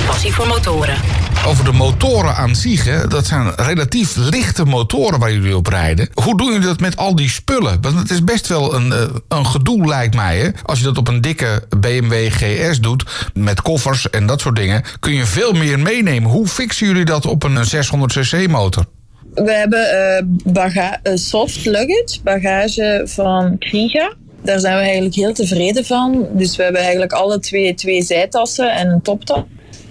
Passie 0.07 0.33
voor 0.33 0.47
motoren. 0.47 0.97
Over 1.47 1.65
de 1.65 1.73
motoren 1.73 2.37
aan 2.37 2.57
zich, 2.57 2.85
hè, 2.85 3.07
dat 3.07 3.27
zijn 3.27 3.55
relatief 3.55 4.17
lichte 4.17 4.65
motoren 4.65 5.19
waar 5.19 5.33
jullie 5.33 5.57
op 5.57 5.67
rijden. 5.67 6.09
Hoe 6.15 6.37
doen 6.37 6.47
jullie 6.53 6.67
dat 6.67 6.81
met 6.81 6.97
al 6.97 7.15
die 7.15 7.29
spullen? 7.29 7.81
Want 7.81 7.99
het 7.99 8.11
is 8.11 8.25
best 8.25 8.47
wel 8.47 8.75
een, 8.75 8.93
eh, 8.93 9.03
een 9.29 9.47
gedoe, 9.47 9.87
lijkt 9.87 10.15
mij. 10.15 10.39
Hè? 10.39 10.49
Als 10.63 10.79
je 10.79 10.85
dat 10.85 10.99
op 10.99 11.09
een 11.09 11.21
dikke 11.21 11.67
BMW 11.79 12.33
GS 12.33 12.81
doet, 12.81 13.31
met 13.35 13.63
koffers 13.63 14.11
en 14.11 14.27
dat 14.27 14.41
soort 14.41 14.57
dingen, 14.57 14.85
kun 15.01 15.13
je 15.15 15.27
veel 15.27 15.53
meer 15.53 15.79
meenemen. 15.79 16.31
Hoe 16.31 16.47
fixen 16.47 16.87
jullie 16.87 17.05
dat 17.05 17.27
op 17.27 17.43
een 17.43 17.65
600cc 17.65 18.49
motor? 18.49 18.85
We 19.35 19.53
hebben 19.53 19.91
eh, 19.91 20.24
baga- 20.53 21.01
eh, 21.03 21.12
soft 21.16 21.64
luggage, 21.64 22.18
bagage 22.22 23.03
van 23.05 23.59
Kriga. 23.59 24.12
Daar 24.43 24.61
zijn 24.61 24.76
we 24.76 24.82
eigenlijk 24.82 25.14
heel 25.14 25.32
tevreden 25.32 25.85
van. 25.85 26.26
Dus 26.32 26.57
we 26.57 26.62
hebben 26.62 26.80
eigenlijk 26.80 27.12
alle 27.12 27.39
twee, 27.39 27.74
twee 27.74 28.03
zijtassen 28.03 28.72
en 28.74 28.89
een 28.89 29.03
toptas. 29.03 29.43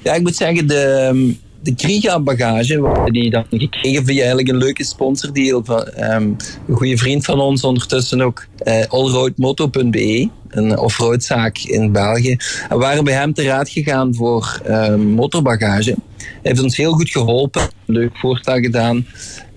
Ja, 0.04 0.14
ik 0.14 0.22
moet 0.22 0.36
zeggen, 0.36 0.68
de, 0.68 0.80
ehm, 0.84 1.32
de 1.62 1.76
Kriga-bagage, 1.76 3.06
die 3.12 3.30
dan 3.30 3.46
gekregen 3.50 4.06
via 4.06 4.18
eigenlijk 4.18 4.48
een 4.48 4.58
leuke 4.58 4.84
sponsordeal 4.84 5.62
van 5.64 5.84
ehm, 5.88 6.24
een 6.68 6.76
goede 6.76 6.98
vriend 6.98 7.26
van 7.26 7.40
ons, 7.40 7.64
ondertussen 7.64 8.22
ook 8.22 8.46
eh 8.58 8.86
allroadmoto.be, 8.88 10.30
een 10.50 10.78
offroadzaak 10.78 11.58
in 11.58 11.92
België. 11.92 12.36
We 12.70 12.76
waren 12.76 13.04
bij 13.04 13.14
hem 13.14 13.34
te 13.34 13.44
raad 13.44 13.70
gegaan 13.70 14.16
voor 14.16 14.62
ehm, 14.66 15.00
motorbagage. 15.02 15.96
Heeft 16.42 16.64
ons 16.64 16.78
heel 16.78 16.94
goed 16.94 17.10
geholpen, 17.10 17.70
leuk 17.86 18.18
voorstel 18.18 18.60
gedaan. 18.60 19.06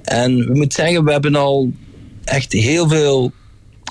En 0.03 0.37
we 0.37 0.55
moeten 0.55 0.85
zeggen, 0.85 1.05
we 1.05 1.12
hebben 1.12 1.35
al 1.35 1.73
echt 2.25 2.53
heel 2.53 2.89
veel 2.89 3.33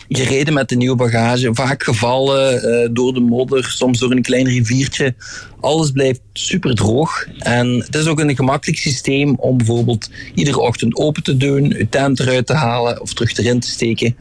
gereden 0.09 0.53
met 0.53 0.69
de 0.69 0.76
nieuwe 0.76 0.95
bagage. 0.95 1.53
Vaak 1.53 1.84
gevallen 1.84 2.63
eh, 2.63 2.89
door 2.91 3.13
de 3.13 3.19
modder, 3.19 3.63
soms 3.63 3.99
door 3.99 4.11
een 4.11 4.21
klein 4.21 4.47
riviertje. 4.47 5.15
Alles 5.59 5.91
blijft 5.91 6.21
super 6.34 6.76
droog. 6.76 7.28
En 7.38 7.67
het 7.67 7.95
is 7.95 8.07
ook 8.07 8.19
een 8.19 8.36
gemakkelijk 8.36 8.80
systeem 8.80 9.36
om 9.36 9.57
bijvoorbeeld 9.57 10.09
iedere 10.34 10.59
ochtend 10.59 10.95
open 10.95 11.23
te 11.23 11.38
doen, 11.38 11.69
je 11.69 11.89
tent 11.89 12.19
eruit 12.19 12.45
te 12.45 12.53
halen 12.53 13.01
of 13.01 13.13
terug 13.13 13.38
erin 13.38 13.59
te 13.59 13.69
steken. 13.69 14.15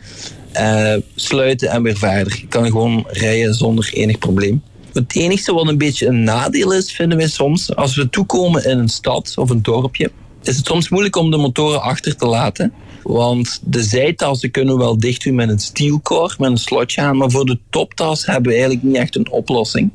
eh, 0.52 0.94
sluiten 1.14 1.68
en 1.70 1.82
weer 1.82 1.96
verder. 1.96 2.38
Je 2.40 2.48
kan 2.48 2.64
gewoon 2.64 3.04
rijden 3.08 3.54
zonder 3.54 3.90
enig 3.92 4.18
probleem. 4.18 4.62
Het 4.94 5.16
enige 5.16 5.54
wat 5.54 5.68
een 5.68 5.78
beetje 5.78 6.06
een 6.06 6.24
nadeel 6.24 6.72
is, 6.72 6.92
vinden 6.92 7.18
wij 7.18 7.28
soms, 7.28 7.76
als 7.76 7.96
we 7.96 8.10
toekomen 8.10 8.64
in 8.64 8.78
een 8.78 8.88
stad 8.88 9.32
of 9.36 9.50
een 9.50 9.62
dorpje, 9.62 10.10
is 10.42 10.56
het 10.56 10.66
soms 10.66 10.88
moeilijk 10.88 11.16
om 11.16 11.30
de 11.30 11.36
motoren 11.36 11.82
achter 11.82 12.16
te 12.16 12.26
laten. 12.26 12.72
Want 13.02 13.60
de 13.64 13.82
zijtassen 13.82 14.50
kunnen 14.50 14.74
we 14.74 14.80
wel 14.80 14.98
dicht 14.98 15.24
doen 15.24 15.34
met 15.34 15.48
een 15.48 15.58
steelcore, 15.58 16.34
met 16.38 16.50
een 16.50 16.58
slotje 16.58 17.00
aan. 17.00 17.16
Maar 17.16 17.30
voor 17.30 17.44
de 17.44 17.58
toptas 17.70 18.26
hebben 18.26 18.44
we 18.44 18.52
eigenlijk 18.52 18.82
niet 18.82 18.96
echt 18.96 19.16
een 19.16 19.30
oplossing. 19.30 19.92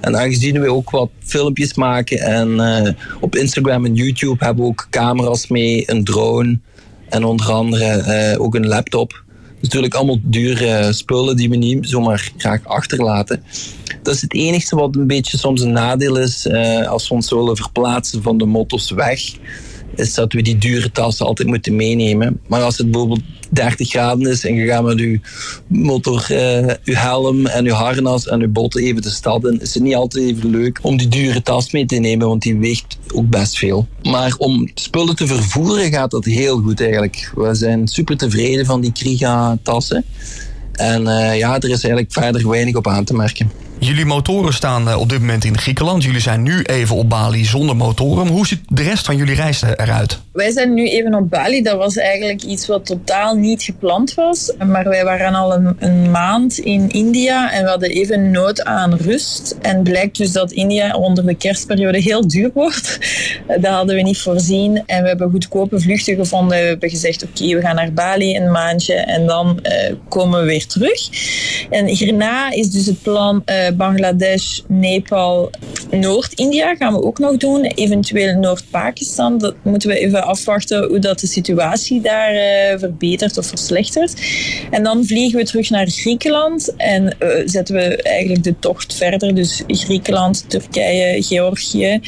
En 0.00 0.16
aangezien 0.16 0.60
we 0.60 0.72
ook 0.72 0.90
wat 0.90 1.10
filmpjes 1.18 1.74
maken 1.74 2.18
en 2.18 2.60
eh, 2.60 2.92
op 3.20 3.36
Instagram 3.36 3.84
en 3.84 3.94
YouTube 3.94 4.44
hebben 4.44 4.64
we 4.64 4.70
ook 4.70 4.86
camera's 4.90 5.48
mee, 5.48 5.90
een 5.90 6.04
drone 6.04 6.58
en 7.08 7.24
onder 7.24 7.52
andere 7.52 7.84
eh, 7.84 8.40
ook 8.40 8.54
een 8.54 8.66
laptop. 8.66 9.26
Natuurlijk 9.60 9.94
allemaal 9.94 10.18
dure 10.22 10.92
spullen 10.92 11.36
die 11.36 11.48
we 11.48 11.56
niet 11.56 11.88
zomaar 11.88 12.32
graag 12.36 12.64
achterlaten. 12.64 13.42
Dat 14.02 14.14
is 14.14 14.22
het 14.22 14.34
enige 14.34 14.76
wat 14.76 14.96
een 14.96 15.06
beetje 15.06 15.38
soms 15.38 15.60
een 15.60 15.72
nadeel 15.72 16.16
is 16.16 16.46
eh, 16.46 16.88
als 16.88 17.08
we 17.08 17.14
ons 17.14 17.30
willen 17.30 17.56
verplaatsen 17.56 18.22
van 18.22 18.38
de 18.38 18.44
motto's 18.44 18.90
weg 18.90 19.20
is 19.94 20.14
dat 20.14 20.32
we 20.32 20.42
die 20.42 20.58
dure 20.58 20.90
tassen 20.90 21.26
altijd 21.26 21.48
moeten 21.48 21.76
meenemen. 21.76 22.40
Maar 22.46 22.62
als 22.62 22.78
het 22.78 22.90
bijvoorbeeld 22.90 23.22
30 23.50 23.88
graden 23.88 24.30
is 24.30 24.44
en 24.44 24.54
je 24.54 24.66
gaat 24.66 24.84
met 24.84 24.98
je 24.98 25.20
motor, 25.66 26.26
je 26.28 26.96
helm 26.96 27.46
en 27.46 27.64
je 27.64 27.72
harnas 27.72 28.26
en 28.26 28.40
je 28.40 28.48
botten 28.48 28.82
even 28.82 29.02
de 29.02 29.10
stad 29.10 29.44
in, 29.44 29.60
is 29.60 29.74
het 29.74 29.82
niet 29.82 29.94
altijd 29.94 30.24
even 30.24 30.50
leuk 30.50 30.78
om 30.82 30.96
die 30.96 31.08
dure 31.08 31.42
tas 31.42 31.72
mee 31.72 31.86
te 31.86 31.96
nemen, 31.96 32.26
want 32.26 32.42
die 32.42 32.56
weegt 32.56 32.98
ook 33.14 33.28
best 33.28 33.58
veel. 33.58 33.86
Maar 34.02 34.34
om 34.38 34.70
spullen 34.74 35.16
te 35.16 35.26
vervoeren 35.26 35.90
gaat 35.90 36.10
dat 36.10 36.24
heel 36.24 36.58
goed 36.60 36.80
eigenlijk. 36.80 37.32
We 37.34 37.54
zijn 37.54 37.88
super 37.88 38.16
tevreden 38.16 38.66
van 38.66 38.80
die 38.80 38.92
Kriga-tassen. 38.92 40.04
En 40.72 41.06
eh, 41.06 41.38
ja, 41.38 41.54
er 41.54 41.70
is 41.70 41.84
eigenlijk 41.84 42.12
verder 42.12 42.48
weinig 42.48 42.74
op 42.74 42.86
aan 42.86 43.04
te 43.04 43.14
merken. 43.14 43.50
Jullie 43.80 44.04
motoren 44.04 44.52
staan 44.52 44.88
eh, 44.88 45.00
op 45.00 45.08
dit 45.08 45.20
moment 45.20 45.44
in 45.44 45.58
Griekenland. 45.58 46.02
Jullie 46.02 46.20
zijn 46.20 46.42
nu 46.42 46.62
even 46.62 46.96
op 46.96 47.08
Bali 47.08 47.44
zonder 47.44 47.76
motoren. 47.76 48.26
Hoe 48.26 48.46
ziet 48.46 48.60
de 48.68 48.82
rest 48.82 49.06
van 49.06 49.16
jullie 49.16 49.34
reis 49.34 49.62
eruit? 49.62 50.18
Wij 50.32 50.50
zijn 50.50 50.74
nu 50.74 50.88
even 50.88 51.14
op 51.14 51.30
Bali. 51.30 51.62
Dat 51.62 51.76
was 51.76 51.96
eigenlijk 51.96 52.42
iets 52.42 52.66
wat 52.66 52.86
totaal 52.86 53.34
niet 53.34 53.62
gepland 53.62 54.14
was. 54.14 54.52
Maar 54.66 54.88
wij 54.88 55.04
waren 55.04 55.34
al 55.34 55.54
een, 55.54 55.76
een 55.78 56.10
maand 56.10 56.58
in 56.58 56.90
India 56.90 57.52
en 57.52 57.62
we 57.62 57.68
hadden 57.68 57.90
even 57.90 58.30
nood 58.30 58.64
aan 58.64 58.94
rust. 58.94 59.56
En 59.62 59.82
blijkt 59.82 60.16
dus 60.16 60.32
dat 60.32 60.52
India 60.52 60.94
onder 60.94 61.26
de 61.26 61.34
kerstperiode 61.34 62.00
heel 62.00 62.28
duur 62.28 62.50
wordt. 62.54 62.98
Dat 63.60 63.72
hadden 63.72 63.96
we 63.96 64.02
niet 64.02 64.20
voorzien. 64.20 64.82
En 64.86 65.02
we 65.02 65.08
hebben 65.08 65.30
goedkope 65.30 65.80
vluchten 65.80 66.16
gevonden. 66.16 66.58
We 66.58 66.66
hebben 66.66 66.90
gezegd, 66.90 67.24
oké, 67.24 67.54
we 67.54 67.60
gaan 67.60 67.74
naar 67.74 67.92
Bali 67.92 68.36
een 68.36 68.50
maandje 68.50 68.94
en 68.94 69.26
dan 69.26 69.60
eh, 69.62 69.94
komen 70.08 70.40
we 70.40 70.46
weer 70.46 70.66
terug. 70.66 71.08
En 71.70 71.86
hierna 71.86 72.50
is 72.50 72.70
dus 72.70 72.86
het 72.86 73.02
plan 73.02 73.42
eh, 73.44 73.67
Bangladesh, 73.76 74.60
Nepal, 74.66 75.50
Noord-India 75.90 76.74
gaan 76.74 76.92
we 76.92 77.02
ook 77.02 77.18
nog 77.18 77.36
doen. 77.36 77.64
Eventueel 77.64 78.38
Noord-Pakistan. 78.38 79.38
Dat 79.38 79.54
moeten 79.62 79.88
we 79.88 79.98
even 79.98 80.24
afwachten 80.24 80.84
hoe 80.88 80.98
dat 80.98 81.20
de 81.20 81.26
situatie 81.26 82.00
daar 82.00 82.34
eh, 82.34 82.78
verbetert 82.78 83.38
of 83.38 83.46
verslechtert. 83.46 84.14
En 84.70 84.82
dan 84.82 85.04
vliegen 85.04 85.38
we 85.38 85.44
terug 85.44 85.70
naar 85.70 85.88
Griekenland 85.88 86.74
en 86.76 87.18
eh, 87.18 87.28
zetten 87.44 87.74
we 87.74 88.02
eigenlijk 88.02 88.42
de 88.42 88.58
tocht 88.58 88.94
verder. 88.94 89.34
Dus 89.34 89.62
Griekenland, 89.66 90.44
Turkije, 90.50 91.22
Georgië. 91.22 92.00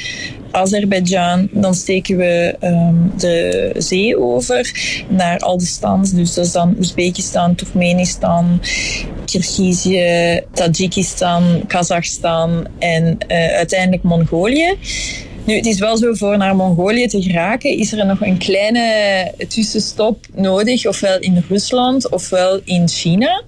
Azerbeidzjan, 0.51 1.49
dan 1.53 1.75
steken 1.75 2.17
we 2.17 2.57
ehm, 2.61 2.95
de 3.17 3.75
zee 3.77 4.19
over 4.19 4.73
naar 5.09 5.39
al 5.39 5.59
de 5.59 5.65
stands. 5.65 6.11
Dus 6.11 6.35
dat 6.35 6.45
is 6.45 6.53
dan 6.53 6.75
Oezbekistan, 6.79 7.55
Turkmenistan, 7.55 8.61
Kirgizië, 9.25 10.41
Tajikistan, 10.53 11.63
Kazachstan 11.67 12.67
en 12.79 13.19
eh, 13.27 13.57
uiteindelijk 13.57 14.03
Mongolië. 14.03 14.77
Nu, 15.45 15.57
het 15.57 15.67
is 15.67 15.79
wel 15.79 15.97
zo, 15.97 16.15
voor 16.15 16.37
naar 16.37 16.57
Mongolië 16.57 17.07
te 17.07 17.23
geraken 17.23 17.79
is 17.79 17.93
er 17.93 18.07
nog 18.07 18.21
een 18.21 18.39
kleine 18.39 19.33
tussenstop 19.49 20.27
nodig, 20.35 20.87
ofwel 20.87 21.19
in 21.19 21.45
Rusland 21.49 22.09
ofwel 22.09 22.61
in 22.65 22.89
China. 22.89 23.43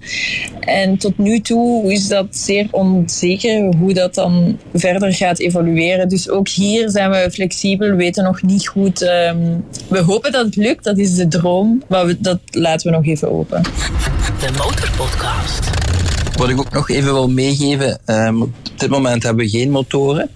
En 0.59 0.97
tot 0.97 1.17
nu 1.17 1.39
toe 1.39 1.91
is 1.91 2.07
dat 2.07 2.25
zeer 2.29 2.67
onzeker 2.71 3.75
hoe 3.75 3.93
dat 3.93 4.15
dan 4.15 4.59
verder 4.73 5.13
gaat 5.13 5.39
evolueren. 5.39 6.09
Dus 6.09 6.29
ook 6.29 6.47
hier 6.47 6.89
zijn 6.89 7.09
we 7.09 7.29
flexibel, 7.31 7.89
we 7.89 7.95
weten 7.95 8.23
nog 8.23 8.41
niet 8.41 8.67
goed. 8.67 9.01
ehm, 9.01 9.57
we 9.87 9.99
hopen 9.99 10.31
dat 10.31 10.45
het 10.45 10.55
lukt, 10.55 10.83
dat 10.83 10.97
is 10.97 11.15
de 11.15 11.27
droom, 11.27 11.83
maar 11.87 12.05
we, 12.05 12.17
dat 12.19 12.39
laten 12.51 12.91
we 12.91 12.97
nog 12.97 13.05
even 13.05 13.31
open. 13.31 13.61
De 14.39 14.51
Motorpodcast. 14.57 15.82
Wat 16.37 16.49
ik 16.49 16.59
ook 16.59 16.71
nog 16.71 16.89
even 16.89 17.13
wil 17.13 17.29
meegeven, 17.29 17.99
ehm, 18.05 18.41
op 18.41 18.51
dit 18.77 18.89
moment 18.89 19.23
hebben 19.23 19.45
we 19.45 19.51
geen 19.51 19.69
motoren. 19.69 20.29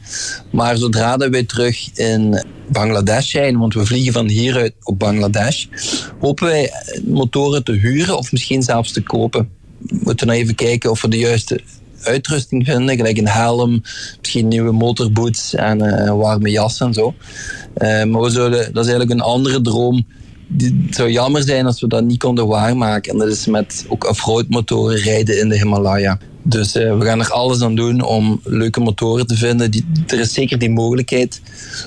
Maar 0.51 0.77
zodra 0.77 1.17
wij 1.17 1.43
terug 1.43 1.97
in 1.97 2.43
Bangladesh 2.71 3.31
zijn, 3.31 3.57
want 3.57 3.73
we 3.73 3.85
vliegen 3.85 4.13
van 4.13 4.27
hieruit 4.27 4.73
op 4.83 4.99
Bangladesh, 4.99 5.65
hopen 6.19 6.47
wij 6.47 6.71
motoren 7.05 7.63
te 7.63 7.71
huren 7.71 8.17
of 8.17 8.31
misschien 8.31 8.63
zelfs 8.63 8.91
te 8.91 9.01
kopen. 9.01 9.49
We 9.77 9.99
moeten 10.03 10.27
nou 10.27 10.39
even 10.39 10.55
kijken 10.55 10.91
of 10.91 11.01
we 11.01 11.07
de 11.07 11.17
juiste 11.17 11.61
uitrusting 12.01 12.65
vinden, 12.65 12.95
gelijk 12.95 13.17
een 13.17 13.27
helm, 13.27 13.81
misschien 14.19 14.47
nieuwe 14.47 14.71
motorboots 14.71 15.53
en 15.53 15.81
eh, 15.81 16.05
een 16.05 16.17
warme 16.17 16.49
jas 16.49 16.79
en 16.79 16.93
zo. 16.93 17.13
Eh, 17.73 18.03
maar 18.03 18.21
we 18.21 18.29
zouden, 18.29 18.73
dat 18.73 18.85
is 18.85 18.91
eigenlijk 18.91 19.09
een 19.09 19.25
andere 19.25 19.61
droom 19.61 20.05
het 20.57 20.95
zou 20.95 21.11
jammer 21.11 21.43
zijn 21.43 21.65
als 21.65 21.81
we 21.81 21.87
dat 21.87 22.03
niet 22.03 22.19
konden 22.19 22.47
waarmaken. 22.47 23.11
En 23.11 23.17
dat 23.17 23.27
is 23.27 23.45
met 23.45 23.85
ook 23.87 24.09
off-road 24.09 24.45
motoren 24.49 24.97
rijden 24.97 25.39
in 25.39 25.49
de 25.49 25.57
Himalaya. 25.57 26.17
Dus 26.49 26.75
eh, 26.75 26.97
we 26.97 27.05
gaan 27.05 27.19
er 27.19 27.31
alles 27.31 27.61
aan 27.61 27.75
doen 27.75 28.01
om 28.01 28.39
leuke 28.43 28.79
motoren 28.79 29.27
te 29.27 29.35
vinden. 29.35 29.71
Die, 29.71 29.85
er 30.07 30.19
is 30.19 30.33
zeker 30.33 30.59
die 30.59 30.69
mogelijkheid. 30.69 31.41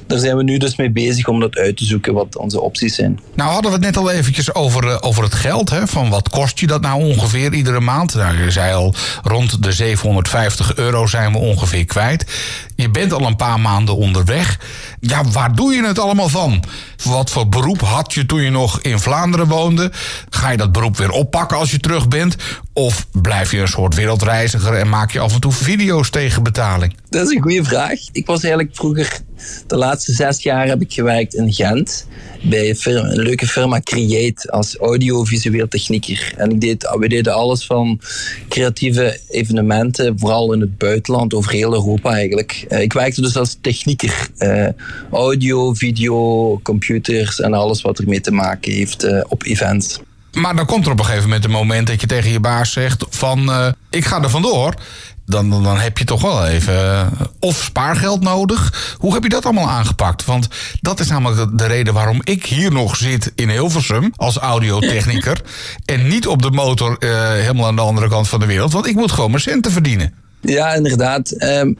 Daar 0.06 0.18
zijn 0.18 0.36
we 0.36 0.42
nu 0.42 0.58
dus 0.58 0.76
mee 0.76 0.90
bezig 0.90 1.28
om 1.28 1.40
dat 1.40 1.56
uit 1.56 1.76
te 1.76 1.84
zoeken 1.84 2.14
wat 2.14 2.36
onze 2.36 2.60
opties 2.60 2.94
zijn. 2.94 3.20
Nou 3.34 3.50
hadden 3.50 3.70
we 3.70 3.76
het 3.76 3.86
net 3.86 3.96
al 3.96 4.10
eventjes 4.10 4.54
over, 4.54 4.88
eh, 4.88 4.96
over 5.00 5.22
het 5.22 5.34
geld. 5.34 5.70
Hè? 5.70 5.86
Van 5.86 6.08
wat 6.08 6.28
kost 6.28 6.58
je 6.58 6.66
dat 6.66 6.80
nou 6.80 7.02
ongeveer 7.02 7.54
iedere 7.54 7.80
maand? 7.80 8.14
Nou, 8.14 8.42
je 8.44 8.50
zei 8.50 8.74
al, 8.74 8.94
rond 9.22 9.62
de 9.62 9.72
750 9.72 10.76
euro 10.76 11.06
zijn 11.06 11.32
we 11.32 11.38
ongeveer 11.38 11.84
kwijt. 11.84 12.24
Je 12.80 12.90
bent 12.90 13.12
al 13.12 13.26
een 13.26 13.36
paar 13.36 13.60
maanden 13.60 13.96
onderweg. 13.96 14.58
Ja, 15.00 15.24
waar 15.24 15.54
doe 15.54 15.74
je 15.74 15.86
het 15.86 15.98
allemaal 15.98 16.28
van? 16.28 16.64
Wat 17.04 17.30
voor 17.30 17.48
beroep 17.48 17.80
had 17.80 18.14
je 18.14 18.26
toen 18.26 18.40
je 18.42 18.50
nog 18.50 18.80
in 18.80 18.98
Vlaanderen 18.98 19.46
woonde? 19.46 19.92
Ga 20.30 20.50
je 20.50 20.56
dat 20.56 20.72
beroep 20.72 20.96
weer 20.96 21.10
oppakken 21.10 21.56
als 21.56 21.70
je 21.70 21.78
terug 21.78 22.08
bent? 22.08 22.36
Of 22.72 23.06
blijf 23.12 23.50
je 23.50 23.58
een 23.58 23.68
soort 23.68 23.94
wereldreiziger 23.94 24.74
en 24.74 24.88
maak 24.88 25.10
je 25.10 25.20
af 25.20 25.34
en 25.34 25.40
toe 25.40 25.52
video's 25.52 26.10
tegen 26.10 26.42
betaling? 26.42 26.94
Dat 27.08 27.26
is 27.28 27.34
een 27.34 27.42
goede 27.42 27.64
vraag. 27.64 27.98
Ik 28.12 28.26
was 28.26 28.42
eigenlijk 28.42 28.76
vroeger, 28.76 29.18
de 29.66 29.76
laatste 29.76 30.12
zes 30.12 30.42
jaar 30.42 30.66
heb 30.66 30.80
ik 30.80 30.92
gewerkt 30.92 31.34
in 31.34 31.52
Gent. 31.52 32.06
Bij 32.42 32.76
een, 32.84 33.22
leuke 33.22 33.46
firma 33.46 33.80
Create 33.80 34.50
als 34.50 34.76
audiovisueel 34.76 35.68
technieker. 35.68 36.32
En 36.36 36.50
ik 36.50 36.60
deed, 36.60 36.96
we 36.98 37.08
deden 37.08 37.34
alles 37.34 37.66
van 37.66 38.00
creatieve 38.48 39.20
evenementen, 39.28 40.18
vooral 40.18 40.52
in 40.52 40.60
het 40.60 40.78
buitenland, 40.78 41.34
over 41.34 41.52
heel 41.52 41.72
Europa 41.72 42.12
eigenlijk. 42.12 42.64
Eh, 42.68 42.80
Ik 42.80 42.92
werkte 42.92 43.20
dus 43.20 43.36
als 43.36 43.58
technieker. 43.60 44.28
Eh, 44.36 44.66
audio, 45.10 45.74
video, 45.74 46.60
computers 46.62 47.40
en 47.40 47.54
alles 47.54 47.82
wat 47.82 47.98
ermee 47.98 48.20
te 48.20 48.32
maken 48.32 48.72
heeft 48.72 49.04
eh, 49.04 49.24
op 49.28 49.42
events. 49.42 49.98
Maar 50.32 50.56
dan 50.56 50.66
komt 50.66 50.86
er 50.86 50.92
op 50.92 50.98
een 50.98 51.04
gegeven 51.04 51.28
moment 51.28 51.44
een 51.44 51.50
moment 51.50 51.86
dat 51.86 52.00
je 52.00 52.06
tegen 52.06 52.30
je 52.30 52.40
baas 52.40 52.72
zegt 52.72 53.04
van 53.08 53.50
ik 53.90 54.04
ga 54.04 54.22
er 54.22 54.30
vandoor. 54.30 54.74
Dan, 55.30 55.50
dan, 55.50 55.62
dan 55.62 55.78
heb 55.78 55.98
je 55.98 56.04
toch 56.04 56.22
wel 56.22 56.46
even 56.46 56.74
eh, 56.74 57.06
of 57.38 57.62
spaargeld 57.62 58.22
nodig. 58.22 58.94
Hoe 58.98 59.12
heb 59.14 59.22
je 59.22 59.28
dat 59.28 59.44
allemaal 59.44 59.68
aangepakt? 59.68 60.24
Want 60.24 60.48
dat 60.80 61.00
is 61.00 61.08
namelijk 61.08 61.40
de- 61.50 61.54
de 61.56 61.66
reden 61.66 61.94
waarom 61.94 62.20
ik 62.24 62.46
hier 62.46 62.72
nog 62.72 62.96
zit 62.96 63.32
in 63.34 63.48
Hilversum 63.48 64.12
als 64.16 64.36
audiotechniker. 64.36 65.40
en 65.84 66.08
niet 66.08 66.26
op 66.26 66.42
de 66.42 66.50
motor 66.50 66.96
eh, 66.98 67.30
helemaal 67.32 67.66
aan 67.66 67.76
de 67.76 67.82
andere 67.82 68.08
kant 68.08 68.28
van 68.28 68.40
de 68.40 68.46
wereld. 68.46 68.72
Want 68.72 68.86
ik 68.86 68.94
moet 68.94 69.12
gewoon 69.12 69.30
mijn 69.30 69.42
centen 69.42 69.72
verdienen. 69.72 70.14
Ja, 70.42 70.74
inderdaad. 70.74 71.30
Ehm, 71.30 71.72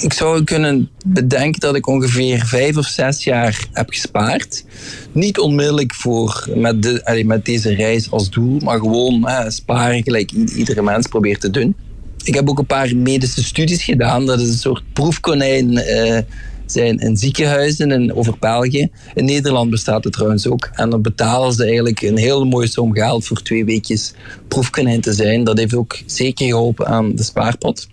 ik 0.00 0.12
zou 0.12 0.44
kunnen 0.44 0.88
bedenken 1.06 1.60
dat 1.60 1.74
ik 1.74 1.86
ongeveer 1.86 2.46
vijf 2.46 2.76
of 2.76 2.86
zes 2.86 3.24
jaar 3.24 3.58
heb 3.72 3.90
gespaard. 3.90 4.64
Niet 5.12 5.38
onmiddellijk 5.38 5.94
voor 5.94 6.46
met, 6.54 6.82
de, 6.82 7.04
allee, 7.04 7.24
met 7.26 7.44
deze 7.44 7.74
reis 7.74 8.10
als 8.10 8.30
doel, 8.30 8.60
maar 8.60 8.78
gewoon 8.78 9.28
hè, 9.28 9.50
sparen 9.50 10.02
gelijk 10.02 10.30
iedere 10.32 10.82
mens 10.82 11.06
probeert 11.06 11.40
te 11.40 11.50
doen. 11.50 11.76
Ik 12.24 12.34
heb 12.34 12.48
ook 12.48 12.58
een 12.58 12.66
paar 12.66 12.96
medische 12.96 13.44
studies 13.44 13.84
gedaan. 13.84 14.26
Dat 14.26 14.40
is 14.40 14.48
een 14.48 14.54
soort 14.54 14.82
proefkonijn 14.92 15.76
eh, 15.76 16.18
zijn 16.66 16.98
in 16.98 17.16
ziekenhuizen 17.16 18.14
over 18.14 18.34
België. 18.40 18.90
In 19.14 19.24
Nederland 19.24 19.70
bestaat 19.70 20.04
het 20.04 20.12
trouwens 20.12 20.46
ook. 20.46 20.70
En 20.72 20.90
dan 20.90 21.02
betalen 21.02 21.52
ze 21.52 21.64
eigenlijk 21.64 22.02
een 22.02 22.16
hele 22.16 22.44
mooie 22.44 22.68
som 22.68 22.94
geld 22.94 23.26
voor 23.26 23.42
twee 23.42 23.64
weekjes 23.64 24.12
proefkonijn 24.48 25.00
te 25.00 25.12
zijn. 25.12 25.44
Dat 25.44 25.58
heeft 25.58 25.74
ook 25.74 25.98
zeker 26.06 26.46
geholpen 26.46 26.86
aan 26.86 27.14
de 27.14 27.22
spaarpot. 27.22 27.88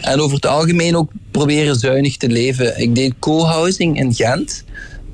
En 0.00 0.20
over 0.20 0.34
het 0.34 0.46
algemeen 0.46 0.96
ook 0.96 1.10
proberen 1.30 1.76
zuinig 1.76 2.16
te 2.16 2.28
leven. 2.28 2.80
Ik 2.80 2.94
deed 2.94 3.14
co-housing 3.18 3.98
in 3.98 4.14
Gent. 4.14 4.64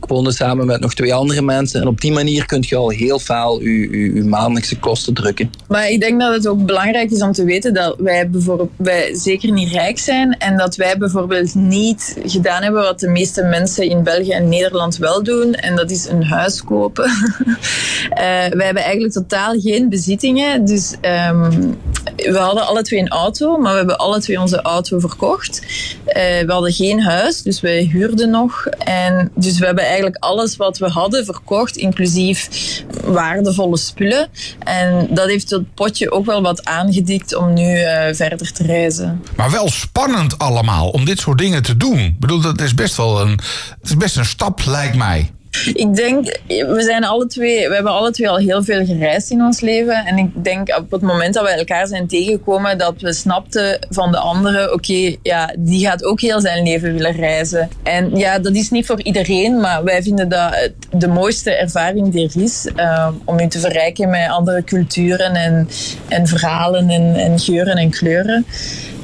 Woonde 0.07 0.33
samen 0.33 0.67
met 0.67 0.81
nog 0.81 0.95
twee 0.95 1.15
andere 1.15 1.43
mensen. 1.43 1.81
En 1.81 1.87
op 1.87 2.01
die 2.01 2.13
manier 2.13 2.47
kun 2.47 2.65
je 2.69 2.77
al 2.77 2.89
heel 2.89 3.19
veel 3.19 3.61
je, 3.63 4.25
maandelijkse 4.25 4.79
kosten 4.79 5.15
drukken. 5.15 5.51
Maar 5.69 5.89
ik 5.89 6.01
denk 6.01 6.21
dat 6.21 6.35
het 6.35 6.47
ook 6.47 6.65
belangrijk 6.67 7.11
is 7.11 7.23
om 7.23 7.33
te 7.33 7.45
weten 7.45 7.75
dat 7.75 7.95
wij, 7.99 8.31
bijvoorbeeld, 8.31 8.71
wij 8.77 9.15
zeker 9.15 9.53
niet 9.53 9.73
rijk 9.73 9.99
zijn. 9.99 10.39
En 10.39 10.57
dat 10.57 10.77
wij 10.77 10.99
bijvoorbeeld 10.99 11.55
niet 11.55 12.17
gedaan 12.25 12.63
hebben 12.63 12.83
wat 12.83 13.01
de 13.01 13.09
meeste 13.09 13.43
mensen 13.43 13.89
in 13.89 14.03
België 14.03 14.31
en 14.31 14.49
Nederland 14.49 14.97
wel 14.97 15.23
doen. 15.23 15.55
En 15.55 15.77
dat 15.77 15.91
is 15.91 16.07
een 16.07 16.25
huis 16.25 16.65
kopen. 16.65 17.05
uh, 17.05 18.17
wij 18.59 18.65
hebben 18.65 18.83
eigenlijk 18.83 19.13
totaal 19.13 19.61
geen 19.61 19.89
bezittingen. 19.89 20.65
Dus 20.65 20.95
um, 21.31 21.77
we 22.17 22.39
hadden 22.39 22.67
alle 22.67 22.83
twee 22.83 23.01
een 23.01 23.09
auto, 23.09 23.59
maar 23.59 23.73
we 23.73 23.79
hebben 23.79 23.99
alle 23.99 24.21
twee 24.21 24.41
onze 24.41 24.63
auto 24.63 24.99
verkocht. 24.99 25.63
Uh, 26.07 26.15
we 26.15 26.47
hadden 26.47 26.73
geen 26.73 27.03
huis, 27.03 27.43
dus 27.43 27.61
wij 27.61 27.83
huurden 27.83 28.31
nog. 28.31 28.67
En 28.67 29.31
dus 29.35 29.59
we 29.59 29.67
hebben 29.67 29.85
eigenlijk 29.85 29.96
alles 30.05 30.57
wat 30.57 30.79
we 30.79 30.89
hadden 30.89 31.25
verkocht, 31.25 31.77
inclusief 31.77 32.49
waardevolle 33.05 33.77
spullen. 33.77 34.29
En 34.59 35.07
dat 35.11 35.29
heeft 35.29 35.51
het 35.51 35.75
potje 35.75 36.11
ook 36.11 36.27
wel 36.27 36.43
wat 36.43 36.65
aangedikt 36.65 37.35
om 37.35 37.53
nu 37.53 37.79
uh, 37.79 38.05
verder 38.13 38.53
te 38.53 38.63
reizen. 38.63 39.23
Maar 39.37 39.51
wel 39.51 39.71
spannend 39.71 40.39
allemaal 40.39 40.89
om 40.89 41.05
dit 41.05 41.19
soort 41.19 41.39
dingen 41.39 41.63
te 41.63 41.77
doen. 41.77 41.99
Ik 41.99 42.19
bedoel, 42.19 42.41
dat 42.41 42.61
is 42.61 42.75
best 42.75 42.97
wel 42.97 43.21
een, 43.21 43.31
het 43.81 43.89
is 43.89 43.97
best 43.97 44.17
een 44.17 44.25
stap, 44.25 44.65
lijkt 44.65 44.97
mij. 44.97 45.31
Ik 45.75 45.95
denk, 45.95 46.39
we 46.47 46.83
zijn 46.83 47.05
alle 47.05 47.27
twee, 47.27 47.69
we 47.69 47.75
hebben 47.75 47.93
alle 47.93 48.11
twee 48.11 48.29
al 48.29 48.37
heel 48.37 48.65
veel 48.65 48.85
gereisd 48.85 49.31
in 49.31 49.41
ons 49.41 49.61
leven. 49.61 50.05
En 50.05 50.19
ik 50.19 50.45
denk 50.45 50.77
op 50.79 50.91
het 50.91 51.01
moment 51.01 51.35
dat 51.35 51.45
we 51.45 51.51
elkaar 51.51 51.87
zijn 51.87 52.07
tegengekomen, 52.07 52.79
dat 52.79 52.95
we 53.01 53.13
snapten 53.13 53.79
van 53.91 54.11
de 54.13 54.19
andere, 54.19 54.73
oké, 54.73 55.17
ja, 55.23 55.55
die 55.59 55.87
gaat 55.87 56.05
ook 56.05 56.21
heel 56.21 56.41
zijn 56.41 56.63
leven 56.63 56.93
willen 56.93 57.13
reizen. 57.13 57.69
En 57.83 58.17
ja, 58.17 58.39
dat 58.39 58.55
is 58.55 58.71
niet 58.71 58.87
voor 58.87 59.03
iedereen, 59.03 59.61
maar 59.61 59.85
wij 59.85 60.03
vinden 60.03 60.29
dat 60.29 60.71
de 60.91 61.09
mooiste 61.09 61.51
ervaring 61.51 62.13
die 62.13 62.31
er 62.35 62.43
is. 62.43 62.69
Uh, 62.77 63.09
om 63.25 63.41
je 63.41 63.49
te 63.49 63.59
verrijken 63.59 64.11
met 64.11 64.29
andere 64.29 64.65
culturen 64.65 65.35
en, 65.35 65.69
en 66.09 66.27
verhalen 66.27 66.91
en, 66.91 67.15
en 67.15 67.39
geuren 67.39 67.77
en 67.77 67.91
kleuren. 67.91 68.47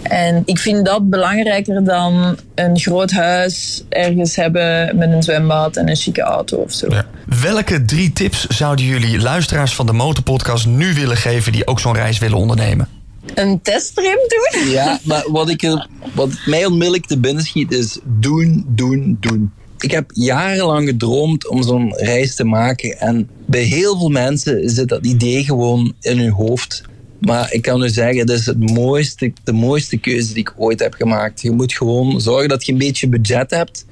En 0.03 0.43
ik 0.45 0.59
vind 0.59 0.87
dat 0.87 1.11
belangrijker 1.11 1.85
dan 1.85 2.37
een 2.55 2.79
groot 2.79 3.11
huis 3.11 3.85
ergens 3.89 4.37
hebben 4.37 4.97
met 4.97 5.13
een 5.13 5.23
zwembad 5.23 5.77
en 5.77 5.89
een 5.89 5.97
chique 5.97 6.23
auto 6.23 6.57
of 6.57 6.73
zo. 6.73 6.87
Ja. 6.91 7.07
Welke 7.43 7.85
drie 7.85 8.13
tips 8.13 8.47
zouden 8.47 8.85
jullie 8.85 9.21
luisteraars 9.21 9.75
van 9.75 9.87
de 9.87 9.93
Motorpodcast 9.93 10.67
nu 10.67 10.95
willen 10.95 11.17
geven 11.17 11.53
die 11.53 11.67
ook 11.67 11.81
zo'n 11.81 11.95
reis 11.95 12.19
willen 12.19 12.39
ondernemen? 12.39 12.89
Een 13.35 13.61
testtrip 13.63 14.19
doen? 14.29 14.71
Ja, 14.73 14.99
maar 15.03 15.25
wat, 15.27 15.49
ik, 15.49 15.87
wat 16.15 16.31
mij 16.47 16.67
onmiddellijk 16.67 17.07
te 17.07 17.19
binnen 17.19 17.45
schiet 17.45 17.73
is 17.73 17.99
doen, 18.05 18.65
doen, 18.69 19.17
doen. 19.21 19.53
Ik 19.79 19.91
heb 19.91 20.11
jarenlang 20.15 20.89
gedroomd 20.89 21.49
om 21.49 21.63
zo'n 21.63 21.95
reis 21.97 22.35
te 22.35 22.45
maken. 22.45 23.01
En 23.01 23.29
bij 23.47 23.63
heel 23.63 23.99
veel 23.99 24.09
mensen 24.09 24.71
zit 24.71 24.89
dat 24.89 25.07
idee 25.07 25.45
gewoon 25.45 25.95
in 26.01 26.19
hun 26.19 26.31
hoofd. 26.31 26.83
Maar 27.27 27.53
ik 27.53 27.63
kan 27.63 27.83
u 27.83 27.89
zeggen, 27.89 28.27
dat 28.27 28.39
is 28.39 28.47
het 28.47 28.71
mooiste, 28.71 29.33
de 29.45 29.53
mooiste 29.53 29.97
keuze 29.97 30.29
die 30.29 30.43
ik 30.43 30.55
ooit 30.57 30.81
heb 30.81 30.95
gemaakt. 30.95 31.41
Je 31.41 31.51
moet 31.51 31.73
gewoon 31.73 32.21
zorgen 32.21 32.49
dat 32.49 32.67
je 32.67 32.73
een 32.73 32.79
beetje 32.79 33.09
budget 33.09 33.51
hebt. 33.51 33.85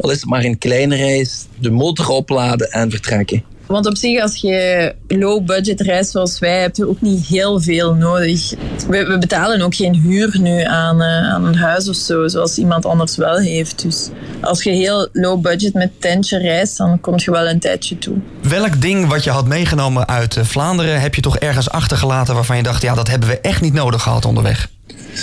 Al 0.00 0.10
is 0.10 0.20
het 0.20 0.28
maar 0.28 0.44
een 0.44 0.58
kleine 0.58 0.96
reis, 0.96 1.46
de 1.58 1.70
motor 1.70 2.08
opladen 2.08 2.70
en 2.70 2.90
vertrekken. 2.90 3.44
Want 3.72 3.86
op 3.86 3.96
zich, 3.96 4.22
als 4.22 4.36
je 4.36 4.94
low-budget 5.08 5.80
reist 5.80 6.10
zoals 6.10 6.38
wij, 6.38 6.60
heb 6.60 6.76
je 6.76 6.88
ook 6.88 7.00
niet 7.00 7.26
heel 7.26 7.60
veel 7.60 7.94
nodig. 7.94 8.54
We, 8.88 9.06
we 9.06 9.18
betalen 9.18 9.60
ook 9.60 9.74
geen 9.74 9.94
huur 9.94 10.40
nu 10.40 10.62
aan, 10.62 11.02
uh, 11.02 11.32
aan 11.32 11.44
een 11.44 11.56
huis 11.56 11.88
of 11.88 11.96
zo, 11.96 12.28
zoals 12.28 12.58
iemand 12.58 12.86
anders 12.86 13.16
wel 13.16 13.38
heeft. 13.38 13.82
Dus 13.82 14.08
als 14.40 14.62
je 14.62 14.70
heel 14.70 15.08
low-budget 15.12 15.74
met 15.74 15.90
tentje 16.00 16.38
reist, 16.38 16.76
dan 16.76 17.00
kom 17.00 17.14
je 17.16 17.30
wel 17.30 17.48
een 17.48 17.60
tijdje 17.60 17.98
toe. 17.98 18.16
Welk 18.42 18.80
ding 18.80 19.08
wat 19.08 19.24
je 19.24 19.30
had 19.30 19.46
meegenomen 19.46 20.08
uit 20.08 20.36
eh, 20.36 20.44
Vlaanderen 20.44 21.00
heb 21.00 21.14
je 21.14 21.20
toch 21.20 21.38
ergens 21.38 21.70
achtergelaten 21.70 22.34
waarvan 22.34 22.56
je 22.56 22.62
dacht, 22.62 22.82
ja, 22.82 22.94
dat 22.94 23.08
hebben 23.08 23.28
we 23.28 23.40
echt 23.40 23.60
niet 23.60 23.74
nodig 23.74 24.02
gehad 24.02 24.24
onderweg? 24.24 24.68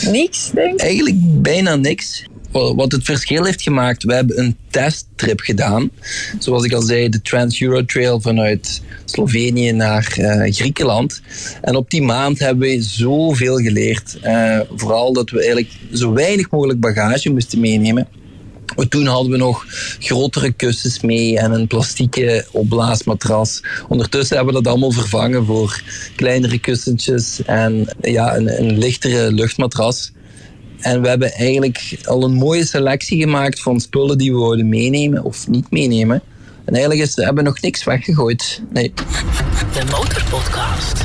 Niks, 0.05 0.51
denk 0.51 0.73
ik. 0.73 0.79
Eigenlijk 0.79 1.15
bijna 1.41 1.75
niks 1.75 2.23
wat 2.51 2.91
het 2.91 3.03
verschil 3.03 3.43
heeft 3.43 3.61
gemaakt, 3.61 4.03
we 4.03 4.13
hebben 4.13 4.39
een 4.39 4.57
testtrip 4.69 5.39
gedaan. 5.39 5.91
Zoals 6.39 6.63
ik 6.63 6.73
al 6.73 6.81
zei, 6.81 7.09
de 7.09 7.21
Trans-Euro 7.21 7.85
Trail 7.85 8.21
vanuit 8.21 8.81
Slovenië 9.05 9.71
naar 9.71 10.15
uh, 10.17 10.53
Griekenland. 10.53 11.21
En 11.61 11.75
op 11.75 11.89
die 11.89 12.01
maand 12.01 12.39
hebben 12.39 12.67
we 12.67 12.81
zoveel 12.81 13.57
geleerd. 13.57 14.17
Uh, 14.23 14.59
vooral 14.75 15.13
dat 15.13 15.29
we 15.29 15.37
eigenlijk 15.37 15.71
zo 15.93 16.13
weinig 16.13 16.51
mogelijk 16.51 16.79
bagage 16.79 17.29
moesten 17.29 17.59
meenemen. 17.59 18.07
Toen 18.89 19.05
hadden 19.05 19.31
we 19.31 19.37
nog 19.37 19.65
grotere 19.99 20.51
kussens 20.51 21.01
mee 21.01 21.37
en 21.37 21.51
een 21.51 21.67
plastieke 21.67 22.45
opblaasmatras. 22.51 23.63
Ondertussen 23.87 24.35
hebben 24.35 24.53
we 24.53 24.61
dat 24.61 24.71
allemaal 24.71 24.91
vervangen 24.91 25.45
voor 25.45 25.81
kleinere 26.15 26.59
kussentjes 26.59 27.41
en 27.45 27.87
ja, 28.01 28.35
een, 28.35 28.59
een 28.59 28.77
lichtere 28.77 29.31
luchtmatras. 29.31 30.11
En 30.79 31.01
we 31.01 31.07
hebben 31.07 31.33
eigenlijk 31.33 31.99
al 32.03 32.23
een 32.23 32.33
mooie 32.33 32.65
selectie 32.65 33.19
gemaakt 33.19 33.61
van 33.61 33.79
spullen 33.79 34.17
die 34.17 34.31
we 34.31 34.37
wilden 34.37 34.69
meenemen 34.69 35.23
of 35.23 35.47
niet 35.47 35.71
meenemen. 35.71 36.21
En 36.65 36.73
eigenlijk 36.73 37.07
is, 37.07 37.15
hebben 37.15 37.43
we 37.43 37.49
nog 37.49 37.61
niks 37.61 37.83
weggegooid. 37.83 38.61
Nee. 38.69 38.93
De 39.73 39.83
Motorpodcast. 39.91 41.03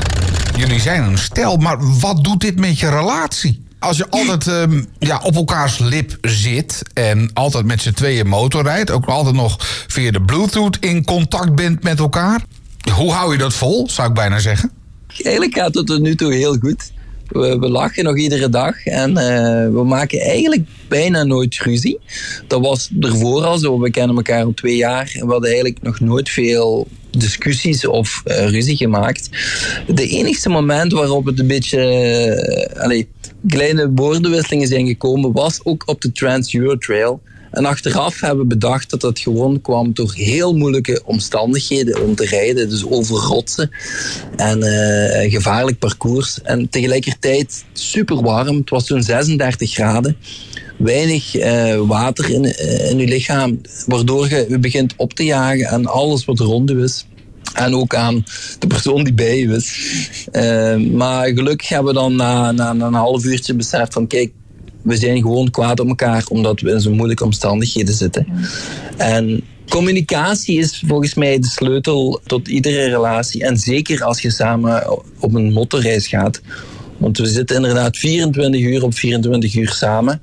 Jullie 0.57 0.81
zijn 0.81 1.03
een 1.03 1.19
stel, 1.19 1.57
maar 1.57 1.99
wat 2.01 2.25
doet 2.25 2.41
dit 2.41 2.59
met 2.59 2.79
je 2.79 2.89
relatie? 2.89 3.63
Als 3.79 3.97
je 3.97 4.07
altijd 4.11 4.47
um, 4.47 4.87
ja, 4.99 5.21
op 5.23 5.35
elkaars 5.35 5.79
lip 5.79 6.19
zit 6.21 6.83
en 6.93 7.31
altijd 7.33 7.65
met 7.65 7.83
z'n 7.83 7.93
tweeën 7.93 8.27
motorrijdt, 8.27 8.91
ook 8.91 9.07
altijd 9.07 9.35
nog 9.35 9.57
via 9.89 10.11
de 10.11 10.23
Bluetooth 10.23 10.77
in 10.81 11.05
contact 11.05 11.55
bent 11.55 11.83
met 11.83 11.99
elkaar. 11.99 12.45
Hoe 12.93 13.13
hou 13.13 13.33
je 13.33 13.39
dat 13.39 13.55
vol, 13.55 13.89
zou 13.91 14.09
ik 14.09 14.15
bijna 14.15 14.39
zeggen? 14.39 14.71
Eigenlijk 15.23 15.55
gaat 15.55 15.75
het 15.75 15.87
tot 15.87 16.01
nu 16.01 16.15
toe 16.15 16.35
heel 16.35 16.57
goed. 16.59 16.93
We, 17.29 17.69
lachen 17.69 18.05
nog 18.05 18.19
iedere 18.19 18.49
dag 18.49 18.85
en 18.85 19.11
uh, 19.11 19.17
we 19.75 19.83
maken 19.85 20.21
eigenlijk 20.21 20.63
bijna 20.89 21.23
nooit 21.23 21.59
ruzie. 21.59 21.99
Dat 22.47 22.61
was 22.61 22.91
ervoor 23.01 23.45
al 23.45 23.59
zo. 23.59 23.81
We 23.81 23.91
kennen 23.91 24.17
elkaar 24.17 24.45
al 24.45 24.55
twee 24.55 24.77
jaar 24.77 25.13
en 25.15 25.27
we 25.27 25.33
hadden 25.33 25.51
eigenlijk 25.51 25.83
nog 25.83 26.01
nooit 26.01 26.29
veel 26.29 26.89
discussies 27.11 27.87
of 27.87 28.23
uh, 28.25 28.49
ruzie 28.49 28.77
gemaakt. 28.77 29.29
De 29.87 30.09
enigste 30.09 30.49
moment 30.49 30.93
waarop 30.93 31.25
het 31.25 31.39
een 31.39 31.47
beetje 31.47 31.79
uh, 32.75 32.83
allez, 32.83 33.05
kleine 33.49 33.91
woordenwisselingen 33.95 34.69
zijn 34.69 34.87
gekomen 34.87 35.33
was 35.33 35.61
ook 35.65 35.83
op 35.87 36.01
de 36.01 36.13
Trans-Euro 36.13 36.77
Trail. 36.77 37.21
En 37.55 37.65
achteraf 37.65 38.21
hebben 38.21 38.39
we 38.39 38.47
bedacht 38.47 38.91
dat 38.91 39.01
dat 39.01 39.19
gewoon 39.19 39.61
kwam 39.61 39.93
door 39.93 40.13
heel 40.15 40.57
moeilijke 40.57 41.03
omstandigheden 41.05 42.03
om 42.03 42.15
te 42.15 42.27
rijden. 42.27 42.69
Dus 42.69 42.87
over 42.87 43.17
rotsen 43.17 43.71
en 44.37 44.59
uh, 44.59 45.31
gevaarlijk 45.31 45.79
parcours. 45.79 46.43
En 46.43 46.69
tegelijkertijd 46.69 47.65
super 47.73 48.23
warm. 48.23 48.57
Het 48.57 48.71
was 48.71 48.87
toen 48.87 49.03
36 49.03 49.73
graden. 49.73 50.17
Weinig 50.77 51.37
uh, 51.37 51.81
water 51.81 52.31
in, 52.31 52.45
uh, 52.45 52.91
in 52.91 52.99
je 52.99 53.07
lichaam, 53.07 53.61
waardoor 53.87 54.29
je, 54.29 54.47
je 54.49 54.59
begint 54.59 54.95
op 54.97 55.15
te 55.15 55.25
jagen 55.25 55.69
aan 55.69 55.87
alles 55.87 56.25
wat 56.25 56.39
rond 56.39 56.71
je 56.71 56.77
is. 56.77 57.07
En 57.53 57.75
ook 57.75 57.95
aan 57.95 58.25
de 58.59 58.67
persoon 58.67 59.05
die 59.05 59.15
bij 59.15 59.39
je 59.39 59.49
is. 59.49 59.99
Maar 60.93 61.27
gelukkig 61.27 61.69
hebben 61.69 61.95
we 61.95 62.01
dan 62.01 62.17
na, 62.17 62.53
na, 62.53 62.73
na 62.73 62.87
een 62.87 62.95
half 62.95 63.25
uurtje 63.25 63.55
beseft 63.55 63.93
van 63.93 64.07
kijk, 64.07 64.33
we 64.85 64.97
zijn 64.97 65.23
gewoon 65.23 65.51
kwaad 65.51 65.81
op 65.81 65.89
elkaar 65.89 66.25
omdat 66.29 66.61
we 66.61 66.71
in 66.71 66.81
zo'n 66.81 66.97
moeilijke 66.97 67.25
omstandigheden 67.25 67.95
zitten. 67.95 68.27
En 68.97 69.45
communicatie 69.69 70.59
is 70.59 70.83
volgens 70.87 71.15
mij 71.15 71.39
de 71.39 71.47
sleutel 71.47 72.21
tot 72.27 72.49
iedere 72.49 72.89
relatie. 72.89 73.45
En 73.45 73.59
zeker 73.59 74.05
als 74.05 74.21
je 74.21 74.31
samen 74.31 75.03
op 75.19 75.35
een 75.35 75.53
motorreis 75.53 76.07
gaat. 76.07 76.41
Want 76.97 77.19
we 77.19 77.27
zitten 77.27 77.57
inderdaad 77.57 77.97
24 77.97 78.61
uur 78.61 78.83
op 78.83 78.95
24 78.95 79.55
uur 79.55 79.69
samen. 79.69 80.21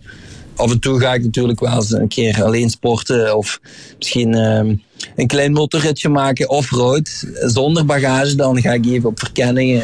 Af 0.56 0.72
en 0.72 0.80
toe 0.80 1.00
ga 1.00 1.14
ik 1.14 1.24
natuurlijk 1.24 1.60
wel 1.60 1.76
eens 1.76 1.92
een 1.92 2.08
keer 2.08 2.44
alleen 2.44 2.70
sporten 2.70 3.38
of 3.38 3.60
misschien 3.98 4.36
uh, 4.36 4.76
een 5.16 5.28
klein 5.28 5.52
motorritje 5.52 6.10
maken 6.10 6.50
off-road 6.50 7.28
zonder 7.46 7.86
bagage. 7.86 8.36
Dan 8.36 8.62
ga 8.62 8.74
ik 8.74 8.86
even 8.86 9.10
op 9.10 9.20
verkenning 9.20 9.84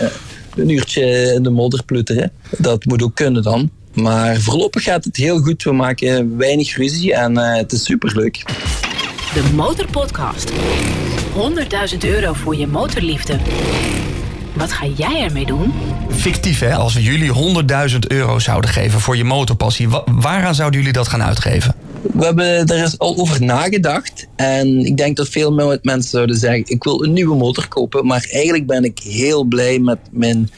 een 0.56 0.70
uurtje 0.70 1.34
in 1.36 1.44
de 1.44 1.50
modder 1.50 1.84
plutteren. 1.84 2.32
Dat 2.58 2.86
moet 2.86 3.04
ook 3.04 3.16
kunnen 3.16 3.44
dan. 3.44 3.70
Maar 4.02 4.38
voorlopig 4.42 4.84
gaat 4.84 5.04
het 5.04 5.16
heel 5.16 5.40
goed. 5.40 5.64
We 5.64 5.72
maken 5.72 6.38
weinig 6.38 6.76
ruzie 6.76 7.14
en 7.14 7.34
uh, 7.34 7.56
het 7.56 7.72
is 7.72 7.84
superleuk. 7.84 8.44
De 9.34 9.44
Motorpodcast. 9.56 10.52
100.000 10.52 11.98
euro 12.06 12.34
voor 12.34 12.56
je 12.56 12.68
motorliefde. 12.68 13.38
Wat 14.54 14.72
ga 14.72 14.86
jij 14.96 15.22
ermee 15.24 15.46
doen? 15.46 15.74
Fictief 16.10 16.60
hè, 16.60 16.76
als 16.76 16.94
we 16.94 17.02
jullie 17.02 17.32
100.000 17.92 17.98
euro 18.08 18.40
zouden 18.40 18.70
geven 18.70 19.00
voor 19.00 19.18
je 19.18 19.24
motorpassie. 19.24 19.88
Waaraan 20.06 20.56
zouden 20.56 20.80
jullie 20.80 20.94
dat 20.96 21.08
gaan 21.08 21.24
uitgeven? 21.24 21.76
We 22.14 22.26
hebben 22.26 22.66
er 22.68 22.84
is 22.84 22.98
al 23.00 23.18
over 23.18 23.44
nagedacht. 23.44 24.28
En 24.36 24.86
ik 24.86 24.98
denk 24.98 25.18
dat 25.18 25.30
veel 25.30 25.54
me- 25.54 25.80
mensen 25.82 26.10
zouden 26.10 26.38
zeggen: 26.38 26.64
ik 26.66 26.84
wil 26.84 27.04
een 27.04 27.14
nieuwe 27.14 27.36
motor 27.36 27.68
kopen. 27.68 28.06
Maar 28.06 28.28
eigenlijk 28.32 28.68
ben 28.68 28.84
ik 28.84 29.00
heel 29.00 29.44
blij 29.44 29.80
met 29.80 29.98
mijn 30.12 30.50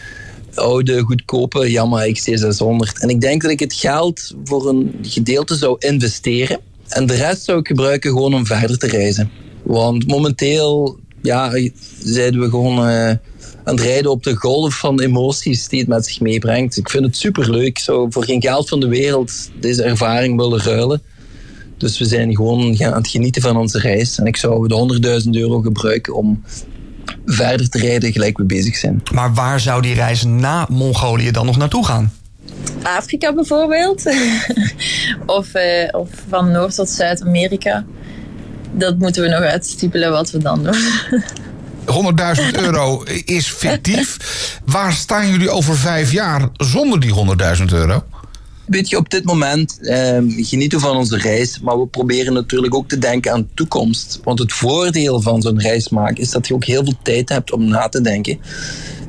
oude, 0.55 1.01
goedkope 1.01 1.71
Yamaha 1.71 2.07
XC600. 2.07 2.99
En 2.99 3.09
ik 3.09 3.21
denk 3.21 3.41
dat 3.41 3.51
ik 3.51 3.59
het 3.59 3.73
geld 3.73 4.35
voor 4.43 4.69
een 4.69 4.95
gedeelte 5.01 5.55
zou 5.55 5.75
investeren. 5.79 6.59
En 6.87 7.05
de 7.05 7.15
rest 7.15 7.43
zou 7.43 7.59
ik 7.59 7.67
gebruiken 7.67 8.11
gewoon 8.11 8.33
om 8.33 8.45
verder 8.45 8.77
te 8.77 8.87
reizen. 8.87 9.31
Want 9.63 10.07
momenteel 10.07 10.99
ja, 11.21 11.51
zijn 11.99 12.39
we 12.39 12.49
gewoon 12.49 12.87
eh, 12.87 13.09
aan 13.63 13.75
het 13.75 13.79
rijden 13.79 14.11
op 14.11 14.23
de 14.23 14.35
golf 14.35 14.79
van 14.79 14.99
emoties 14.99 15.67
die 15.67 15.79
het 15.79 15.87
met 15.87 16.05
zich 16.05 16.19
meebrengt. 16.19 16.77
Ik 16.77 16.89
vind 16.89 17.05
het 17.05 17.17
superleuk. 17.17 17.67
Ik 17.67 17.79
zou 17.79 18.11
voor 18.11 18.23
geen 18.23 18.41
geld 18.41 18.69
van 18.69 18.79
de 18.79 18.87
wereld 18.87 19.49
deze 19.59 19.83
ervaring 19.83 20.37
willen 20.37 20.63
ruilen. 20.63 21.01
Dus 21.77 21.99
we 21.99 22.05
zijn 22.05 22.35
gewoon 22.35 22.83
aan 22.83 22.93
het 22.93 23.07
genieten 23.07 23.41
van 23.41 23.57
onze 23.57 23.79
reis. 23.79 24.17
En 24.17 24.25
ik 24.25 24.37
zou 24.37 24.67
de 24.67 25.21
100.000 25.23 25.29
euro 25.29 25.59
gebruiken 25.59 26.15
om 26.15 26.43
verder 27.33 27.69
te 27.69 27.77
rijden 27.77 28.11
gelijk 28.11 28.37
we 28.37 28.43
bezig 28.43 28.75
zijn. 28.75 29.03
Maar 29.13 29.33
waar 29.33 29.59
zou 29.59 29.81
die 29.81 29.93
reis 29.93 30.23
na 30.23 30.65
Mongolië 30.69 31.31
dan 31.31 31.45
nog 31.45 31.57
naartoe 31.57 31.85
gaan? 31.85 32.13
Afrika 32.83 33.33
bijvoorbeeld. 33.33 34.03
of, 35.25 35.53
eh, 35.53 35.87
of 35.91 36.09
van 36.29 36.51
Noord 36.51 36.75
tot 36.75 36.89
Zuid-Amerika. 36.89 37.85
Dat 38.71 38.97
moeten 38.97 39.21
we 39.21 39.29
nog 39.29 39.41
uitstippelen 39.41 40.11
wat 40.11 40.31
we 40.31 40.37
dan 40.37 40.63
doen. 40.63 40.75
100.000 41.89 42.59
euro 42.59 43.03
is 43.25 43.47
fictief. 43.47 44.17
Waar 44.65 44.93
staan 44.93 45.29
jullie 45.29 45.49
over 45.49 45.77
vijf 45.77 46.11
jaar 46.11 46.49
zonder 46.53 46.99
die 46.99 47.13
100.000 47.57 47.63
euro? 47.73 48.03
Weet 48.69 48.89
je, 48.89 48.97
op 48.97 49.09
dit 49.09 49.25
moment 49.25 49.79
ehm, 49.81 50.29
genieten 50.29 50.79
we 50.79 50.85
van 50.85 50.97
onze 50.97 51.17
reis, 51.17 51.59
maar 51.59 51.79
we 51.79 51.87
proberen 51.87 52.33
natuurlijk 52.33 52.75
ook 52.75 52.87
te 52.87 52.97
denken 52.97 53.31
aan 53.31 53.41
de 53.41 53.53
toekomst. 53.53 54.19
Want 54.23 54.39
het 54.39 54.53
voordeel 54.53 55.21
van 55.21 55.41
zo'n 55.41 55.59
reis 55.59 55.89
maken 55.89 56.21
is 56.21 56.31
dat 56.31 56.47
je 56.47 56.53
ook 56.53 56.65
heel 56.65 56.83
veel 56.83 56.97
tijd 57.03 57.29
hebt 57.29 57.51
om 57.51 57.67
na 57.67 57.87
te 57.87 58.01
denken. 58.01 58.39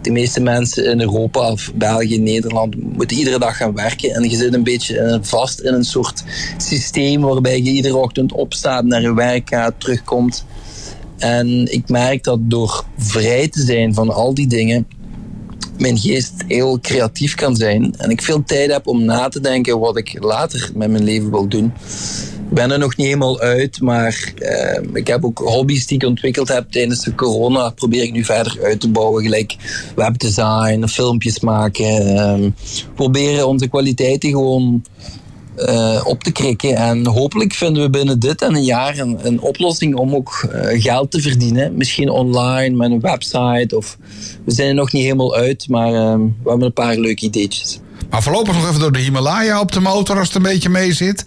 De 0.03 0.11
meeste 0.11 0.41
mensen 0.41 0.85
in 0.85 1.01
Europa 1.01 1.51
of 1.51 1.73
België, 1.75 2.19
Nederland 2.19 2.97
moeten 2.97 3.17
iedere 3.17 3.39
dag 3.39 3.57
gaan 3.57 3.75
werken. 3.75 4.15
En 4.15 4.31
je 4.31 4.37
zit 4.37 4.55
een 4.55 4.65
beetje 4.65 4.99
eh, 4.99 5.19
vast 5.21 5.61
in 5.61 5.75
een 5.75 5.85
soort 5.85 6.25
systeem 6.57 7.21
waarbij 7.21 7.63
je 7.63 7.71
iedere 7.71 7.97
ochtend 7.97 8.33
opstaat, 8.33 8.85
naar 8.85 9.03
je 9.03 9.15
werk 9.15 9.49
gaat, 9.49 9.75
terugkomt. 9.79 10.45
En 11.19 11.73
ik 11.73 11.89
merk 11.89 12.25
dat 12.25 12.39
door 12.43 12.85
vrij 12.97 13.49
te 13.49 13.63
zijn 13.63 13.95
van 13.95 14.11
al 14.11 14.35
die 14.35 14.47
dingen, 14.47 14.87
mijn 15.81 15.99
geest 15.99 16.33
heel 16.47 16.81
creatief 16.81 17.35
kan 17.35 17.57
zijn. 17.57 17.95
En 17.97 18.11
ik 18.11 18.23
veel 18.23 18.43
tijd 18.45 18.73
heb 18.73 18.87
om 18.87 19.05
na 19.05 19.29
te 19.29 19.41
denken 19.41 19.79
wat 19.79 19.97
ik 19.97 20.17
later 20.23 20.71
met 20.75 20.91
mijn 20.91 21.05
leven 21.05 21.31
wil 21.31 21.49
doen. 21.49 21.73
Ik 22.49 22.57
ben 22.57 22.71
er 22.71 22.79
nog 22.79 22.97
niet 22.97 23.07
helemaal 23.07 23.41
uit, 23.41 23.81
maar 23.81 24.33
eh, 24.39 24.83
ik 24.93 25.07
heb 25.07 25.25
ook 25.25 25.39
hobby's 25.39 25.87
die 25.87 25.97
ik 25.97 26.09
ontwikkeld 26.09 26.49
heb 26.49 26.71
tijdens 26.71 27.05
de 27.05 27.15
corona. 27.15 27.71
Probeer 27.71 28.03
ik 28.03 28.13
nu 28.13 28.25
verder 28.25 28.59
uit 28.63 28.81
te 28.81 28.91
bouwen, 28.91 29.23
gelijk 29.23 29.57
webdesign, 29.97 30.87
filmpjes 30.87 31.41
maken. 31.41 32.17
ehm, 32.17 32.51
proberen 32.95 33.49
onze 33.49 33.69
kwaliteiten 33.69 34.31
gewoon 34.31 34.83
eh, 35.61 36.01
op 36.05 36.25
te 36.25 36.31
krikken. 36.31 36.77
En 36.77 37.07
hopelijk 37.07 37.53
vinden 37.53 37.83
we 37.83 37.91
binnen 37.91 38.19
dit 38.19 38.43
en 38.43 38.55
een 38.55 38.65
jaar 38.65 38.99
een, 38.99 39.19
een 39.23 39.41
oplossing 39.41 39.95
om 39.95 40.15
ook 40.15 40.49
eh, 40.53 40.83
geld 40.83 41.11
te 41.11 41.21
verdienen. 41.21 41.77
Misschien 41.77 42.11
online 42.11 42.77
met 42.77 42.91
een 42.91 43.01
website. 43.01 43.77
Of 43.77 43.99
we 44.45 44.53
zijn 44.53 44.69
er 44.69 44.75
nog 44.75 44.93
niet 44.93 45.03
helemaal 45.03 45.35
uit, 45.35 45.69
maar 45.69 45.95
eh, 45.95 46.15
we 46.43 46.49
hebben 46.49 46.67
een 46.67 46.73
paar 46.73 46.97
leuke 46.97 47.25
ideetjes. 47.25 47.81
Maar 48.11 48.23
voorlopig 48.23 48.55
nog 48.55 48.69
even 48.69 48.81
door 48.81 48.93
de 48.93 48.99
Himalaya 48.99 49.61
op 49.61 49.73
de 49.73 49.81
motor 49.81 50.19
als 50.19 50.27
het 50.27 50.37
een 50.37 50.43
beetje 50.43 50.69
mee 50.69 50.93
zit. 50.93 51.25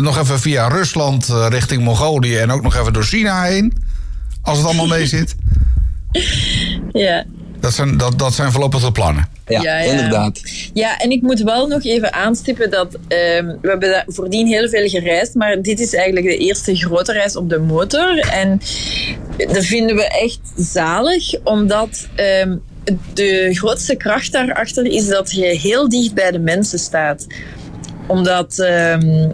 Nog 0.00 0.18
even 0.18 0.40
via 0.40 0.68
Rusland 0.68 1.32
richting 1.48 1.82
Mongolië 1.82 2.36
en 2.36 2.50
ook 2.50 2.62
nog 2.62 2.76
even 2.76 2.92
door 2.92 3.04
China 3.04 3.42
heen. 3.42 3.72
Als 4.42 4.58
het 4.58 4.66
allemaal 4.66 4.86
mee 4.86 5.06
zit. 5.06 5.34
ja. 6.92 7.24
Dat 7.66 7.74
zijn, 7.74 7.96
dat, 7.96 8.18
dat 8.18 8.34
zijn 8.34 8.52
voorlopig 8.52 8.80
de 8.80 8.92
plannen. 8.92 9.28
Ja, 9.46 9.62
Ja, 9.62 9.78
ja. 9.78 9.90
inderdaad. 9.90 10.40
Ja, 10.74 10.98
en 10.98 11.10
ik 11.10 11.22
moet 11.22 11.42
wel 11.42 11.66
nog 11.66 11.84
even 11.84 12.12
aanstippen 12.12 12.70
dat 12.70 12.94
ehm, 13.08 13.46
we 13.60 13.68
hebben 13.68 13.90
daar 13.90 14.04
voordien 14.06 14.46
heel 14.46 14.68
veel 14.68 14.88
gereisd, 14.88 15.34
maar 15.34 15.62
dit 15.62 15.80
is 15.80 15.94
eigenlijk 15.94 16.26
de 16.26 16.36
eerste 16.36 16.76
grote 16.76 17.12
reis 17.12 17.36
op 17.36 17.48
de 17.50 17.58
motor. 17.58 18.18
En 18.18 18.60
dat 19.36 19.64
vinden 19.64 19.96
we 19.96 20.04
echt 20.04 20.40
zalig, 20.56 21.40
omdat 21.42 22.08
ehm, 22.14 22.56
de 23.14 23.48
grootste 23.54 23.96
kracht 23.96 24.32
daarachter 24.32 24.84
is 24.84 25.08
dat 25.08 25.32
je 25.32 25.44
heel 25.44 25.88
dicht 25.88 26.14
bij 26.14 26.30
de 26.30 26.38
mensen 26.38 26.78
staat. 26.78 27.26
Omdat 28.06 28.58
ehm, 28.58 29.30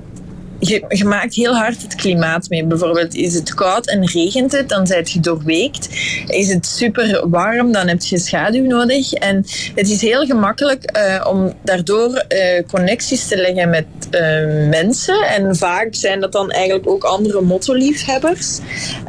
je, 0.68 0.84
je 0.88 1.04
maakt 1.04 1.34
heel 1.34 1.54
hard 1.54 1.82
het 1.82 1.94
klimaat 1.94 2.48
mee. 2.48 2.64
Bijvoorbeeld 2.64 3.14
is 3.14 3.34
het 3.34 3.54
koud 3.54 3.86
en 3.86 4.06
regent 4.06 4.52
het, 4.52 4.68
dan 4.68 4.86
zijt 4.86 5.10
je 5.10 5.20
doorweekt. 5.20 5.88
Is 6.26 6.52
het 6.52 6.66
super 6.66 7.28
warm, 7.28 7.72
dan 7.72 7.88
heb 7.88 8.02
je 8.02 8.18
schaduw 8.18 8.64
nodig. 8.64 9.12
En 9.12 9.36
het 9.74 9.90
is 9.90 10.00
heel 10.00 10.26
gemakkelijk 10.26 10.84
eh, 10.84 11.26
om 11.28 11.52
daardoor 11.64 12.14
eh, 12.14 12.66
connecties 12.66 13.28
te 13.28 13.36
leggen 13.36 13.70
met 13.70 13.86
eh, 14.10 14.20
mensen. 14.68 15.22
En 15.22 15.56
vaak 15.56 15.94
zijn 15.94 16.20
dat 16.20 16.32
dan 16.32 16.50
eigenlijk 16.50 16.88
ook 16.88 17.04
andere 17.04 17.40
motoliefhebbers. 17.40 18.58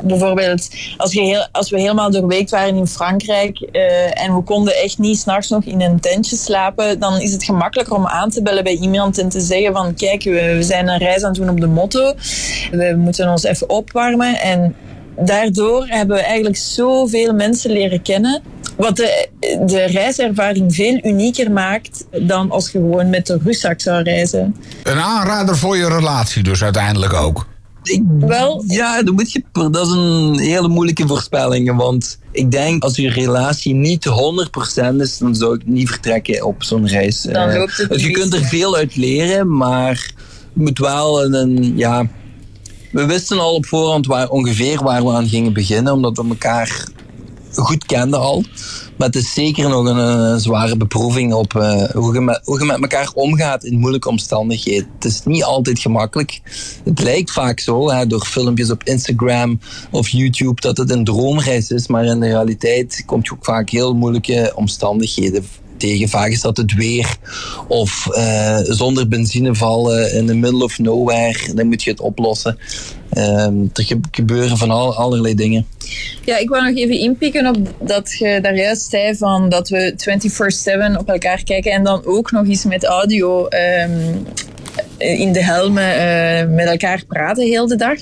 Bijvoorbeeld 0.04 0.70
als, 0.98 1.14
je 1.14 1.22
heel, 1.22 1.48
als 1.52 1.70
we 1.70 1.80
helemaal 1.80 2.12
doorweekt 2.12 2.50
waren 2.50 2.76
in 2.76 2.88
Frankrijk 2.88 3.60
en 4.14 4.36
we 4.36 4.42
konden 4.44 4.76
echt 4.76 4.98
niet 4.98 5.18
s'nachts 5.18 5.50
nog 5.50 5.64
in 5.64 5.82
een 5.82 6.00
tentje 6.00 6.36
slapen, 6.36 7.00
dan 7.00 7.20
is 7.20 7.32
het 7.32 7.44
gemakkelijker 7.44 7.96
om 7.96 8.08
aan 8.08 8.30
te 8.30 8.42
bellen 8.42 8.64
bij 8.64 8.78
iemand 8.78 9.18
en 9.18 9.30
te 9.30 9.40
zeggen 9.40 9.74
van 9.74 9.96
kijk, 9.96 10.24
we, 10.24 10.56
we 10.56 10.64
zijn 10.64 10.88
een 10.88 10.98
reis 10.98 11.24
aan 11.24 11.30
het 11.30 11.42
doen 11.46 11.54
op 11.56 11.60
de 11.62 11.68
motto. 11.68 12.14
We 12.72 12.96
moeten 12.98 13.30
ons 13.30 13.44
even 13.44 13.70
opwarmen 13.70 14.40
en 14.42 14.76
daardoor 15.20 15.86
hebben 15.88 16.16
we 16.18 16.24
eigenlijk 16.24 16.58
zoveel 16.58 17.34
mensen 17.34 17.72
leren 17.72 18.02
kennen. 18.02 18.42
Wat 18.78 18.96
de, 18.96 19.28
de 19.66 19.84
reiservaring 19.84 20.76
veel 20.76 21.00
unieker 21.04 21.52
maakt 21.52 22.06
dan 22.22 22.52
als 22.52 22.66
je 22.72 22.72
gewoon 22.80 23.10
met 23.10 23.28
de 23.28 23.40
rugzak 23.44 23.82
zou 23.82 24.04
reizen. 24.04 24.56
Een 24.84 25.00
aanrader 25.00 25.58
voor 25.58 25.78
je 25.78 25.88
relatie 25.88 26.44
dus 26.44 26.64
uiteindelijk 26.64 27.14
ook. 27.14 27.46
Ik, 27.84 28.02
Wel- 28.20 28.64
ja, 28.68 29.04
dan 29.04 29.14
moet 29.14 29.32
je, 29.32 29.44
dat 29.52 29.86
is 29.88 29.92
een 29.92 30.40
hele 30.40 30.68
moeilijke 30.68 31.08
voorspelling. 31.08 31.76
Want 31.76 32.20
ik 32.32 32.52
denk 32.52 32.84
als 32.84 32.96
je 32.96 33.10
relatie 33.10 33.74
niet 33.74 34.06
100% 34.08 34.96
is, 34.98 35.18
dan 35.18 35.36
zou 35.36 35.56
ik 35.56 35.62
niet 35.66 35.90
vertrekken 35.90 36.46
op 36.46 36.64
zo'n 36.64 36.88
reis. 36.88 37.22
Dan 37.22 37.50
Eh, 37.50 37.58
loopt 37.58 37.78
het 37.78 37.90
dus 37.90 38.04
je 38.04 38.12
kunt 38.12 38.34
er 38.34 38.44
veel 38.44 38.76
uit 38.76 38.96
leren, 38.96 39.58
maar 39.58 40.12
moet 40.54 40.80
wel 40.80 41.34
een, 41.34 41.78
ja. 41.78 42.08
We 42.92 43.06
wisten 43.06 43.40
al 43.40 43.56
op 43.56 43.66
voorhand 43.66 44.06
waar, 44.06 44.30
ongeveer 44.30 44.84
waar 44.84 45.04
we 45.04 45.12
aan 45.12 45.28
gingen 45.28 45.54
beginnen, 45.54 45.94
omdat 45.94 46.18
we 46.18 46.28
elkaar 46.28 46.92
goed 47.56 47.86
kenden 47.86 48.20
al. 48.20 48.44
Maar 48.98 49.08
het 49.08 49.16
is 49.16 49.34
zeker 49.34 49.70
nog 49.70 49.86
een, 49.86 50.40
zware 50.40 50.78
beproeving 50.78 51.34
op 51.34 51.56
eh, 51.56 51.84
hoe, 51.84 52.14
je 52.14 52.22
met, 52.22 52.42
hoe 52.44 52.60
je 52.60 52.66
met 52.66 52.82
elkaar 52.82 53.12
omgaat 53.14 53.64
in 53.64 53.80
moeilijke 53.80 54.10
omstandigheden. 54.10 54.90
Het 54.96 55.06
is 55.06 55.22
niet 55.26 55.44
altijd 55.44 55.80
gemakkelijk. 55.80 56.42
Het 56.84 57.00
lijkt 57.00 57.32
vaak 57.32 57.60
zo, 57.60 57.90
hè, 57.90 58.08
door 58.08 58.26
filmpjes 58.26 58.72
op 58.72 58.84
Instagram 58.84 59.60
of 59.92 60.08
YouTube, 60.08 60.62
dat 60.62 60.78
het 60.78 60.92
een 60.92 61.04
droomreis 61.04 61.70
is. 61.70 61.88
Maar 61.88 62.06
in 62.06 62.20
de 62.20 62.28
realiteit 62.28 63.04
komt 63.06 63.26
je 63.26 63.34
ook 63.34 63.46
vaak 63.46 63.70
heel 63.70 63.94
moeilijke 63.94 64.52
omstandigheden 64.56 65.46
tegen. 65.78 66.10
Vaak 66.10 66.30
is 66.32 66.42
dat 66.42 66.58
het 66.58 66.74
weer 66.74 67.16
of 67.68 68.08
eh, 68.08 68.58
zonder 68.64 69.08
benzine 69.08 69.56
vallen 69.56 70.14
in 70.14 70.26
the 70.26 70.36
middle 70.36 70.64
of 70.64 70.80
nowhere. 70.80 71.54
Dan 71.54 71.68
moet 71.68 71.84
je 71.84 71.90
het 71.92 72.00
oplossen. 72.00 72.58
Ehm, 73.10 73.56
er 73.74 73.84
ge- 73.84 74.00
gebeuren 74.12 74.58
van 74.58 74.72
al, 74.72 74.96
allerlei 74.96 75.36
dingen. 75.36 75.66
Ja, 76.26 76.38
ik 76.38 76.50
wou 76.50 76.64
nog 76.64 76.78
even 76.78 77.00
inpikken 77.00 77.48
op 77.48 77.58
dat 77.88 78.12
je 78.20 78.40
daar 78.42 78.56
juist 78.56 78.90
zei 78.90 79.16
van 79.16 79.50
dat 79.50 79.70
we 79.70 79.94
24-7 80.94 80.98
op 81.00 81.10
elkaar 81.10 81.44
kijken 81.44 81.72
en 81.72 81.84
dan 81.84 82.06
ook 82.06 82.32
nog 82.32 82.48
eens 82.48 82.64
met 82.66 82.84
audio 82.84 83.48
ehm, 83.48 83.92
in 84.98 85.34
de 85.34 85.44
helmen 85.44 85.96
eh, 85.96 86.48
met 86.48 86.68
elkaar 86.68 87.04
praten 87.08 87.44
heel 87.44 87.68
de 87.68 87.76
dag. 87.76 87.98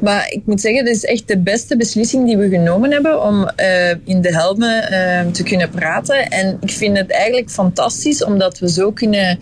Maar 0.00 0.26
ik 0.30 0.42
moet 0.44 0.60
zeggen, 0.60 0.84
dit 0.84 0.96
is 0.96 1.04
echt 1.04 1.28
de 1.28 1.38
beste 1.38 1.76
beslissing 1.76 2.26
die 2.26 2.36
we 2.36 2.48
genomen 2.48 2.92
hebben 2.92 3.22
om 3.22 3.48
eh, 3.48 3.90
in 4.04 4.20
de 4.20 4.32
helmen 4.32 4.90
eh, 4.90 5.26
te 5.32 5.42
kunnen 5.42 5.70
praten. 5.70 6.28
En 6.28 6.58
ik 6.60 6.70
vind 6.70 6.96
het 6.96 7.10
eigenlijk 7.10 7.50
fantastisch 7.50 8.24
omdat 8.24 8.58
we 8.58 8.70
zo 8.70 8.92
kunnen 8.92 9.38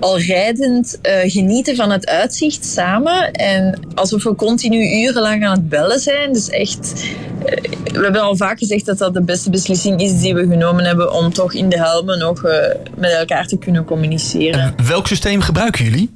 al 0.00 0.18
rijdend 0.18 0.98
eh, 1.00 1.30
genieten 1.30 1.76
van 1.76 1.90
het 1.90 2.06
uitzicht 2.06 2.64
samen. 2.64 3.32
En 3.32 3.80
alsof 3.94 4.22
we 4.22 4.34
continu 4.34 5.02
urenlang 5.02 5.46
aan 5.46 5.56
het 5.56 5.68
bellen 5.68 6.00
zijn. 6.00 6.32
Dus 6.32 6.50
echt, 6.50 7.04
eh, 7.44 7.70
we 7.92 8.02
hebben 8.02 8.20
al 8.20 8.36
vaak 8.36 8.58
gezegd 8.58 8.86
dat 8.86 8.98
dat 8.98 9.14
de 9.14 9.22
beste 9.22 9.50
beslissing 9.50 10.00
is 10.00 10.20
die 10.20 10.34
we 10.34 10.46
genomen 10.48 10.84
hebben 10.84 11.12
om 11.12 11.32
toch 11.32 11.52
in 11.52 11.68
de 11.68 11.76
helmen 11.76 12.18
nog 12.18 12.44
eh, 12.44 12.74
met 12.96 13.10
elkaar 13.10 13.46
te 13.46 13.58
kunnen 13.58 13.84
communiceren. 13.84 14.74
Welk 14.86 15.06
systeem 15.06 15.40
gebruiken 15.40 15.84
jullie? 15.84 16.10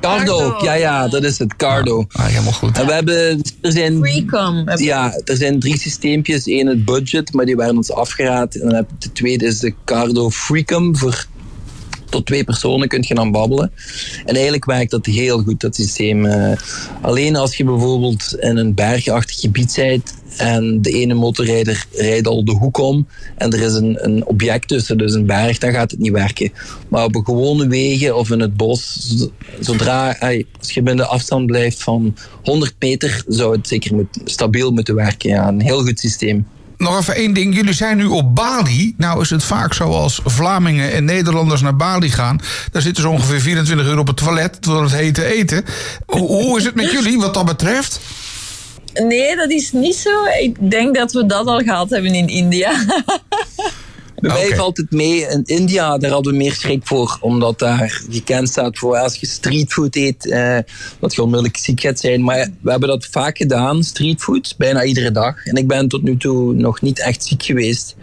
Cardo, 0.00 0.56
ja, 0.62 0.72
ja, 0.74 1.08
dat 1.08 1.24
is 1.24 1.38
het, 1.38 1.56
Cardo. 1.56 2.06
Ah, 2.12 2.26
helemaal 2.26 2.52
goed. 2.52 2.78
En 2.78 2.86
we 2.86 2.92
hebben, 2.92 3.42
er 3.60 3.72
zijn, 3.72 3.98
Freecom. 3.98 4.56
hebben 4.56 4.76
we. 4.76 4.84
ja, 4.84 5.20
er 5.24 5.36
zijn 5.36 5.60
drie 5.60 5.78
systeempjes. 5.78 6.46
Eén 6.46 6.66
het 6.66 6.84
budget, 6.84 7.32
maar 7.32 7.44
die 7.44 7.56
werden 7.56 7.76
ons 7.76 7.92
afgeraad. 7.92 8.54
En 8.54 8.60
dan 8.60 8.74
heb 8.74 8.88
de 8.98 9.12
tweede 9.12 9.46
is 9.46 9.58
de 9.58 9.74
Cardo 9.84 10.30
Freecom 10.30 10.96
voor 10.96 11.26
tot 12.10 12.26
twee 12.26 12.44
personen 12.44 12.88
kunt 12.88 13.06
je 13.06 13.14
dan 13.14 13.32
babbelen. 13.32 13.72
En 14.24 14.34
eigenlijk 14.34 14.64
werkt 14.64 14.90
dat 14.90 15.06
heel 15.06 15.42
goed, 15.42 15.60
dat 15.60 15.74
systeem. 15.74 16.26
Eh, 16.26 16.56
alleen 17.00 17.36
als 17.36 17.56
je 17.56 17.64
bijvoorbeeld 17.64 18.36
in 18.40 18.56
een 18.56 18.74
bergachtig 18.74 19.40
gebied 19.40 19.72
bent 19.76 20.14
en 20.36 20.82
de 20.82 20.90
ene 20.90 21.14
motorrijder 21.14 21.86
rijdt 21.92 22.26
al 22.26 22.44
de 22.44 22.52
hoek 22.52 22.78
om 22.78 23.06
en 23.36 23.52
er 23.52 23.60
is 23.60 23.72
een, 23.72 24.04
een 24.04 24.26
object 24.26 24.68
tussen, 24.68 24.98
dus 24.98 25.14
een 25.14 25.26
berg, 25.26 25.58
dan 25.58 25.72
gaat 25.72 25.90
het 25.90 26.00
niet 26.00 26.12
werken. 26.12 26.52
Maar 26.88 27.04
op 27.04 27.16
gewone 27.24 27.66
wegen 27.66 28.16
of 28.16 28.30
in 28.30 28.40
het 28.40 28.56
bos, 28.56 29.14
zodra 29.60 30.16
als 30.60 30.72
je 30.72 30.82
binnen 30.82 31.08
afstand 31.08 31.46
blijft 31.46 31.82
van 31.82 32.16
100 32.42 32.74
meter, 32.78 33.24
zou 33.28 33.56
het 33.56 33.68
zeker 33.68 33.94
moet, 33.94 34.18
stabiel 34.24 34.70
moeten 34.70 34.94
werken. 34.94 35.30
Ja, 35.30 35.48
een 35.48 35.60
heel 35.60 35.84
goed 35.84 36.00
systeem. 36.00 36.46
Nog 36.86 36.98
even 36.98 37.14
één 37.14 37.34
ding. 37.34 37.54
Jullie 37.54 37.72
zijn 37.72 37.96
nu 37.96 38.04
op 38.04 38.34
Bali. 38.34 38.94
Nou 38.96 39.20
is 39.20 39.30
het 39.30 39.44
vaak 39.44 39.74
zo 39.74 39.90
als 39.90 40.20
Vlamingen 40.24 40.92
en 40.92 41.04
Nederlanders 41.04 41.60
naar 41.60 41.76
Bali 41.76 42.10
gaan. 42.10 42.40
Daar 42.72 42.82
zitten 42.82 43.02
ze 43.02 43.08
ongeveer 43.08 43.40
24 43.40 43.86
uur 43.86 43.98
op 43.98 44.06
het 44.06 44.16
toilet 44.16 44.62
door 44.62 44.82
het 44.82 44.92
hete 44.92 45.24
eten. 45.24 45.64
Hoe 46.06 46.58
is 46.58 46.64
het 46.64 46.74
met 46.74 46.90
jullie 46.90 47.18
wat 47.18 47.34
dat 47.34 47.44
betreft? 47.44 48.00
Nee, 48.94 49.36
dat 49.36 49.50
is 49.50 49.72
niet 49.72 49.96
zo. 49.96 50.24
Ik 50.40 50.70
denk 50.70 50.94
dat 50.94 51.12
we 51.12 51.26
dat 51.26 51.46
al 51.46 51.58
gehad 51.58 51.90
hebben 51.90 52.14
in 52.14 52.28
India. 52.28 52.72
Bij 54.20 54.32
mij 54.32 54.56
valt 54.56 54.76
het 54.76 54.90
mee. 54.90 55.20
In 55.20 55.42
India, 55.44 55.98
daar 55.98 56.10
hadden 56.10 56.32
we 56.32 56.38
meer 56.38 56.52
schrik 56.52 56.86
voor. 56.86 57.18
Omdat 57.20 57.58
daar 57.58 58.02
gekend 58.10 58.48
staat 58.48 58.78
voor 58.78 58.96
als 58.96 59.16
je 59.16 59.26
streetfood 59.26 59.96
eet, 59.96 60.30
eh, 60.30 60.58
dat 61.00 61.14
je 61.14 61.22
onmiddellijk 61.22 61.56
ziek 61.56 61.80
gaat 61.80 62.00
zijn. 62.00 62.24
Maar 62.24 62.48
we 62.60 62.70
hebben 62.70 62.88
dat 62.88 63.06
vaak 63.06 63.36
gedaan, 63.36 63.84
streetfood, 63.84 64.54
bijna 64.58 64.84
iedere 64.84 65.10
dag. 65.10 65.46
En 65.46 65.54
ik 65.56 65.66
ben 65.66 65.88
tot 65.88 66.02
nu 66.02 66.16
toe 66.16 66.54
nog 66.54 66.80
niet 66.80 67.00
echt 67.00 67.24
ziek 67.24 67.42
geweest. 67.42 67.96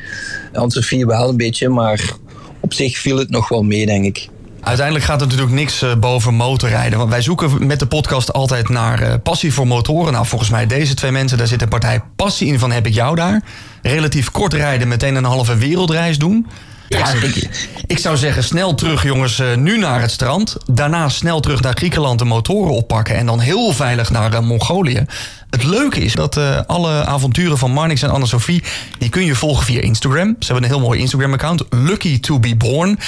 Anne-Sophie 0.53 1.05
wel 1.05 1.30
een 1.30 1.38
beetje, 1.38 1.70
maar 1.70 2.14
op 2.59 2.74
zich 2.74 2.97
viel 2.97 3.18
het 3.18 3.30
nog 3.30 3.49
wel 3.49 3.64
mee, 3.64 3.86
denk 3.86 4.05
ik. 4.05 4.28
Uiteindelijk 4.64 5.05
gaat 5.05 5.22
er 5.22 5.28
natuurlijk 5.28 5.53
niks 5.53 5.82
eh, 5.82 5.95
boven 5.95 6.34
motorrijden. 6.34 6.97
Want 6.97 7.09
wij 7.09 7.22
zoeken 7.22 7.68
met 7.68 7.80
de 7.80 7.86
podcast 7.86 8.34
altijd 8.34 8.70
naar 8.70 9.01
uh, 9.01 9.14
passie 9.24 9.53
voor 9.53 9.68
motoren. 9.68 10.14
Nou, 10.14 10.26
volgens 10.26 10.49
mij 10.49 10.68
deze 10.68 10.93
twee 10.93 11.11
mensen, 11.11 11.38
daar 11.38 11.47
zit 11.47 11.61
een 11.61 11.68
partij 11.68 12.01
passie 12.16 12.47
in 12.47 12.59
van 12.59 12.72
heb 12.72 12.88
ik 12.88 12.93
jou 12.93 13.16
daar. 13.16 13.41
Relatief 13.82 14.32
kort 14.32 14.53
rijden, 14.53 14.88
meteen 14.88 15.16
een 15.16 15.24
halve 15.24 15.55
wereldreis 15.55 16.18
doen. 16.18 16.47
Ja, 16.88 17.14
ik, 17.14 17.49
ik, 17.88 17.97
zou 17.97 18.18
zeggen, 18.18 18.43
snel 18.43 18.76
terug 18.76 19.03
jongens, 19.03 19.39
uh, 19.39 19.55
nu 19.55 19.78
naar 19.78 20.01
het 20.01 20.11
strand. 20.11 20.57
Daarna 20.66 21.09
snel 21.09 21.39
terug 21.39 21.61
naar 21.61 21.74
Griekenland 21.76 22.20
de 22.20 22.26
motoren 22.26 22.74
oppakken. 22.74 23.16
En 23.16 23.26
dan 23.26 23.39
heel 23.39 23.74
veilig 23.74 24.09
naar 24.09 24.34
uh, 24.34 24.39
Mongolië. 24.39 25.05
Het 25.49 25.64
leuke 25.64 25.99
is 25.99 26.14
dat 26.14 26.38
uh, 26.38 26.59
alle 26.68 27.05
avonturen 27.05 27.57
van 27.57 27.72
Marnix 27.72 28.01
en 28.01 28.09
Anne-Sophie... 28.09 28.64
die 28.97 29.09
kun 29.09 29.26
je 29.26 29.36
volgen 29.36 29.66
via 29.66 29.82
Instagram. 29.82 30.36
Ze 30.39 30.51
hebben 30.51 30.64
een 30.64 30.76
heel 30.76 30.86
mooi 30.86 30.99
Instagram-account. 30.99 31.64
Lucky 31.70 32.20
to 32.20 32.39
be 32.39 32.55
born. 32.55 32.99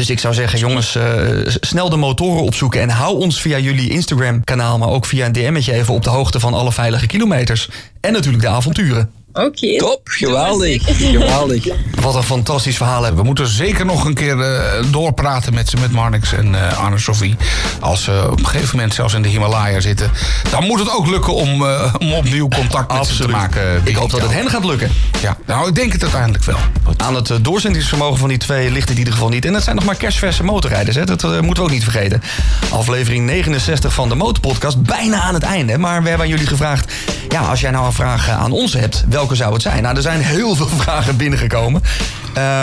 Dus 0.00 0.10
ik 0.10 0.18
zou 0.18 0.34
zeggen, 0.34 0.58
jongens, 0.58 0.96
uh, 0.96 1.04
snel 1.44 1.88
de 1.88 1.96
motoren 1.96 2.42
opzoeken. 2.42 2.80
En 2.80 2.88
hou 2.88 3.18
ons 3.18 3.40
via 3.40 3.58
jullie 3.58 3.90
Instagram-kanaal, 3.90 4.78
maar 4.78 4.88
ook 4.88 5.06
via 5.06 5.26
een 5.26 5.32
DM'tje 5.32 5.72
even 5.72 5.94
op 5.94 6.02
de 6.02 6.10
hoogte 6.10 6.40
van 6.40 6.54
alle 6.54 6.72
veilige 6.72 7.06
kilometers. 7.06 7.68
En 8.00 8.12
natuurlijk 8.12 8.42
de 8.42 8.48
avonturen. 8.48 9.10
Oké. 9.32 9.76
Top, 9.76 10.00
geweldig. 10.04 10.82
geweldig. 11.12 11.68
Wat 12.00 12.14
een 12.14 12.22
fantastisch 12.22 12.76
verhaal 12.76 13.02
hebben. 13.02 13.20
We 13.20 13.26
moeten 13.26 13.46
zeker 13.46 13.86
nog 13.86 14.04
een 14.04 14.14
keer 14.14 14.36
uh, 14.36 14.92
doorpraten 14.92 15.54
met, 15.54 15.80
met 15.80 15.92
Marnix 15.92 16.32
en 16.32 16.52
uh, 16.52 16.78
Arne-Sophie. 16.78 17.36
Als 17.80 18.02
ze 18.02 18.28
op 18.30 18.38
een 18.38 18.46
gegeven 18.46 18.76
moment 18.76 18.94
zelfs 18.94 19.14
in 19.14 19.22
de 19.22 19.28
Himalaya 19.28 19.80
zitten. 19.80 20.10
Dan 20.50 20.66
moet 20.66 20.78
het 20.78 20.92
ook 20.92 21.06
lukken 21.06 21.34
om, 21.34 21.62
uh, 21.62 21.94
om 21.98 22.12
opnieuw 22.12 22.48
contact 22.48 22.92
met 22.92 23.06
ze 23.06 23.22
te 23.22 23.28
maken. 23.28 23.82
Ik 23.84 23.94
hoop 23.94 24.10
dat 24.10 24.20
het 24.20 24.32
hen 24.32 24.50
gaat 24.50 24.64
lukken. 24.64 24.90
Ja, 25.22 25.36
nou 25.46 25.68
ik 25.68 25.74
denk 25.74 25.92
het 25.92 26.02
uiteindelijk 26.02 26.44
wel. 26.44 26.58
Aan 26.96 27.14
het 27.14 27.32
doorzendingsvermogen 27.42 28.18
van 28.18 28.28
die 28.28 28.38
twee 28.38 28.70
ligt 28.70 28.80
het 28.80 28.90
in 28.90 28.98
ieder 28.98 29.12
geval 29.12 29.28
niet. 29.28 29.44
En 29.44 29.52
dat 29.52 29.62
zijn 29.62 29.76
nog 29.76 29.84
maar 29.84 29.96
kerstverse 29.96 30.44
motorrijders. 30.44 30.96
Hè? 30.96 31.04
Dat 31.04 31.22
moeten 31.22 31.54
we 31.54 31.62
ook 31.62 31.70
niet 31.70 31.84
vergeten. 31.84 32.22
Aflevering 32.70 33.26
69 33.26 33.92
van 33.92 34.08
de 34.08 34.14
Motorpodcast. 34.14 34.82
Bijna 34.82 35.20
aan 35.20 35.34
het 35.34 35.42
einde. 35.42 35.78
Maar 35.78 36.02
we 36.02 36.08
hebben 36.08 36.26
aan 36.26 36.32
jullie 36.32 36.46
gevraagd. 36.46 36.92
Ja, 37.30 37.40
als 37.40 37.60
jij 37.60 37.70
nou 37.70 37.86
een 37.86 37.92
vraag 37.92 38.28
aan 38.28 38.52
ons 38.52 38.72
hebt 38.72 39.04
welke 39.08 39.34
zou 39.34 39.52
het 39.52 39.62
zijn? 39.62 39.82
Nou, 39.82 39.96
er 39.96 40.02
zijn 40.02 40.20
heel 40.20 40.54
veel 40.54 40.68
vragen 40.82 41.16
binnengekomen. 41.16 41.82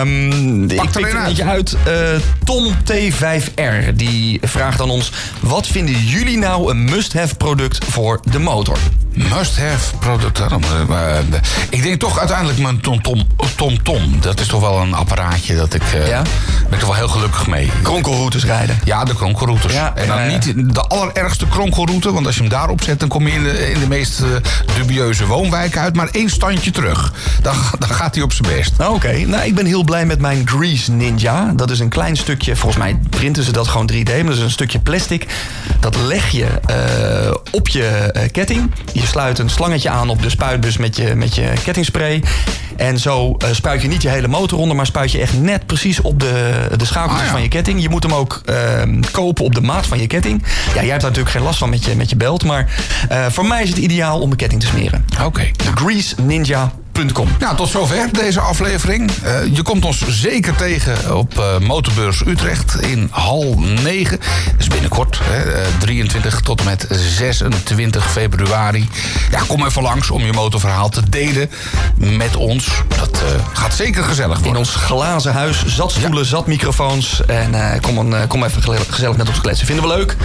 Um, 0.00 0.70
ik 0.70 0.90
pik 0.90 1.06
er 1.06 1.14
een 1.14 1.26
eentje 1.26 1.44
uit. 1.44 1.76
Uh, 1.86 1.94
Tom 2.44 2.74
T5R 2.74 3.94
die 3.94 4.40
vraagt 4.42 4.80
aan 4.80 4.90
ons... 4.90 5.12
wat 5.40 5.66
vinden 5.66 5.94
jullie 5.94 6.38
nou 6.38 6.70
een 6.70 6.84
must-have 6.84 7.34
product 7.34 7.84
voor 7.84 8.20
de 8.30 8.38
motor? 8.38 8.78
Must-have 9.18 9.96
product. 9.98 10.40
Uh, 10.90 11.18
ik 11.70 11.82
denk 11.82 12.00
toch 12.00 12.18
uiteindelijk 12.18 12.58
mijn 12.58 12.80
Tom 12.80 13.02
Tom, 13.56 13.82
Tom. 13.82 14.20
Dat 14.20 14.40
is 14.40 14.46
toch 14.46 14.60
wel 14.60 14.80
een 14.80 14.94
apparaatje 14.94 15.56
dat 15.56 15.74
ik... 15.74 15.82
Uh, 15.94 16.08
ja? 16.08 16.22
ben 16.62 16.72
ik 16.72 16.78
toch 16.78 16.88
wel 16.88 16.94
heel 16.94 17.08
gelukkig 17.08 17.46
mee. 17.46 17.70
Kronkelroutes 17.82 18.44
rijden. 18.44 18.78
Ja, 18.84 19.04
de 19.04 19.14
kronkelroutes. 19.14 19.72
Ja, 19.72 19.94
en 19.94 20.06
dan 20.06 20.26
niet 20.26 20.74
de 20.74 20.80
allerergste 20.80 21.46
kronkelroute. 21.46 22.12
Want 22.12 22.26
als 22.26 22.34
je 22.34 22.40
hem 22.40 22.50
daarop 22.50 22.82
zet, 22.82 23.00
dan 23.00 23.08
kom 23.08 23.26
je 23.26 23.32
in 23.32 23.42
de, 23.42 23.70
in 23.70 23.80
de 23.80 23.88
meest 23.88 24.22
dubieuze 24.76 25.26
woonwijken 25.26 25.80
uit. 25.80 25.96
Maar 25.96 26.08
één 26.10 26.30
standje 26.30 26.70
terug. 26.70 27.12
Dan, 27.42 27.54
dan 27.78 27.88
gaat 27.88 28.14
hij 28.14 28.24
op 28.24 28.32
zijn 28.32 28.56
best. 28.56 28.72
Oké, 28.88 29.18
nou 29.26 29.44
ik 29.44 29.54
ben 29.54 29.66
heel 29.66 29.84
blij 29.84 30.06
met 30.06 30.20
mijn 30.20 30.48
Grease 30.48 30.92
Ninja. 30.92 31.52
Dat 31.56 31.70
is 31.70 31.78
een 31.78 31.88
klein 31.88 32.16
stukje, 32.16 32.56
volgens 32.56 32.82
mij 32.82 32.98
printen 33.10 33.42
ze 33.42 33.52
dat 33.52 33.68
gewoon 33.68 33.90
3D. 33.92 34.04
Maar 34.04 34.24
dat 34.24 34.36
is 34.36 34.40
een 34.40 34.50
stukje 34.50 34.78
plastic. 34.78 35.26
Dat 35.80 35.96
leg 35.96 36.28
je 36.28 36.46
uh, 36.70 37.34
op 37.50 37.68
je 37.68 38.12
ketting. 38.32 38.70
Je 38.92 39.06
sluit 39.08 39.38
een 39.38 39.50
slangetje 39.50 39.88
aan 39.88 40.08
op 40.08 40.22
de 40.22 40.30
spuitbus 40.30 40.76
met 40.76 40.96
je, 40.96 41.14
met 41.14 41.34
je 41.34 41.52
kettingspray. 41.64 42.22
En 42.76 42.98
zo 42.98 43.36
uh, 43.44 43.48
spuit 43.52 43.82
je 43.82 43.88
niet 43.88 44.02
je 44.02 44.08
hele 44.08 44.28
motor 44.28 44.58
onder, 44.58 44.76
maar 44.76 44.86
spuit 44.86 45.12
je 45.12 45.18
echt 45.18 45.40
net 45.40 45.66
precies 45.66 46.00
op 46.00 46.20
de, 46.20 46.66
de 46.76 46.84
schakeltjes 46.84 47.20
ah, 47.20 47.26
ja. 47.26 47.32
van 47.32 47.42
je 47.42 47.48
ketting. 47.48 47.82
Je 47.82 47.88
moet 47.88 48.02
hem 48.02 48.12
ook 48.12 48.42
ehm, 48.44 49.00
kopen 49.10 49.44
op 49.44 49.54
de 49.54 49.60
maat 49.60 49.86
van 49.86 50.00
je 50.00 50.06
ketting. 50.06 50.42
Ja, 50.66 50.72
jij 50.74 50.90
hebt 50.90 51.00
daar 51.00 51.10
natuurlijk 51.10 51.30
geen 51.30 51.42
last 51.42 51.58
van 51.58 51.70
met 51.70 51.84
je, 51.84 51.96
met 51.96 52.10
je 52.10 52.16
belt. 52.16 52.44
Maar 52.44 52.70
voor 53.28 53.46
mij 53.46 53.62
is 53.62 53.68
het 53.68 53.78
ideaal 53.78 54.20
om 54.20 54.26
mijn 54.26 54.38
ketting 54.38 54.60
te 54.60 54.66
smeren. 54.66 55.04
Oké. 55.12 55.24
Okay. 55.24 55.52
De 55.56 55.70
Grease 55.74 56.14
Ninja 56.20 56.72
nou, 57.38 57.56
tot 57.56 57.68
zover 57.68 58.12
deze 58.12 58.40
aflevering. 58.40 59.10
Uh, 59.24 59.54
je 59.54 59.62
komt 59.62 59.84
ons 59.84 60.08
zeker 60.08 60.54
tegen 60.54 61.16
op 61.16 61.38
uh, 61.38 61.58
Motorbeurs 61.58 62.22
Utrecht 62.26 62.80
in 62.80 63.08
hal 63.10 63.54
9. 63.82 64.18
Dat 64.18 64.54
is 64.58 64.66
binnenkort, 64.66 65.20
hè, 65.22 65.60
uh, 65.60 65.66
23 65.78 66.40
tot 66.40 66.58
en 66.58 66.64
met 66.64 66.86
26 66.90 68.10
februari. 68.10 68.88
Ja, 69.30 69.40
kom 69.46 69.66
even 69.66 69.82
langs 69.82 70.10
om 70.10 70.24
je 70.24 70.32
motorverhaal 70.32 70.88
te 70.88 71.02
delen 71.08 71.50
met 71.94 72.36
ons. 72.36 72.68
Dat 72.88 73.22
gaat 73.52 73.74
zeker 73.74 74.04
gezellig 74.04 74.34
worden. 74.34 74.52
In 74.52 74.58
ons 74.58 74.74
glazen 74.74 75.32
huis, 75.32 75.66
zat 75.66 75.90
stoelen, 75.90 76.22
ja. 76.22 76.28
zat 76.28 76.46
microfoons. 76.46 77.24
En 77.26 77.80
kom, 77.80 77.98
een, 77.98 78.26
kom 78.26 78.44
even 78.44 78.62
gezellig 78.88 79.16
met 79.16 79.28
ons 79.28 79.40
kletsen. 79.40 79.66
Vinden 79.66 79.88
we 79.88 79.96
leuk. 79.96 80.16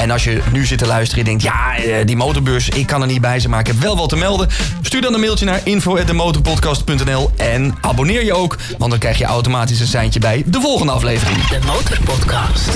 En 0.00 0.10
als 0.10 0.24
je 0.24 0.40
nu 0.52 0.66
zit 0.66 0.78
te 0.78 0.86
luisteren 0.86 1.24
en 1.24 1.30
denkt... 1.30 1.42
ja, 1.42 2.04
die 2.04 2.16
motorbeurs, 2.16 2.68
ik 2.68 2.86
kan 2.86 3.00
er 3.00 3.06
niet 3.06 3.20
bij 3.20 3.38
zijn, 3.38 3.50
maar 3.50 3.60
ik 3.60 3.66
heb 3.66 3.80
wel 3.80 3.96
wat 3.96 4.08
te 4.08 4.16
melden... 4.16 4.48
stuur 4.82 5.00
dan 5.00 5.14
een 5.14 5.20
mailtje 5.20 5.44
naar 5.44 5.60
info 5.64 5.96
motorpodcast.nl. 6.14 7.30
En 7.36 7.74
abonneer 7.80 8.24
je 8.24 8.32
ook, 8.32 8.56
want 8.78 8.90
dan 8.90 9.00
krijg 9.00 9.18
je 9.18 9.24
automatisch 9.24 9.80
een 9.80 9.86
seintje 9.86 10.20
bij 10.20 10.42
de 10.46 10.60
volgende 10.60 10.92
aflevering. 10.92 11.48
De 11.48 11.58
Motorpodcast. 11.66 12.68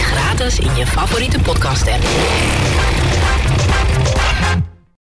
Gratis 0.00 0.58
in 0.58 0.76
je 0.76 0.86
favoriete 0.86 1.38
podcast 1.38 1.88
app. 1.88 2.02